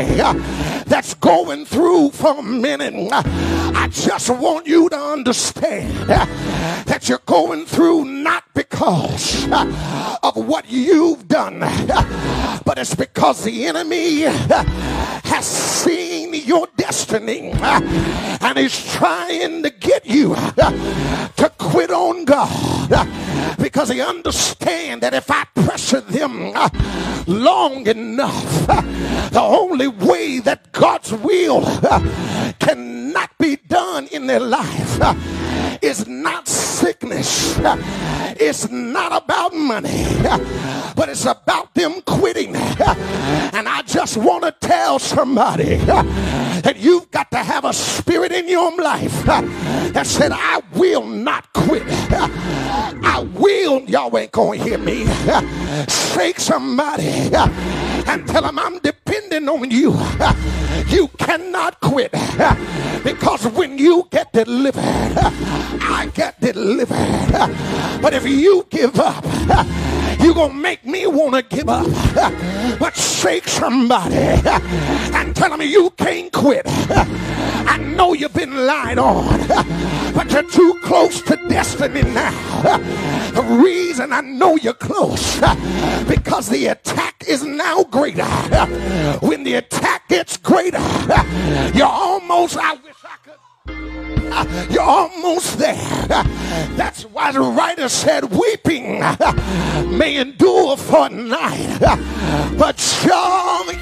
that's 0.85 1.13
going 1.15 1.65
through 1.65 2.11
for 2.11 2.39
a 2.39 2.43
minute? 2.43 3.09
I 3.11 3.87
just 3.91 4.29
want 4.29 4.67
you 4.67 4.89
to 4.89 4.97
understand 4.97 6.09
that 6.09 7.07
you're 7.07 7.21
going 7.25 7.65
through 7.65 8.05
not 8.05 8.43
because 8.53 9.47
of 10.23 10.35
what 10.35 10.69
you've 10.69 11.27
done, 11.27 11.59
but 11.59 12.77
it's 12.77 12.95
because 12.95 13.43
the 13.43 13.65
enemy 13.65 14.21
has 14.21 15.45
destiny 17.09 17.51
and 18.41 18.57
he's 18.57 18.93
trying 18.93 19.63
to 19.63 19.69
get 19.69 20.05
you 20.05 20.33
uh, 20.35 21.27
to 21.35 21.49
quit 21.57 21.89
on 21.91 22.23
God 22.25 22.91
uh, 22.91 23.55
because 23.57 23.89
he 23.89 24.01
understands 24.01 25.01
that 25.01 25.13
if 25.13 25.29
I 25.31 25.45
pressure 25.55 26.01
them 26.01 26.51
uh, 26.55 26.69
long 27.27 27.87
enough, 27.87 28.67
the 29.31 29.41
only 29.41 29.87
way 29.87 30.39
that 30.39 30.71
God's 30.71 31.11
will 31.11 31.63
cannot 32.59 33.31
be 33.39 33.55
done 33.55 34.07
in 34.07 34.27
their 34.27 34.39
life 34.39 34.99
is 35.81 36.07
not 36.07 36.47
sickness. 36.47 37.57
It's 38.41 38.69
not 38.69 39.23
about 39.23 39.53
money, 39.53 40.05
but 40.95 41.09
it's 41.09 41.25
about 41.25 41.73
them 41.73 42.01
quitting. 42.01 42.55
And 42.55 43.67
I 43.67 43.81
just 43.85 44.17
want 44.17 44.43
to 44.43 44.51
tell 44.59 44.99
somebody 44.99 45.75
that 45.75 46.77
you've 46.99 47.11
got 47.11 47.31
to 47.31 47.37
have 47.37 47.63
a 47.63 47.71
spirit 47.71 48.31
in 48.33 48.49
your 48.49 48.75
life 48.75 49.27
uh, 49.29 49.41
that 49.91 50.05
said, 50.05 50.33
I 50.33 50.61
will 50.73 51.05
not 51.05 51.51
quit. 51.53 51.83
I 51.87 53.25
will, 53.35 53.81
y'all 53.83 54.17
ain't 54.17 54.33
going 54.33 54.59
to 54.59 54.65
hear 54.65 54.77
me. 54.77 55.05
Shake 56.13 56.41
somebody 56.41 57.33
uh, 57.33 57.47
and 58.07 58.27
tell 58.27 58.41
them 58.41 58.59
I'm 58.59 58.79
depending 58.79 59.47
on 59.47 59.71
you. 59.71 59.97
You 60.87 61.07
cannot 61.17 61.79
quit 61.79 62.11
uh, 62.13 62.55
because 63.03 63.45
when 63.47 63.77
you 63.77 64.07
get 64.11 64.33
delivered, 64.33 64.81
I 64.83 66.11
get 66.13 66.39
delivered. 66.41 66.91
But 68.01 68.13
if 68.13 68.25
you 68.25 68.67
give 68.69 68.99
up, 68.99 69.23
you're 70.21 70.33
going 70.33 70.51
to 70.51 70.55
make 70.55 70.85
me 70.85 71.07
want 71.07 71.35
to 71.35 71.55
give 71.55 71.69
up. 71.69 71.87
But 72.77 72.95
shake 72.95 73.47
somebody 73.47 74.15
and 74.15 75.35
tell 75.35 75.49
them 75.49 75.61
you 75.61 75.91
can't 75.91 76.31
quit. 76.31 76.65
I 76.91 77.77
know 77.77 78.13
you've 78.13 78.33
been 78.33 78.65
lied 78.65 78.97
on, 78.97 79.47
but 80.13 80.31
you're 80.31 80.49
too 80.49 80.79
close 80.83 81.21
to 81.23 81.35
destiny 81.47 82.01
now. 82.01 82.31
The 83.33 83.43
reason 83.43 84.11
I 84.11 84.21
know 84.21 84.55
you're 84.55 84.73
close 84.73 85.39
because 86.07 86.49
the 86.49 86.67
attack 86.67 87.23
is 87.27 87.43
now 87.43 87.83
greater. 87.83 88.25
When 89.21 89.43
the 89.43 89.55
attack 89.55 90.07
gets 90.09 90.37
greater, 90.37 90.79
you're 91.73 91.85
almost, 91.85 92.57
I 92.57 92.73
wish. 92.73 92.98
You're 94.69 94.81
almost 94.81 95.57
there. 95.57 96.07
That's 96.77 97.03
why 97.03 97.31
the 97.31 97.41
writer 97.41 97.89
said, 97.89 98.25
Weeping 98.25 98.99
may 99.97 100.17
endure 100.17 100.77
for 100.77 101.07
a 101.07 101.09
night, 101.09 101.79
but 102.57 102.77
joy, 103.03 103.73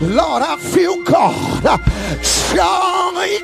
Lord, 0.00 0.42
I 0.42 0.56
feel 0.58 1.02
God. 1.04 1.62
Joy 2.52 3.38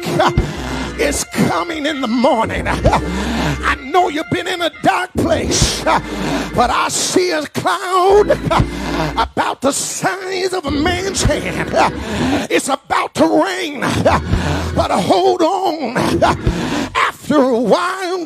is 1.00 1.24
coming 1.24 1.86
in 1.86 2.00
the 2.00 2.08
morning. 2.08 2.66
I 2.66 3.76
know 3.80 4.08
you've 4.08 4.30
been 4.30 4.46
in 4.46 4.60
a 4.62 4.70
dark 4.82 5.12
place, 5.12 5.82
but 5.84 6.70
I 6.70 6.88
see 6.88 7.30
a 7.30 7.46
cloud 7.46 8.30
about 9.16 9.60
the 9.60 9.72
size 9.72 10.52
of 10.52 10.66
a 10.66 10.70
man's 10.70 11.22
hand. 11.22 11.70
It's 12.50 12.68
about 12.68 13.14
to 13.14 13.44
rain, 13.44 13.80
but 13.80 14.90
hold 14.90 15.42
on. 15.42 15.96
After 16.94 17.36
a 17.36 17.60
while, 17.60 18.24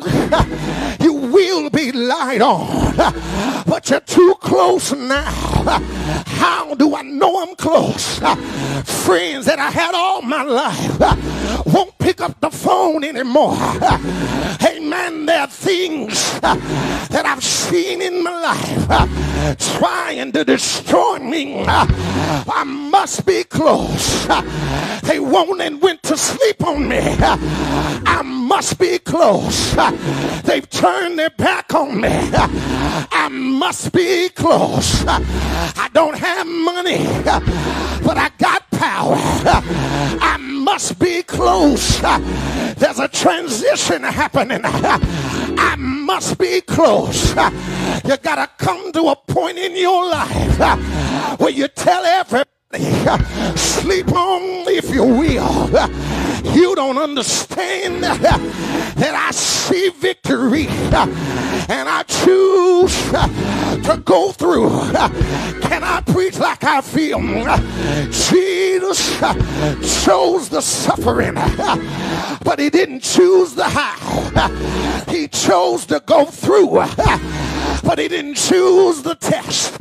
you 0.99 1.13
will 1.13 1.69
be 1.69 1.91
light 1.91 2.41
on, 2.41 2.82
but 3.67 3.89
you're 3.89 3.99
too 4.01 4.35
close 4.39 4.93
now. 4.93 5.23
How 6.25 6.75
do 6.75 6.95
I 6.95 7.01
know 7.01 7.41
I'm 7.41 7.55
close? 7.55 8.19
Friends 9.05 9.45
that 9.45 9.57
I 9.59 9.71
had 9.71 9.95
all 9.95 10.21
my 10.21 10.43
life 10.43 10.99
won't 11.65 11.97
pick 11.97 12.21
up 12.21 12.39
the 12.39 12.49
phone 12.49 13.03
anymore. 13.03 13.57
Amen. 14.65 15.25
There 15.25 15.39
are 15.39 15.47
things 15.47 16.39
that 16.41 17.23
I've 17.25 17.43
seen 17.43 18.01
in 18.01 18.23
my 18.23 18.39
life 18.39 19.77
trying 19.77 20.31
to 20.33 20.43
destroy 20.43 21.19
me. 21.19 21.63
I 21.65 22.63
must 22.65 23.25
be 23.25 23.43
close. 23.43 24.27
They 25.03 25.19
won't 25.19 25.61
and 25.61 25.81
went 25.81 26.03
to 26.03 26.17
sleep 26.17 26.65
on 26.65 26.87
me. 26.87 26.99
I 26.99 28.21
must 28.23 28.79
be 28.79 28.99
close. 28.99 29.75
They've 30.43 30.69
turned 30.69 31.17
their 31.19 31.31
back 31.31 31.73
on 31.73 31.99
me. 31.99 32.09
I 33.11 33.29
must 33.29 33.91
be 33.91 34.29
close. 34.29 35.05
I 35.05 35.89
don't 35.93 36.17
have 36.17 36.47
money, 36.47 37.05
but 38.03 38.17
I 38.17 38.29
got 38.37 38.69
power. 38.71 39.15
I 39.15 40.37
must 40.39 40.99
be 40.99 41.23
close. 41.23 42.01
There's 42.75 42.99
a 42.99 43.07
transition 43.07 44.03
happening. 44.03 44.61
I 44.63 45.75
must 45.77 46.37
be 46.37 46.61
close. 46.61 47.29
You 47.29 48.17
got 48.17 48.35
to 48.35 48.49
come 48.57 48.91
to 48.91 49.03
a 49.09 49.15
point 49.15 49.57
in 49.57 49.75
your 49.75 50.09
life 50.09 51.39
where 51.39 51.51
you 51.51 51.67
tell 51.69 52.03
everybody 52.03 52.52
Sleep 53.55 54.11
on, 54.11 54.41
if 54.67 54.93
you 54.93 55.03
will. 55.03 55.69
You 56.43 56.75
don't 56.75 56.97
understand 56.97 58.03
that 58.03 59.15
I 59.15 59.31
see 59.31 59.89
victory 59.89 60.67
and 60.67 61.87
I 61.89 62.03
choose 62.03 62.93
to 63.87 64.01
go 64.03 64.33
through. 64.33 64.69
Can 65.61 65.83
I 65.83 66.03
preach 66.05 66.37
like 66.37 66.63
I 66.63 66.81
feel? 66.81 67.19
Jesus 68.11 69.19
chose 70.05 70.49
the 70.49 70.61
suffering, 70.61 71.35
but 72.43 72.59
he 72.59 72.69
didn't 72.69 72.99
choose 72.99 73.55
the 73.55 73.63
how. 73.63 74.51
He 75.09 75.29
chose 75.29 75.85
to 75.87 76.01
go 76.05 76.25
through 76.25 76.81
but 77.83 77.99
he 77.99 78.07
didn't 78.07 78.35
choose 78.35 79.01
the 79.03 79.15
test. 79.15 79.77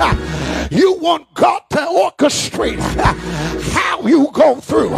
You 0.70 0.94
want 0.94 1.32
God 1.34 1.62
to 1.70 1.78
orchestrate 1.78 2.78
how 3.72 4.03
you 4.07 4.30
go 4.32 4.57
through. 4.57 4.90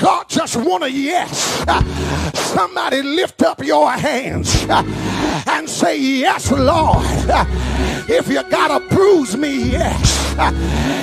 God 0.00 0.28
just 0.28 0.56
want 0.56 0.84
a 0.84 0.90
yes. 0.90 1.64
Somebody 2.34 3.02
lift 3.02 3.42
up 3.42 3.62
your 3.62 3.90
hands 3.90 4.66
and 5.46 5.68
say, 5.68 5.98
Yes, 6.00 6.50
Lord. 6.50 7.04
If 8.10 8.28
you 8.28 8.42
gotta 8.44 8.86
bruise 8.94 9.36
me, 9.36 9.70
yes. 9.70 10.18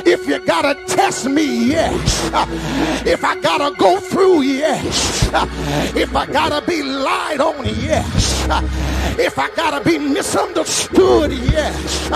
If 0.08 0.28
you 0.28 0.40
gotta 0.46 0.76
test 0.88 1.28
me, 1.28 1.68
yes. 1.68 2.32
If 3.06 3.24
I 3.24 3.40
gotta 3.42 3.76
go 3.76 4.00
through, 4.00 4.42
yes. 4.42 5.30
If 5.96 6.16
I 6.16 6.26
gotta 6.26 6.66
be 6.66 6.82
lied 6.82 7.42
on, 7.42 7.66
yes. 7.66 8.48
If 9.20 9.38
I 9.38 9.50
gotta 9.56 9.84
be 9.88 9.98
misunderstood, 9.98 10.85
yes. 10.94 12.10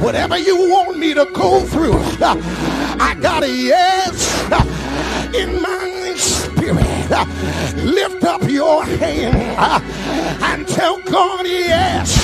Whatever 0.00 0.38
you 0.38 0.56
want 0.70 0.98
me 0.98 1.14
to 1.14 1.26
go 1.32 1.60
through, 1.60 1.98
I 2.20 3.16
got 3.20 3.42
a 3.42 3.48
yes 3.50 4.42
in 5.34 5.60
my 5.60 6.14
spirit. 6.16 6.86
Lift 7.84 8.24
up 8.24 8.42
your 8.48 8.84
hand 8.84 9.36
and 10.42 10.66
tell 10.68 11.00
God, 11.02 11.46
yes, 11.46 12.16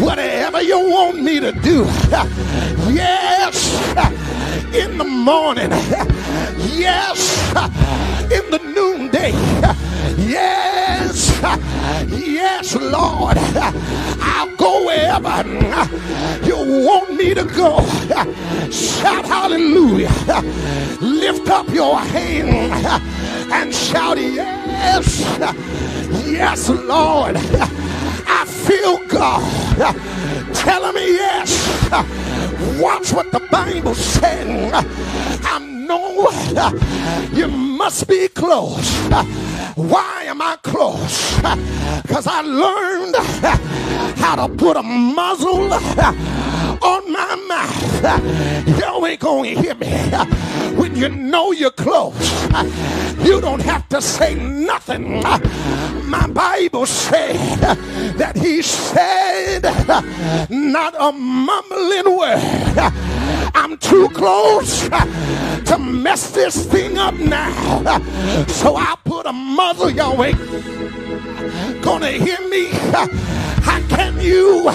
whatever 0.00 0.62
you 0.62 0.78
want 0.78 1.22
me 1.22 1.40
to 1.40 1.52
do. 1.52 1.84
Yes, 2.92 3.72
in 4.74 4.98
the 4.98 5.04
morning. 5.04 5.70
Yes, 6.74 7.48
in 8.32 8.50
the 8.50 8.60
noonday. 8.74 9.32
Yes, 10.18 10.95
yes, 12.08 12.74
Lord. 12.74 13.36
I'll 13.38 14.56
go 14.56 14.86
wherever 14.86 15.46
you 16.44 16.56
want 16.86 17.14
me 17.14 17.34
to 17.34 17.44
go. 17.44 17.84
Shout 18.70 19.26
hallelujah. 19.26 20.10
Lift 21.00 21.48
up 21.50 21.68
your 21.68 21.98
hand 21.98 22.72
and 23.52 23.74
shout, 23.74 24.16
Yes, 24.16 25.20
yes, 26.26 26.68
Lord. 26.70 27.36
I 27.36 28.44
feel 28.46 28.98
God 29.06 29.44
telling 30.54 30.94
me 30.94 31.14
yes. 31.14 31.50
Watch 32.80 33.12
what 33.12 33.30
the 33.30 33.40
Bible 33.50 33.94
said. 33.94 34.72
I 34.72 35.58
know 35.58 36.30
you 37.32 37.48
must 37.48 38.08
be 38.08 38.28
close. 38.28 39.45
Why 39.74 40.24
am 40.24 40.40
I 40.40 40.56
close? 40.62 41.36
Because 42.02 42.26
I 42.26 42.40
learned 42.40 43.14
uh, 43.16 43.56
how 44.16 44.36
to 44.36 44.54
put 44.54 44.76
a 44.76 44.82
muzzle 44.82 45.72
uh, 45.72 46.12
on 46.82 47.12
my 47.12 47.34
mouth. 47.48 48.78
Y'all 48.78 49.06
ain't 49.06 49.20
gonna 49.20 49.48
hear 49.48 49.74
me. 49.74 49.88
When 50.76 50.94
you 50.96 51.08
know 51.08 51.52
you're 51.52 51.70
close, 51.70 52.14
you 53.24 53.40
don't 53.40 53.62
have 53.62 53.88
to 53.90 54.00
say 54.02 54.34
nothing. 54.34 55.22
My 56.04 56.26
Bible 56.28 56.86
said 56.86 57.36
that 58.16 58.36
he 58.36 58.62
said, 58.62 59.62
not 60.50 60.94
a 60.98 61.12
mumbling 61.12 62.16
word. 62.16 62.92
I'm 63.54 63.76
too 63.78 64.08
close 64.10 64.88
to 64.88 65.78
mess 65.78 66.30
this 66.30 66.66
thing 66.66 66.98
up 66.98 67.14
now. 67.14 68.00
So 68.46 68.76
I 68.76 68.96
put 69.04 69.26
a 69.26 69.32
muzzle, 69.32 69.90
y'all 69.90 70.22
ain't 70.22 70.38
gonna 71.82 72.10
hear 72.10 72.40
me. 72.48 72.68
How 73.66 73.80
can 73.88 74.20
you 74.20 74.70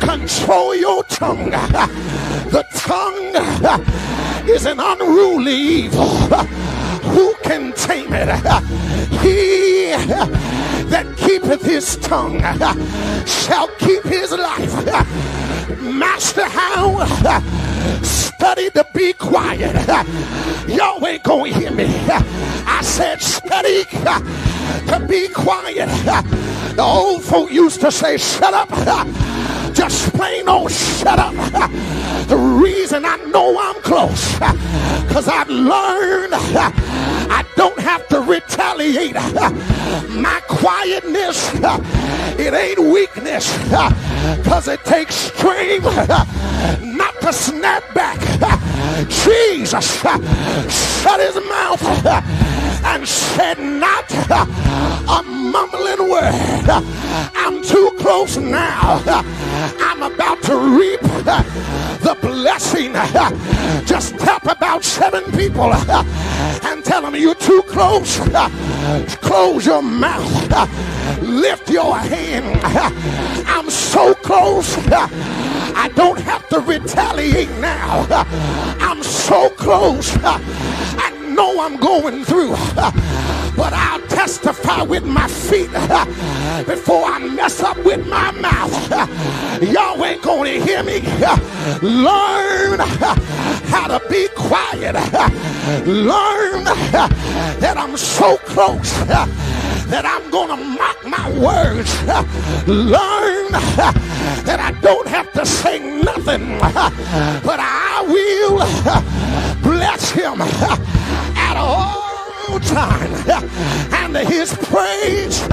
control 0.00 0.74
your 0.74 1.04
tongue? 1.04 1.50
The 2.50 2.64
tongue 2.74 3.36
is 4.48 4.66
an 4.66 4.80
unruly 4.80 5.54
evil. 5.54 6.08
Who 7.14 7.34
can 7.42 7.72
tame 7.74 8.12
it? 8.12 8.28
He 9.22 9.92
that 10.90 11.06
keepeth 11.16 11.62
his 11.62 11.96
tongue 11.96 12.40
shall 13.26 13.68
keep 13.78 14.02
his 14.04 14.32
life. 14.32 14.74
Master, 15.80 16.48
how? 16.48 17.06
Study 18.02 18.70
to 18.70 18.86
be 18.94 19.12
quiet. 19.12 19.76
Y'all 20.66 21.06
ain't 21.06 21.22
gonna 21.22 21.52
hear 21.52 21.70
me. 21.70 21.86
I 22.66 22.80
said, 22.82 23.20
study 23.20 23.84
to 24.88 25.06
be 25.08 25.28
quiet. 25.28 25.88
The 26.76 26.82
old 26.82 27.22
folk 27.24 27.50
used 27.50 27.80
to 27.80 27.90
say, 27.90 28.16
shut 28.16 28.54
up. 28.54 28.68
Just 29.74 30.12
plain 30.14 30.48
old 30.48 30.72
shut 30.72 31.18
up. 31.18 31.34
The 32.28 32.36
reason 32.36 33.04
I 33.04 33.16
know 33.26 33.58
I'm 33.58 33.80
close, 33.82 34.34
because 34.34 35.28
I've 35.28 35.48
learned 35.48 36.34
I 36.34 37.44
don't 37.56 37.78
have 37.78 38.06
to 38.08 38.20
retaliate. 38.20 39.14
My 39.14 40.40
quietness, 40.48 41.50
it 42.38 42.52
ain't 42.54 42.78
weakness, 42.78 43.56
because 44.38 44.68
it 44.68 44.84
takes 44.84 45.14
strength 45.14 45.84
not 46.82 47.20
to 47.20 47.32
snap 47.32 47.82
back. 47.94 48.20
Jesus 49.08 50.00
shut 50.02 51.20
his 51.20 51.36
mouth 51.48 51.82
and 52.84 53.06
said 53.06 53.58
not 53.58 54.10
a 54.30 55.22
mumbling 55.22 56.10
word. 56.10 56.84
I'm 57.34 57.62
too 57.62 57.90
close 57.98 58.36
now. 58.36 59.02
I'm 59.80 60.02
about 60.02 60.42
to 60.44 60.56
reap 60.78 61.00
the 61.00 62.16
blessing. 62.20 62.92
Just 63.86 64.18
tap 64.18 64.44
about 64.46 64.84
seven 64.84 65.24
people 65.32 65.72
and 65.72 66.84
tell 66.84 67.02
them 67.02 67.16
you're 67.16 67.34
too 67.34 67.62
close. 67.66 68.18
Close 69.20 69.66
your 69.66 69.82
mouth. 69.82 71.22
Lift 71.22 71.70
your 71.70 71.96
hand. 71.96 72.60
I'm 73.46 73.70
so 73.70 74.14
close. 74.14 74.76
I 74.88 75.90
don't 75.94 76.20
have 76.20 76.48
to 76.50 76.60
retaliate 76.60 77.50
now. 77.58 78.06
I'm 78.80 79.02
so 79.02 79.50
close. 79.50 80.16
I 80.22 81.12
know 81.34 81.60
I'm 81.60 81.76
going 81.76 82.24
through, 82.24 82.54
but 83.56 83.72
I'll 83.72 84.00
testify 84.08 84.82
with 84.82 85.04
my 85.04 85.28
feet 85.28 85.70
before 86.66 87.04
I 87.04 87.18
mess 87.18 87.62
up 87.62 87.76
with 87.78 88.06
my 88.06 88.30
mouth. 88.32 88.72
Y'all 89.62 90.04
ain't 90.04 90.22
gonna 90.22 90.50
hear 90.50 90.82
me. 90.82 91.00
Learn 91.82 92.80
how 93.70 93.86
to 93.88 94.00
be 94.08 94.28
quiet. 94.34 94.94
Learn 95.86 96.64
that 96.64 97.74
I'm 97.76 97.96
so 97.96 98.36
close 98.38 98.92
that 99.90 100.06
I'm 100.06 100.30
going 100.30 100.48
to 100.48 100.56
mock 100.56 101.04
my 101.04 101.30
words. 101.38 102.02
Learn 102.68 103.52
that 104.44 104.60
I 104.60 104.72
don't 104.80 105.08
have 105.08 105.32
to 105.32 105.44
say 105.44 105.78
nothing, 106.02 106.58
but 106.58 107.58
I 107.60 108.04
will 108.06 108.58
bless 109.62 110.10
him 110.10 110.40
at 110.40 111.56
all 111.56 112.09
time, 112.60 113.12
and 113.92 114.16
his 114.28 114.54
praise 114.54 115.46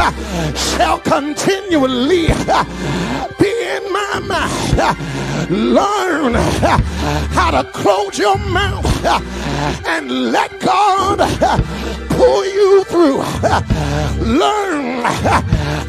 shall 0.75 0.99
continually 0.99 2.27
be 3.39 3.51
in 3.75 3.91
my 3.91 4.19
mouth. 4.19 5.49
Learn 5.49 6.33
how 7.31 7.51
to 7.51 7.63
close 7.71 8.17
your 8.17 8.37
mouth 8.37 8.85
and 9.85 10.31
let 10.31 10.59
God 10.59 11.19
pull 12.09 12.45
you 12.45 12.83
through. 12.85 13.23
Learn 14.25 15.03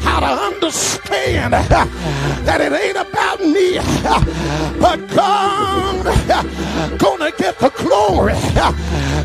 how 0.01 0.19
to 0.19 0.27
understand 0.27 1.53
that 1.53 2.61
it 2.61 2.71
ain't 2.71 2.97
about 2.97 3.41
me, 3.41 3.79
but 4.79 4.97
God 5.09 6.05
gonna 6.99 7.31
get 7.37 7.57
the 7.59 7.69
glory. 7.69 8.35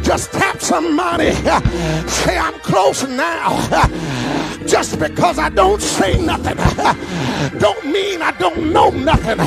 Just 0.04 0.32
tap 0.32 0.60
somebody, 0.60 1.32
say 2.06 2.36
I'm 2.38 2.58
close 2.60 3.08
now. 3.08 3.58
Just 4.66 4.98
because 4.98 5.38
I 5.38 5.48
don't 5.48 5.80
say 5.80 6.20
nothing, 6.20 6.56
don't 7.58 7.84
mean 7.86 8.22
I 8.22 8.30
don't 8.38 8.72
know 8.72 8.90
nothing, 8.90 9.38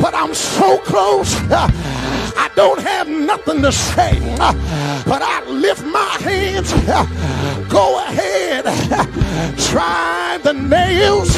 but 0.00 0.14
I'm 0.14 0.34
so 0.34 0.78
close. 0.78 1.34
I 1.50 2.50
don't 2.54 2.80
have 2.80 3.08
nothing 3.08 3.62
to 3.62 3.72
say, 3.72 4.18
but 5.06 5.22
I 5.22 5.42
lift 5.48 5.84
my 5.86 6.16
hands. 6.20 6.72
Go 7.68 7.98
ahead, 8.04 8.64
try 9.58 10.38
the 10.42 10.52
nails 10.52 11.34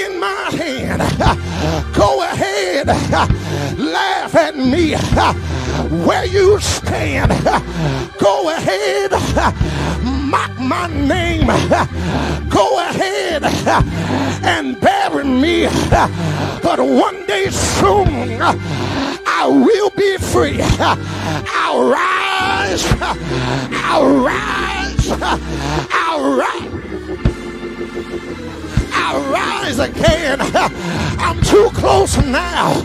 in 0.00 0.18
my 0.18 0.50
hand. 0.52 1.02
Go 1.94 2.22
ahead, 2.22 2.88
laugh 3.78 4.34
at 4.34 4.56
me 4.56 4.94
where 5.90 6.24
you 6.24 6.58
stand. 6.60 7.30
Go 8.18 8.50
ahead, 8.50 9.10
mock 10.02 10.58
my 10.58 10.88
name. 10.88 11.46
Go 12.48 12.78
ahead 12.78 13.44
and 14.42 14.80
bury 14.80 15.24
me. 15.24 15.66
But 16.62 16.80
one 16.80 17.26
day 17.26 17.50
soon, 17.50 18.40
I 18.40 19.46
will 19.46 19.90
be 19.90 20.16
free. 20.16 20.58
I'll 20.60 21.88
rise. 21.88 22.84
I'll 23.72 24.24
rise. 24.24 25.10
I'll 25.92 26.36
rise. 26.36 26.85
I'll 29.08 29.22
rise 29.30 29.78
again. 29.78 30.38
I'm 31.20 31.40
too 31.42 31.70
close 31.74 32.16
now. 32.16 32.72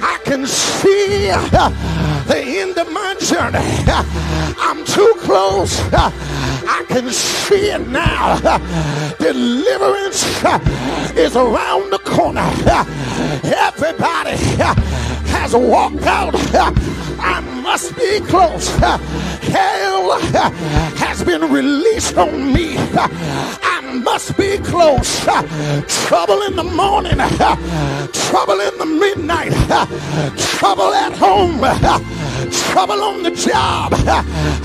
I 0.00 0.20
can 0.24 0.46
see 0.46 1.26
the 1.26 2.44
end 2.62 2.78
of 2.78 2.92
my 2.92 3.16
journey. 3.18 3.58
I'm 4.60 4.84
too 4.84 5.12
close. 5.18 5.80
I 5.92 6.84
can 6.86 7.10
see 7.10 7.72
it 7.72 7.88
now. 7.88 8.38
Deliverance 9.18 10.22
is 11.16 11.34
around 11.34 11.90
the 11.90 11.98
corner. 12.04 12.48
Everybody 13.42 14.36
has 15.32 15.52
walked 15.56 16.06
out. 16.06 16.99
I 17.20 17.40
must 17.62 17.96
be 17.96 18.20
close. 18.20 18.68
Hell 18.76 20.20
has 20.96 21.22
been 21.24 21.50
released 21.52 22.16
on 22.16 22.52
me. 22.52 22.76
I 22.76 23.80
must 24.04 24.36
be 24.36 24.58
close. 24.58 25.24
Trouble 26.06 26.42
in 26.42 26.56
the 26.56 26.64
morning, 26.64 27.18
trouble 28.12 28.60
in 28.60 28.78
the 28.78 28.86
midnight, 28.86 29.52
trouble 30.38 30.92
at 30.94 31.12
home, 31.12 31.60
trouble 32.50 33.02
on 33.02 33.22
the 33.22 33.30
job. 33.30 33.92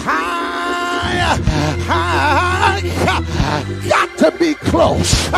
I, 0.07 1.39
I 1.87 2.81
got 3.87 4.17
to 4.17 4.31
be 4.37 4.53
close. 4.55 5.29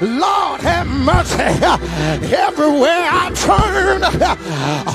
Lord 0.00 0.60
have 0.60 0.86
mercy. 0.86 1.42
Everywhere 2.34 3.08
I 3.10 3.30
turn, 3.34 4.04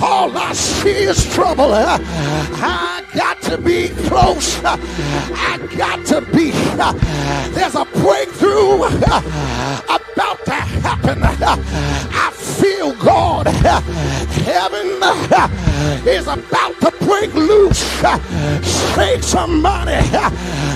all 0.01 0.37
I 0.37 0.53
see 0.53 1.03
is 1.03 1.25
trouble. 1.33 1.73
I 1.73 3.03
got 3.13 3.41
to 3.43 3.57
be 3.57 3.89
close. 4.07 4.61
I 4.63 5.57
got 5.77 6.05
to 6.07 6.21
be. 6.21 6.51
There's 7.53 7.75
a 7.75 7.85
breakthrough 7.85 8.83
about 8.83 10.45
to 10.45 10.51
happen. 10.51 11.23
I 11.23 12.31
feel 12.33 12.93
God. 12.95 13.47
Heaven 13.47 15.01
is 16.07 16.27
about 16.27 16.79
to 16.81 16.90
break 17.21 17.33
loose. 17.35 17.81
Shake 18.95 19.23
somebody. 19.23 19.97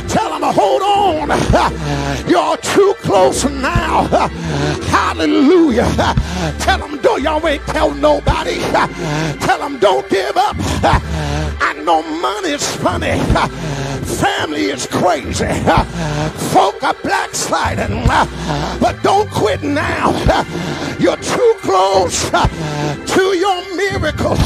Tell 0.08 0.39
them, 0.39 0.43
hold 0.54 0.82
on. 0.82 1.30
You're 2.30 2.58
too 2.58 2.93
close 3.00 3.46
now. 3.46 4.04
Hallelujah. 4.88 5.89
Tell 6.60 6.78
them, 6.80 7.00
don't 7.02 7.22
y'all 7.24 7.46
ain't 7.48 7.66
tell 7.68 7.93
nobody. 7.93 8.60
Tell 9.39 9.60
them, 9.60 9.80
don't 9.80 10.08
give 10.10 10.38
up. 10.38 10.56
I 10.60 11.74
know 11.84 12.04
money's 12.04 12.66
funny. 12.78 13.20
Family 14.06 14.66
is 14.66 14.86
crazy. 14.88 15.47
Folk 16.53 16.84
are 16.84 16.95
backsliding. 17.03 18.06
But 18.80 19.01
don't 19.03 19.30
quit 19.30 19.64
now. 19.64 20.12
You're 20.99 21.18
too 21.18 21.56
close 21.62 22.30
to 22.30 23.22
your 23.38 23.76
miracle. 23.76 24.38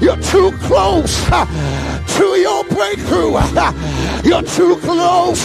You're 0.00 0.16
too 0.16 0.52
close 0.62 1.24
to 2.16 2.24
your 2.38 2.64
breakthrough. 2.64 3.38
You're 4.24 4.42
too 4.42 4.76
close. 4.82 5.40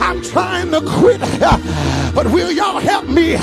I'm 0.00 0.22
trying 0.22 0.70
to 0.72 0.80
quit. 0.80 1.20
But 2.14 2.26
will 2.32 2.50
y'all 2.50 2.80
help 2.80 3.06
me? 3.08 3.36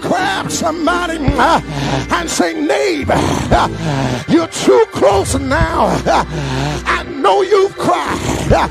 Grab 0.00 0.50
somebody 0.50 1.18
uh, 1.20 1.60
and 2.10 2.28
say, 2.28 2.52
neighbor, 2.60 3.14
uh, 3.16 4.24
you're 4.28 4.48
too 4.48 4.84
close 4.92 5.38
now. 5.38 5.86
Uh, 6.06 6.24
I 6.86 7.04
know 7.04 7.42
you've 7.42 7.76
cried. 7.76 8.68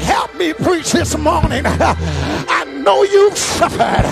Help 0.00 0.34
me 0.36 0.52
preach 0.52 0.92
this 0.92 1.16
morning. 1.16 1.62
I 1.66 2.64
know 2.64 3.02
you've 3.02 3.36
suffered, 3.36 4.06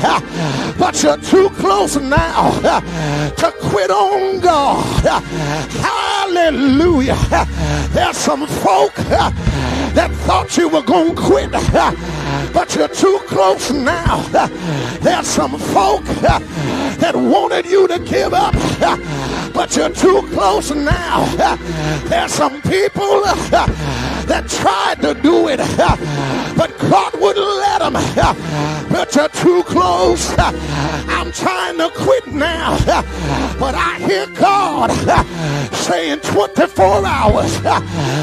but 0.78 1.02
you're 1.02 1.16
too 1.18 1.48
close 1.50 1.96
now 1.96 2.50
to 3.36 3.52
quit 3.60 3.90
on 3.90 4.40
God. 4.40 5.04
Hallelujah. 5.70 7.16
There's 7.90 8.16
some 8.16 8.46
folk 8.46 8.94
that 9.98 10.12
thought 10.28 10.56
you 10.56 10.68
were 10.68 10.82
going 10.82 11.16
to 11.16 11.20
quit, 11.20 11.50
but 12.52 12.72
you're 12.76 12.86
too 12.86 13.18
close 13.26 13.72
now. 13.72 14.22
There's 15.00 15.26
some 15.26 15.58
folk 15.58 16.04
that 16.22 17.16
wanted 17.16 17.66
you 17.66 17.88
to 17.88 17.98
give 17.98 18.32
up, 18.32 18.54
but 19.52 19.74
you're 19.74 19.90
too 19.90 20.22
close 20.32 20.70
now. 20.70 21.24
There's 22.04 22.32
some 22.32 22.62
people 22.62 23.24
that 24.28 24.48
tried 24.48 25.00
to 25.02 25.14
do 25.20 25.48
it, 25.48 25.58
but 26.56 26.76
God 26.78 27.12
wouldn't 27.20 27.46
let 27.46 27.78
them. 27.80 27.94
But 28.90 29.14
you're 29.14 29.28
too 29.28 29.62
close. 29.64 30.34
I'm 30.38 31.32
trying 31.32 31.78
to 31.78 31.90
quit 31.94 32.26
now, 32.28 32.78
but 33.58 33.74
I 33.74 33.98
hear 33.98 34.26
God 34.34 34.90
saying 35.74 36.20
24 36.20 37.06
hours. 37.06 37.60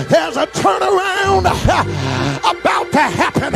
There's 0.10 0.38
a 0.38 0.48
turnaround 0.48 1.46
about 2.44 2.92
to 2.92 3.00
happen. 3.00 3.54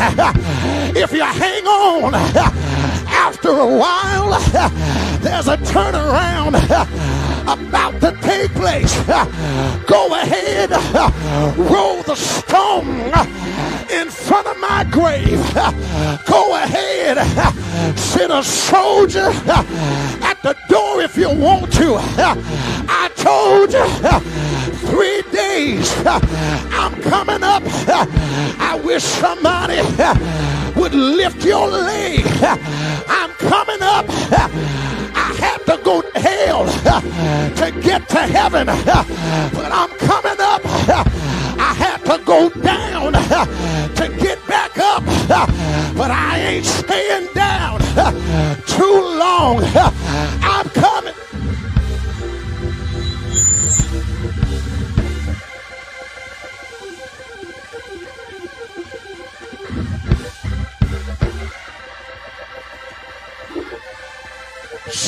If 0.95 1.11
you 1.13 1.23
hang 1.23 1.65
on, 1.65 2.15
after 2.15 3.49
a 3.49 3.65
while, 3.65 4.31
there's 5.19 5.47
a 5.47 5.57
turnaround 5.57 6.55
about 7.43 7.99
to 8.01 8.11
place. 8.59 8.93
Go 9.87 10.13
ahead, 10.13 10.71
roll 11.57 12.03
the 12.03 12.15
stone 12.15 12.87
in 13.89 14.09
front 14.09 14.47
of 14.47 14.57
my 14.59 14.85
grave. 14.91 15.41
Go 16.25 16.55
ahead, 16.55 17.17
send 17.97 18.33
a 18.33 18.43
soldier 18.43 19.31
at 20.29 20.37
the 20.43 20.55
door 20.67 21.01
if 21.01 21.15
you 21.17 21.29
want 21.29 21.71
to. 21.73 21.95
I 23.01 23.09
told 23.15 23.71
you 23.71 23.85
three 24.89 25.21
days 25.31 25.87
I'm 26.05 27.01
coming 27.01 27.43
up. 27.43 27.63
I 28.59 28.79
wish 28.83 29.03
somebody 29.03 29.79
would 30.77 30.93
lift 30.93 31.45
your 31.45 31.67
leg. 31.67 32.25
I'm 33.07 33.31
coming 33.51 33.81
up. 33.81 34.05
I 35.29 35.33
had 35.33 35.65
to 35.67 35.77
go 35.83 36.01
to 36.01 36.19
hell 36.19 36.63
uh, 36.85 37.49
to 37.49 37.81
get 37.81 38.09
to 38.09 38.17
heaven, 38.17 38.67
uh, 38.67 38.83
but 39.53 39.71
I'm 39.71 39.89
coming 39.99 40.39
up. 40.39 40.61
Uh, 40.65 41.03
I 41.59 41.73
had 41.77 41.97
to 42.05 42.17
go 42.25 42.49
down 42.49 43.13
to 43.13 44.17
get 44.17 44.39
back 44.47 44.79
up, 44.79 45.03
but 45.95 46.09
I 46.09 46.39
ain't 46.39 46.65
staying 46.65 47.31
down 47.35 47.79
too 48.65 49.01
long. 49.19 49.61
I'm 50.41 50.67
coming. 50.69 51.13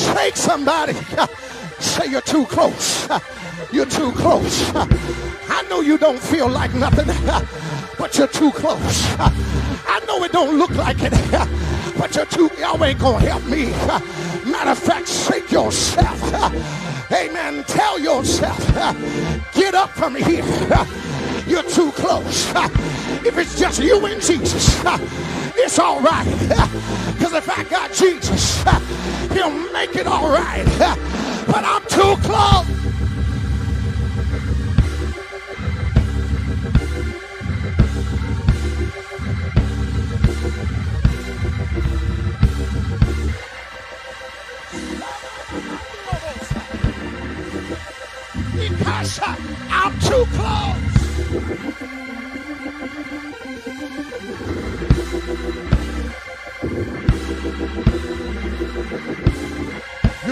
Shake 0.02 0.36
somebody. 0.36 0.94
Say 1.78 2.06
you're 2.06 2.20
too 2.20 2.46
close. 2.46 3.08
You're 3.72 3.86
too 3.86 4.12
close. 4.12 4.70
I 5.48 5.64
know 5.70 5.80
you 5.80 5.96
don't 5.96 6.18
feel 6.18 6.48
like 6.48 6.74
nothing, 6.74 7.06
but 7.98 8.18
you're 8.18 8.26
too 8.26 8.50
close. 8.50 9.06
I 9.18 10.02
know 10.06 10.22
it 10.24 10.32
don't 10.32 10.58
look 10.58 10.70
like 10.70 10.98
it, 11.00 11.12
but 11.96 12.14
you're 12.14 12.26
too, 12.26 12.50
y'all 12.58 12.82
ain't 12.84 12.98
gonna 12.98 13.20
help 13.20 13.44
me. 13.44 13.70
Matter 14.50 14.70
of 14.72 14.78
fact, 14.78 15.08
shake 15.08 15.50
yourself. 15.50 16.20
Amen. 17.12 17.64
Tell 17.64 17.98
yourself, 17.98 18.58
get 19.54 19.74
up 19.74 19.90
from 19.90 20.16
here. 20.16 20.42
You're 21.46 21.62
too 21.62 21.90
close. 21.92 22.52
If 23.24 23.38
it's 23.38 23.56
just 23.56 23.80
you 23.80 24.04
and 24.06 24.20
Jesus, 24.20 24.82
it's 25.56 25.78
all 25.78 26.00
right. 26.00 26.26
Because 27.12 27.34
if 27.34 27.58
I 27.58 27.62
got 27.64 27.92
Jesus, 27.92 28.64
he'll 29.32 29.72
make 29.72 29.94
it 29.94 30.08
all 30.08 30.28
right. 30.28 30.64
But 31.46 31.64
I'm 31.64 31.82
too 31.86 32.16
close. 32.26 32.82
I'm 49.70 49.98
too 50.00 50.24
close. 50.36 50.91
You're 51.32 51.40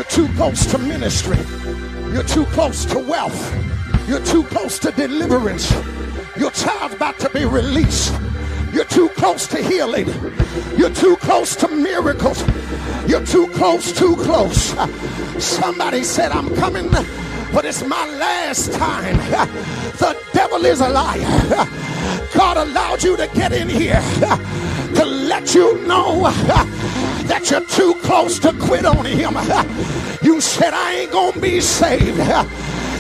too 0.05 0.29
close 0.37 0.67
to 0.67 0.77
ministry. 0.77 1.39
You're 2.13 2.23
too 2.23 2.45
close 2.47 2.85
to 2.85 2.99
wealth. 2.99 3.41
You're 4.07 4.23
too 4.27 4.45
close 4.45 4.79
to 4.81 4.91
deliverance. 4.91 5.73
Your 6.37 6.51
child's 6.51 6.97
about 6.97 7.19
to 7.21 7.31
be 7.31 7.47
released. 7.47 8.13
You're 8.71 8.85
too 8.85 9.09
close 9.09 9.47
to 9.47 9.63
healing. 9.63 10.09
You're 10.77 10.91
too 10.91 11.17
close 11.17 11.57
to 11.57 11.69
miracles. 11.69 12.45
You're 13.07 13.25
too 13.25 13.47
close, 13.55 13.91
too 13.91 14.17
close. 14.17 14.75
Somebody 15.43 16.05
said, 16.05 16.31
I'm 16.31 16.55
coming, 16.57 16.91
but 17.55 17.65
it's 17.65 17.83
my 17.87 18.07
last 18.19 18.75
time. 18.75 19.79
The 19.99 20.17
devil 20.33 20.65
is 20.65 20.81
a 20.81 20.89
liar. 20.89 21.21
God 22.35 22.57
allowed 22.57 23.03
you 23.03 23.17
to 23.17 23.27
get 23.29 23.53
in 23.53 23.69
here 23.69 24.01
to 24.95 25.05
let 25.05 25.55
you 25.55 25.87
know 25.87 26.23
that 27.31 27.49
you're 27.51 27.65
too 27.67 27.95
close 28.03 28.39
to 28.41 28.53
quit 28.53 28.85
on 28.85 29.05
him. 29.05 29.35
You 30.23 30.41
said, 30.41 30.73
I 30.75 31.01
ain't 31.01 31.13
gonna 31.13 31.41
be 31.41 31.61
saved. 31.61 32.19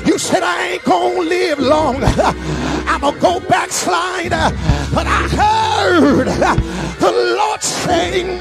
You 0.06 0.18
said, 0.18 0.42
I 0.42 0.72
ain't 0.72 0.84
gonna 0.84 1.20
live 1.20 1.58
long. 1.58 2.02
I'm 2.02 3.00
gonna 3.00 3.18
go 3.20 3.40
backslide. 3.40 4.30
But 4.92 5.06
I 5.06 5.28
heard 5.28 6.26
the 6.98 7.12
Lord 7.36 7.62
saying, 7.62 8.40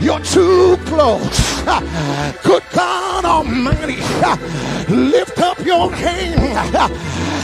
You're 0.00 0.20
too 0.20 0.76
close. 0.86 1.49
Good 2.42 2.64
God 2.72 3.24
Almighty, 3.24 4.00
lift 4.92 5.38
up 5.38 5.58
your 5.64 5.92
hand 5.92 6.76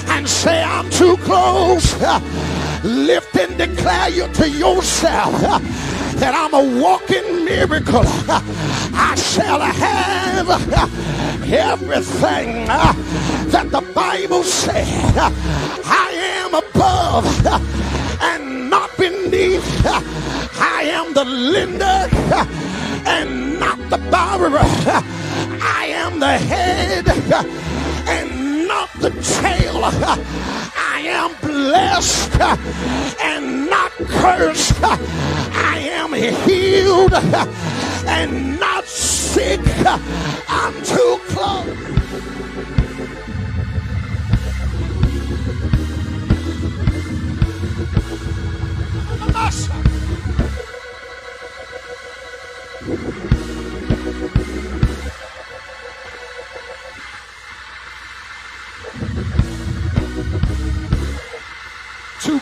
and 0.08 0.28
say, 0.28 0.62
I'm 0.62 0.90
too 0.90 1.16
close. 1.18 1.94
Lift 2.82 3.36
and 3.36 3.56
declare 3.56 4.08
you 4.10 4.26
to 4.34 4.48
yourself 4.50 5.32
that 6.16 6.34
I'm 6.34 6.54
a 6.54 6.80
walking 6.82 7.44
miracle. 7.44 8.02
I 8.98 9.14
shall 9.16 9.60
have 9.60 10.48
everything 11.44 12.66
that 12.66 13.68
the 13.70 13.82
Bible 13.94 14.42
said. 14.42 15.14
I 15.84 16.10
am 16.42 16.54
above 16.54 17.24
and 18.22 18.70
not 18.70 18.90
beneath. 18.96 19.64
I 20.58 20.82
am 20.84 21.14
the 21.14 21.24
lender 21.24 22.08
and 23.06 23.58
not 23.60 23.78
the 23.88 23.98
borrower. 24.10 24.58
I 24.60 25.86
am 25.90 26.18
the 26.18 26.38
head 26.38 27.08
and 28.08 28.66
not 28.66 28.92
the 28.94 29.10
tail. 29.10 29.80
I 29.84 31.00
am 31.06 31.34
blessed 31.40 32.40
and 33.22 33.70
not 33.70 33.92
cursed. 33.92 34.82
I 34.82 35.78
am 35.78 36.12
healed 36.12 37.14
and 38.06 38.58
not 38.58 38.84
sick. 38.84 39.60
I'm 40.48 40.74
too 40.82 41.20
close. 41.28 42.05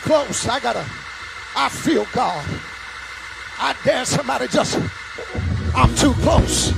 Close. 0.05 0.47
I 0.47 0.61
gotta, 0.61 0.85
I 1.57 1.69
feel 1.71 2.07
God. 2.13 2.45
I 3.59 3.75
dare 3.85 4.05
somebody 4.05 4.49
just, 4.49 4.79
I'm 5.75 5.95
too 5.95 6.13
close. 6.15 6.73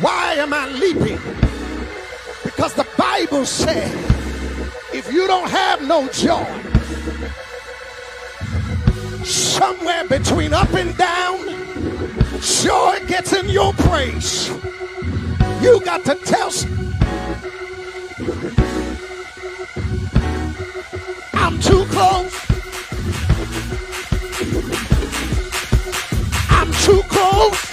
Why 0.00 0.34
am 0.34 0.54
I 0.54 0.66
leaping? 0.68 1.18
Because 2.44 2.74
the 2.74 2.86
Bible 2.96 3.44
said, 3.44 3.92
if 4.92 5.12
you 5.12 5.26
don't 5.26 5.50
have 5.50 5.86
no 5.86 6.08
joy, 6.08 6.44
somewhere 9.24 10.06
between 10.08 10.54
up 10.54 10.72
and 10.72 10.96
down, 10.96 11.53
joy 12.44 13.00
gets 13.06 13.32
in 13.32 13.48
your 13.48 13.72
praise. 13.72 14.48
You 15.62 15.80
got 15.80 16.04
to 16.04 16.14
tell. 16.14 16.50
I'm 21.32 21.58
too 21.60 21.84
close. 21.86 22.34
I'm 26.50 26.70
too 26.84 27.02
close. 27.08 27.72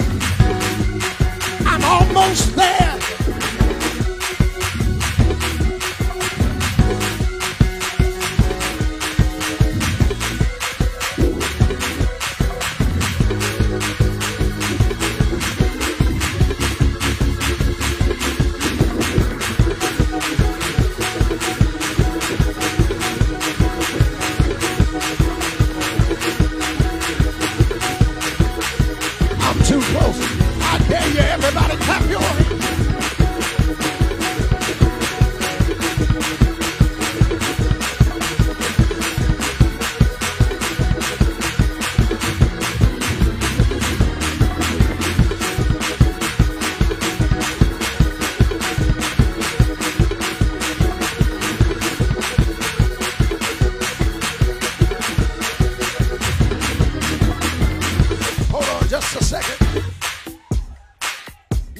I'm 1.66 1.84
almost 1.84 2.56
there. 2.56 3.01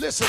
Listen. 0.02 0.26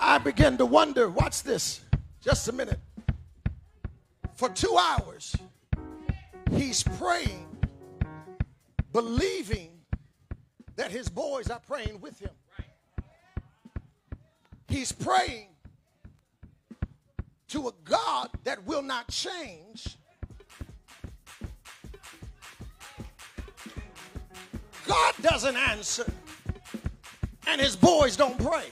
I 0.00 0.16
began 0.24 0.56
to 0.56 0.64
wonder, 0.64 1.10
watch 1.10 1.42
this, 1.42 1.82
just 2.22 2.48
a 2.48 2.52
minute. 2.52 2.80
For 4.36 4.48
two 4.48 4.74
hours, 4.74 5.36
he's 6.50 6.82
praying, 6.82 7.46
believing 8.94 9.68
that 10.76 10.90
his 10.90 11.10
boys 11.10 11.50
are 11.50 11.60
praying 11.60 12.00
with 12.00 12.18
him. 12.18 12.32
He's 14.66 14.92
praying 14.92 15.48
to 17.48 17.68
a 17.68 17.72
God 17.84 18.30
that 18.44 18.64
will 18.64 18.82
not 18.82 19.08
change. 19.08 19.98
God 24.86 25.14
doesn't 25.20 25.56
answer, 25.56 26.10
and 27.46 27.60
his 27.60 27.76
boys 27.76 28.16
don't 28.16 28.38
pray. 28.38 28.66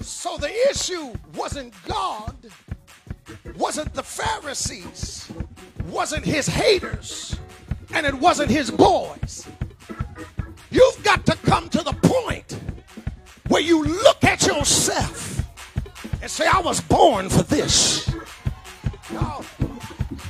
So 0.00 0.36
the 0.36 0.52
issue 0.70 1.12
wasn't 1.34 1.74
God, 1.84 2.36
wasn't 3.56 3.92
the 3.94 4.02
Pharisees, 4.02 5.30
wasn't 5.86 6.24
his 6.24 6.46
haters, 6.46 7.36
and 7.94 8.06
it 8.06 8.14
wasn't 8.14 8.50
his 8.50 8.70
boys. 8.70 9.48
You've 10.70 11.02
got 11.02 11.26
to 11.26 11.36
come 11.36 11.68
to 11.70 11.82
the 11.82 11.92
point 11.92 12.58
where 13.48 13.62
you 13.62 13.84
look 13.84 14.24
at 14.24 14.46
yourself 14.46 15.44
and 16.20 16.30
say, 16.30 16.46
I 16.46 16.60
was 16.60 16.80
born 16.80 17.28
for 17.28 17.42
this. 17.42 18.10
No, 19.12 19.44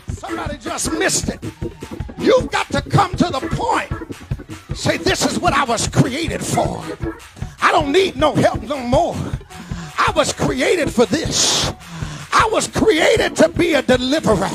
somebody 0.09 0.59
just 0.59 0.93
missed 0.93 1.29
it. 1.29 1.45
You've 2.23 2.51
got 2.51 2.71
to 2.71 2.81
come 2.83 3.13
to 3.17 3.25
the 3.25 3.41
point. 3.51 3.91
Say, 4.77 4.97
this 4.97 5.27
is 5.31 5.39
what 5.39 5.53
I 5.53 5.65
was 5.65 5.89
created 5.89 6.45
for. 6.45 6.83
I 7.61 7.73
don't 7.73 7.93
need 7.93 8.17
no 8.17 8.35
help 8.35 8.63
no 8.63 8.79
more. 8.79 9.17
I 9.99 10.13
was 10.15 10.33
created 10.33 10.91
for 10.91 11.07
this. 11.07 11.73
I 12.33 12.49
was 12.51 12.69
created 12.69 13.37
to 13.37 13.49
be 13.49 13.75
a 13.75 13.83
deliverer. 13.83 14.49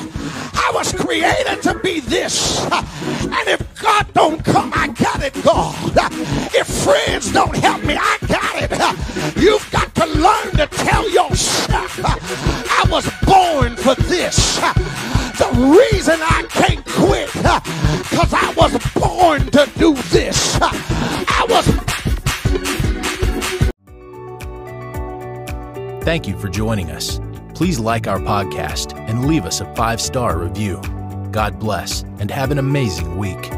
I 0.53 0.71
was 0.73 0.91
created 0.93 1.61
to 1.63 1.77
be 1.79 1.99
this. 1.99 2.65
And 2.71 3.47
if 3.47 3.81
God 3.81 4.07
don't 4.13 4.43
come, 4.43 4.71
I 4.73 4.87
got 4.87 5.23
it, 5.23 5.33
God. 5.43 5.75
If 6.53 6.67
friends 6.67 7.31
don't 7.31 7.55
help 7.55 7.83
me, 7.83 7.95
I 7.99 8.17
got 8.27 8.55
it. 8.63 8.71
You've 9.41 9.69
got 9.71 9.93
to 9.95 10.05
learn 10.05 10.51
to 10.57 10.67
tell 10.67 11.09
yourself, 11.09 11.99
I 12.03 12.85
was 12.89 13.09
born 13.25 13.75
for 13.75 13.95
this. 14.03 14.59
The 15.37 15.89
reason 15.91 16.15
I 16.19 16.45
can't 16.49 16.83
quit, 16.85 17.27
because 17.33 18.33
I 18.33 18.53
was 18.57 18.71
born 18.93 19.45
to 19.51 19.69
do 19.77 19.93
this. 20.09 20.57
I 20.61 21.45
was. 21.49 21.67
Thank 26.03 26.27
you 26.27 26.37
for 26.39 26.49
joining 26.49 26.89
us. 26.89 27.19
Please 27.53 27.79
like 27.79 28.07
our 28.07 28.19
podcast 28.19 28.97
and 29.09 29.25
leave 29.27 29.45
us 29.45 29.61
a 29.61 29.75
five 29.75 30.01
star 30.01 30.39
review. 30.39 30.81
God 31.31 31.59
bless 31.59 32.03
and 32.19 32.31
have 32.31 32.51
an 32.51 32.57
amazing 32.57 33.17
week. 33.17 33.51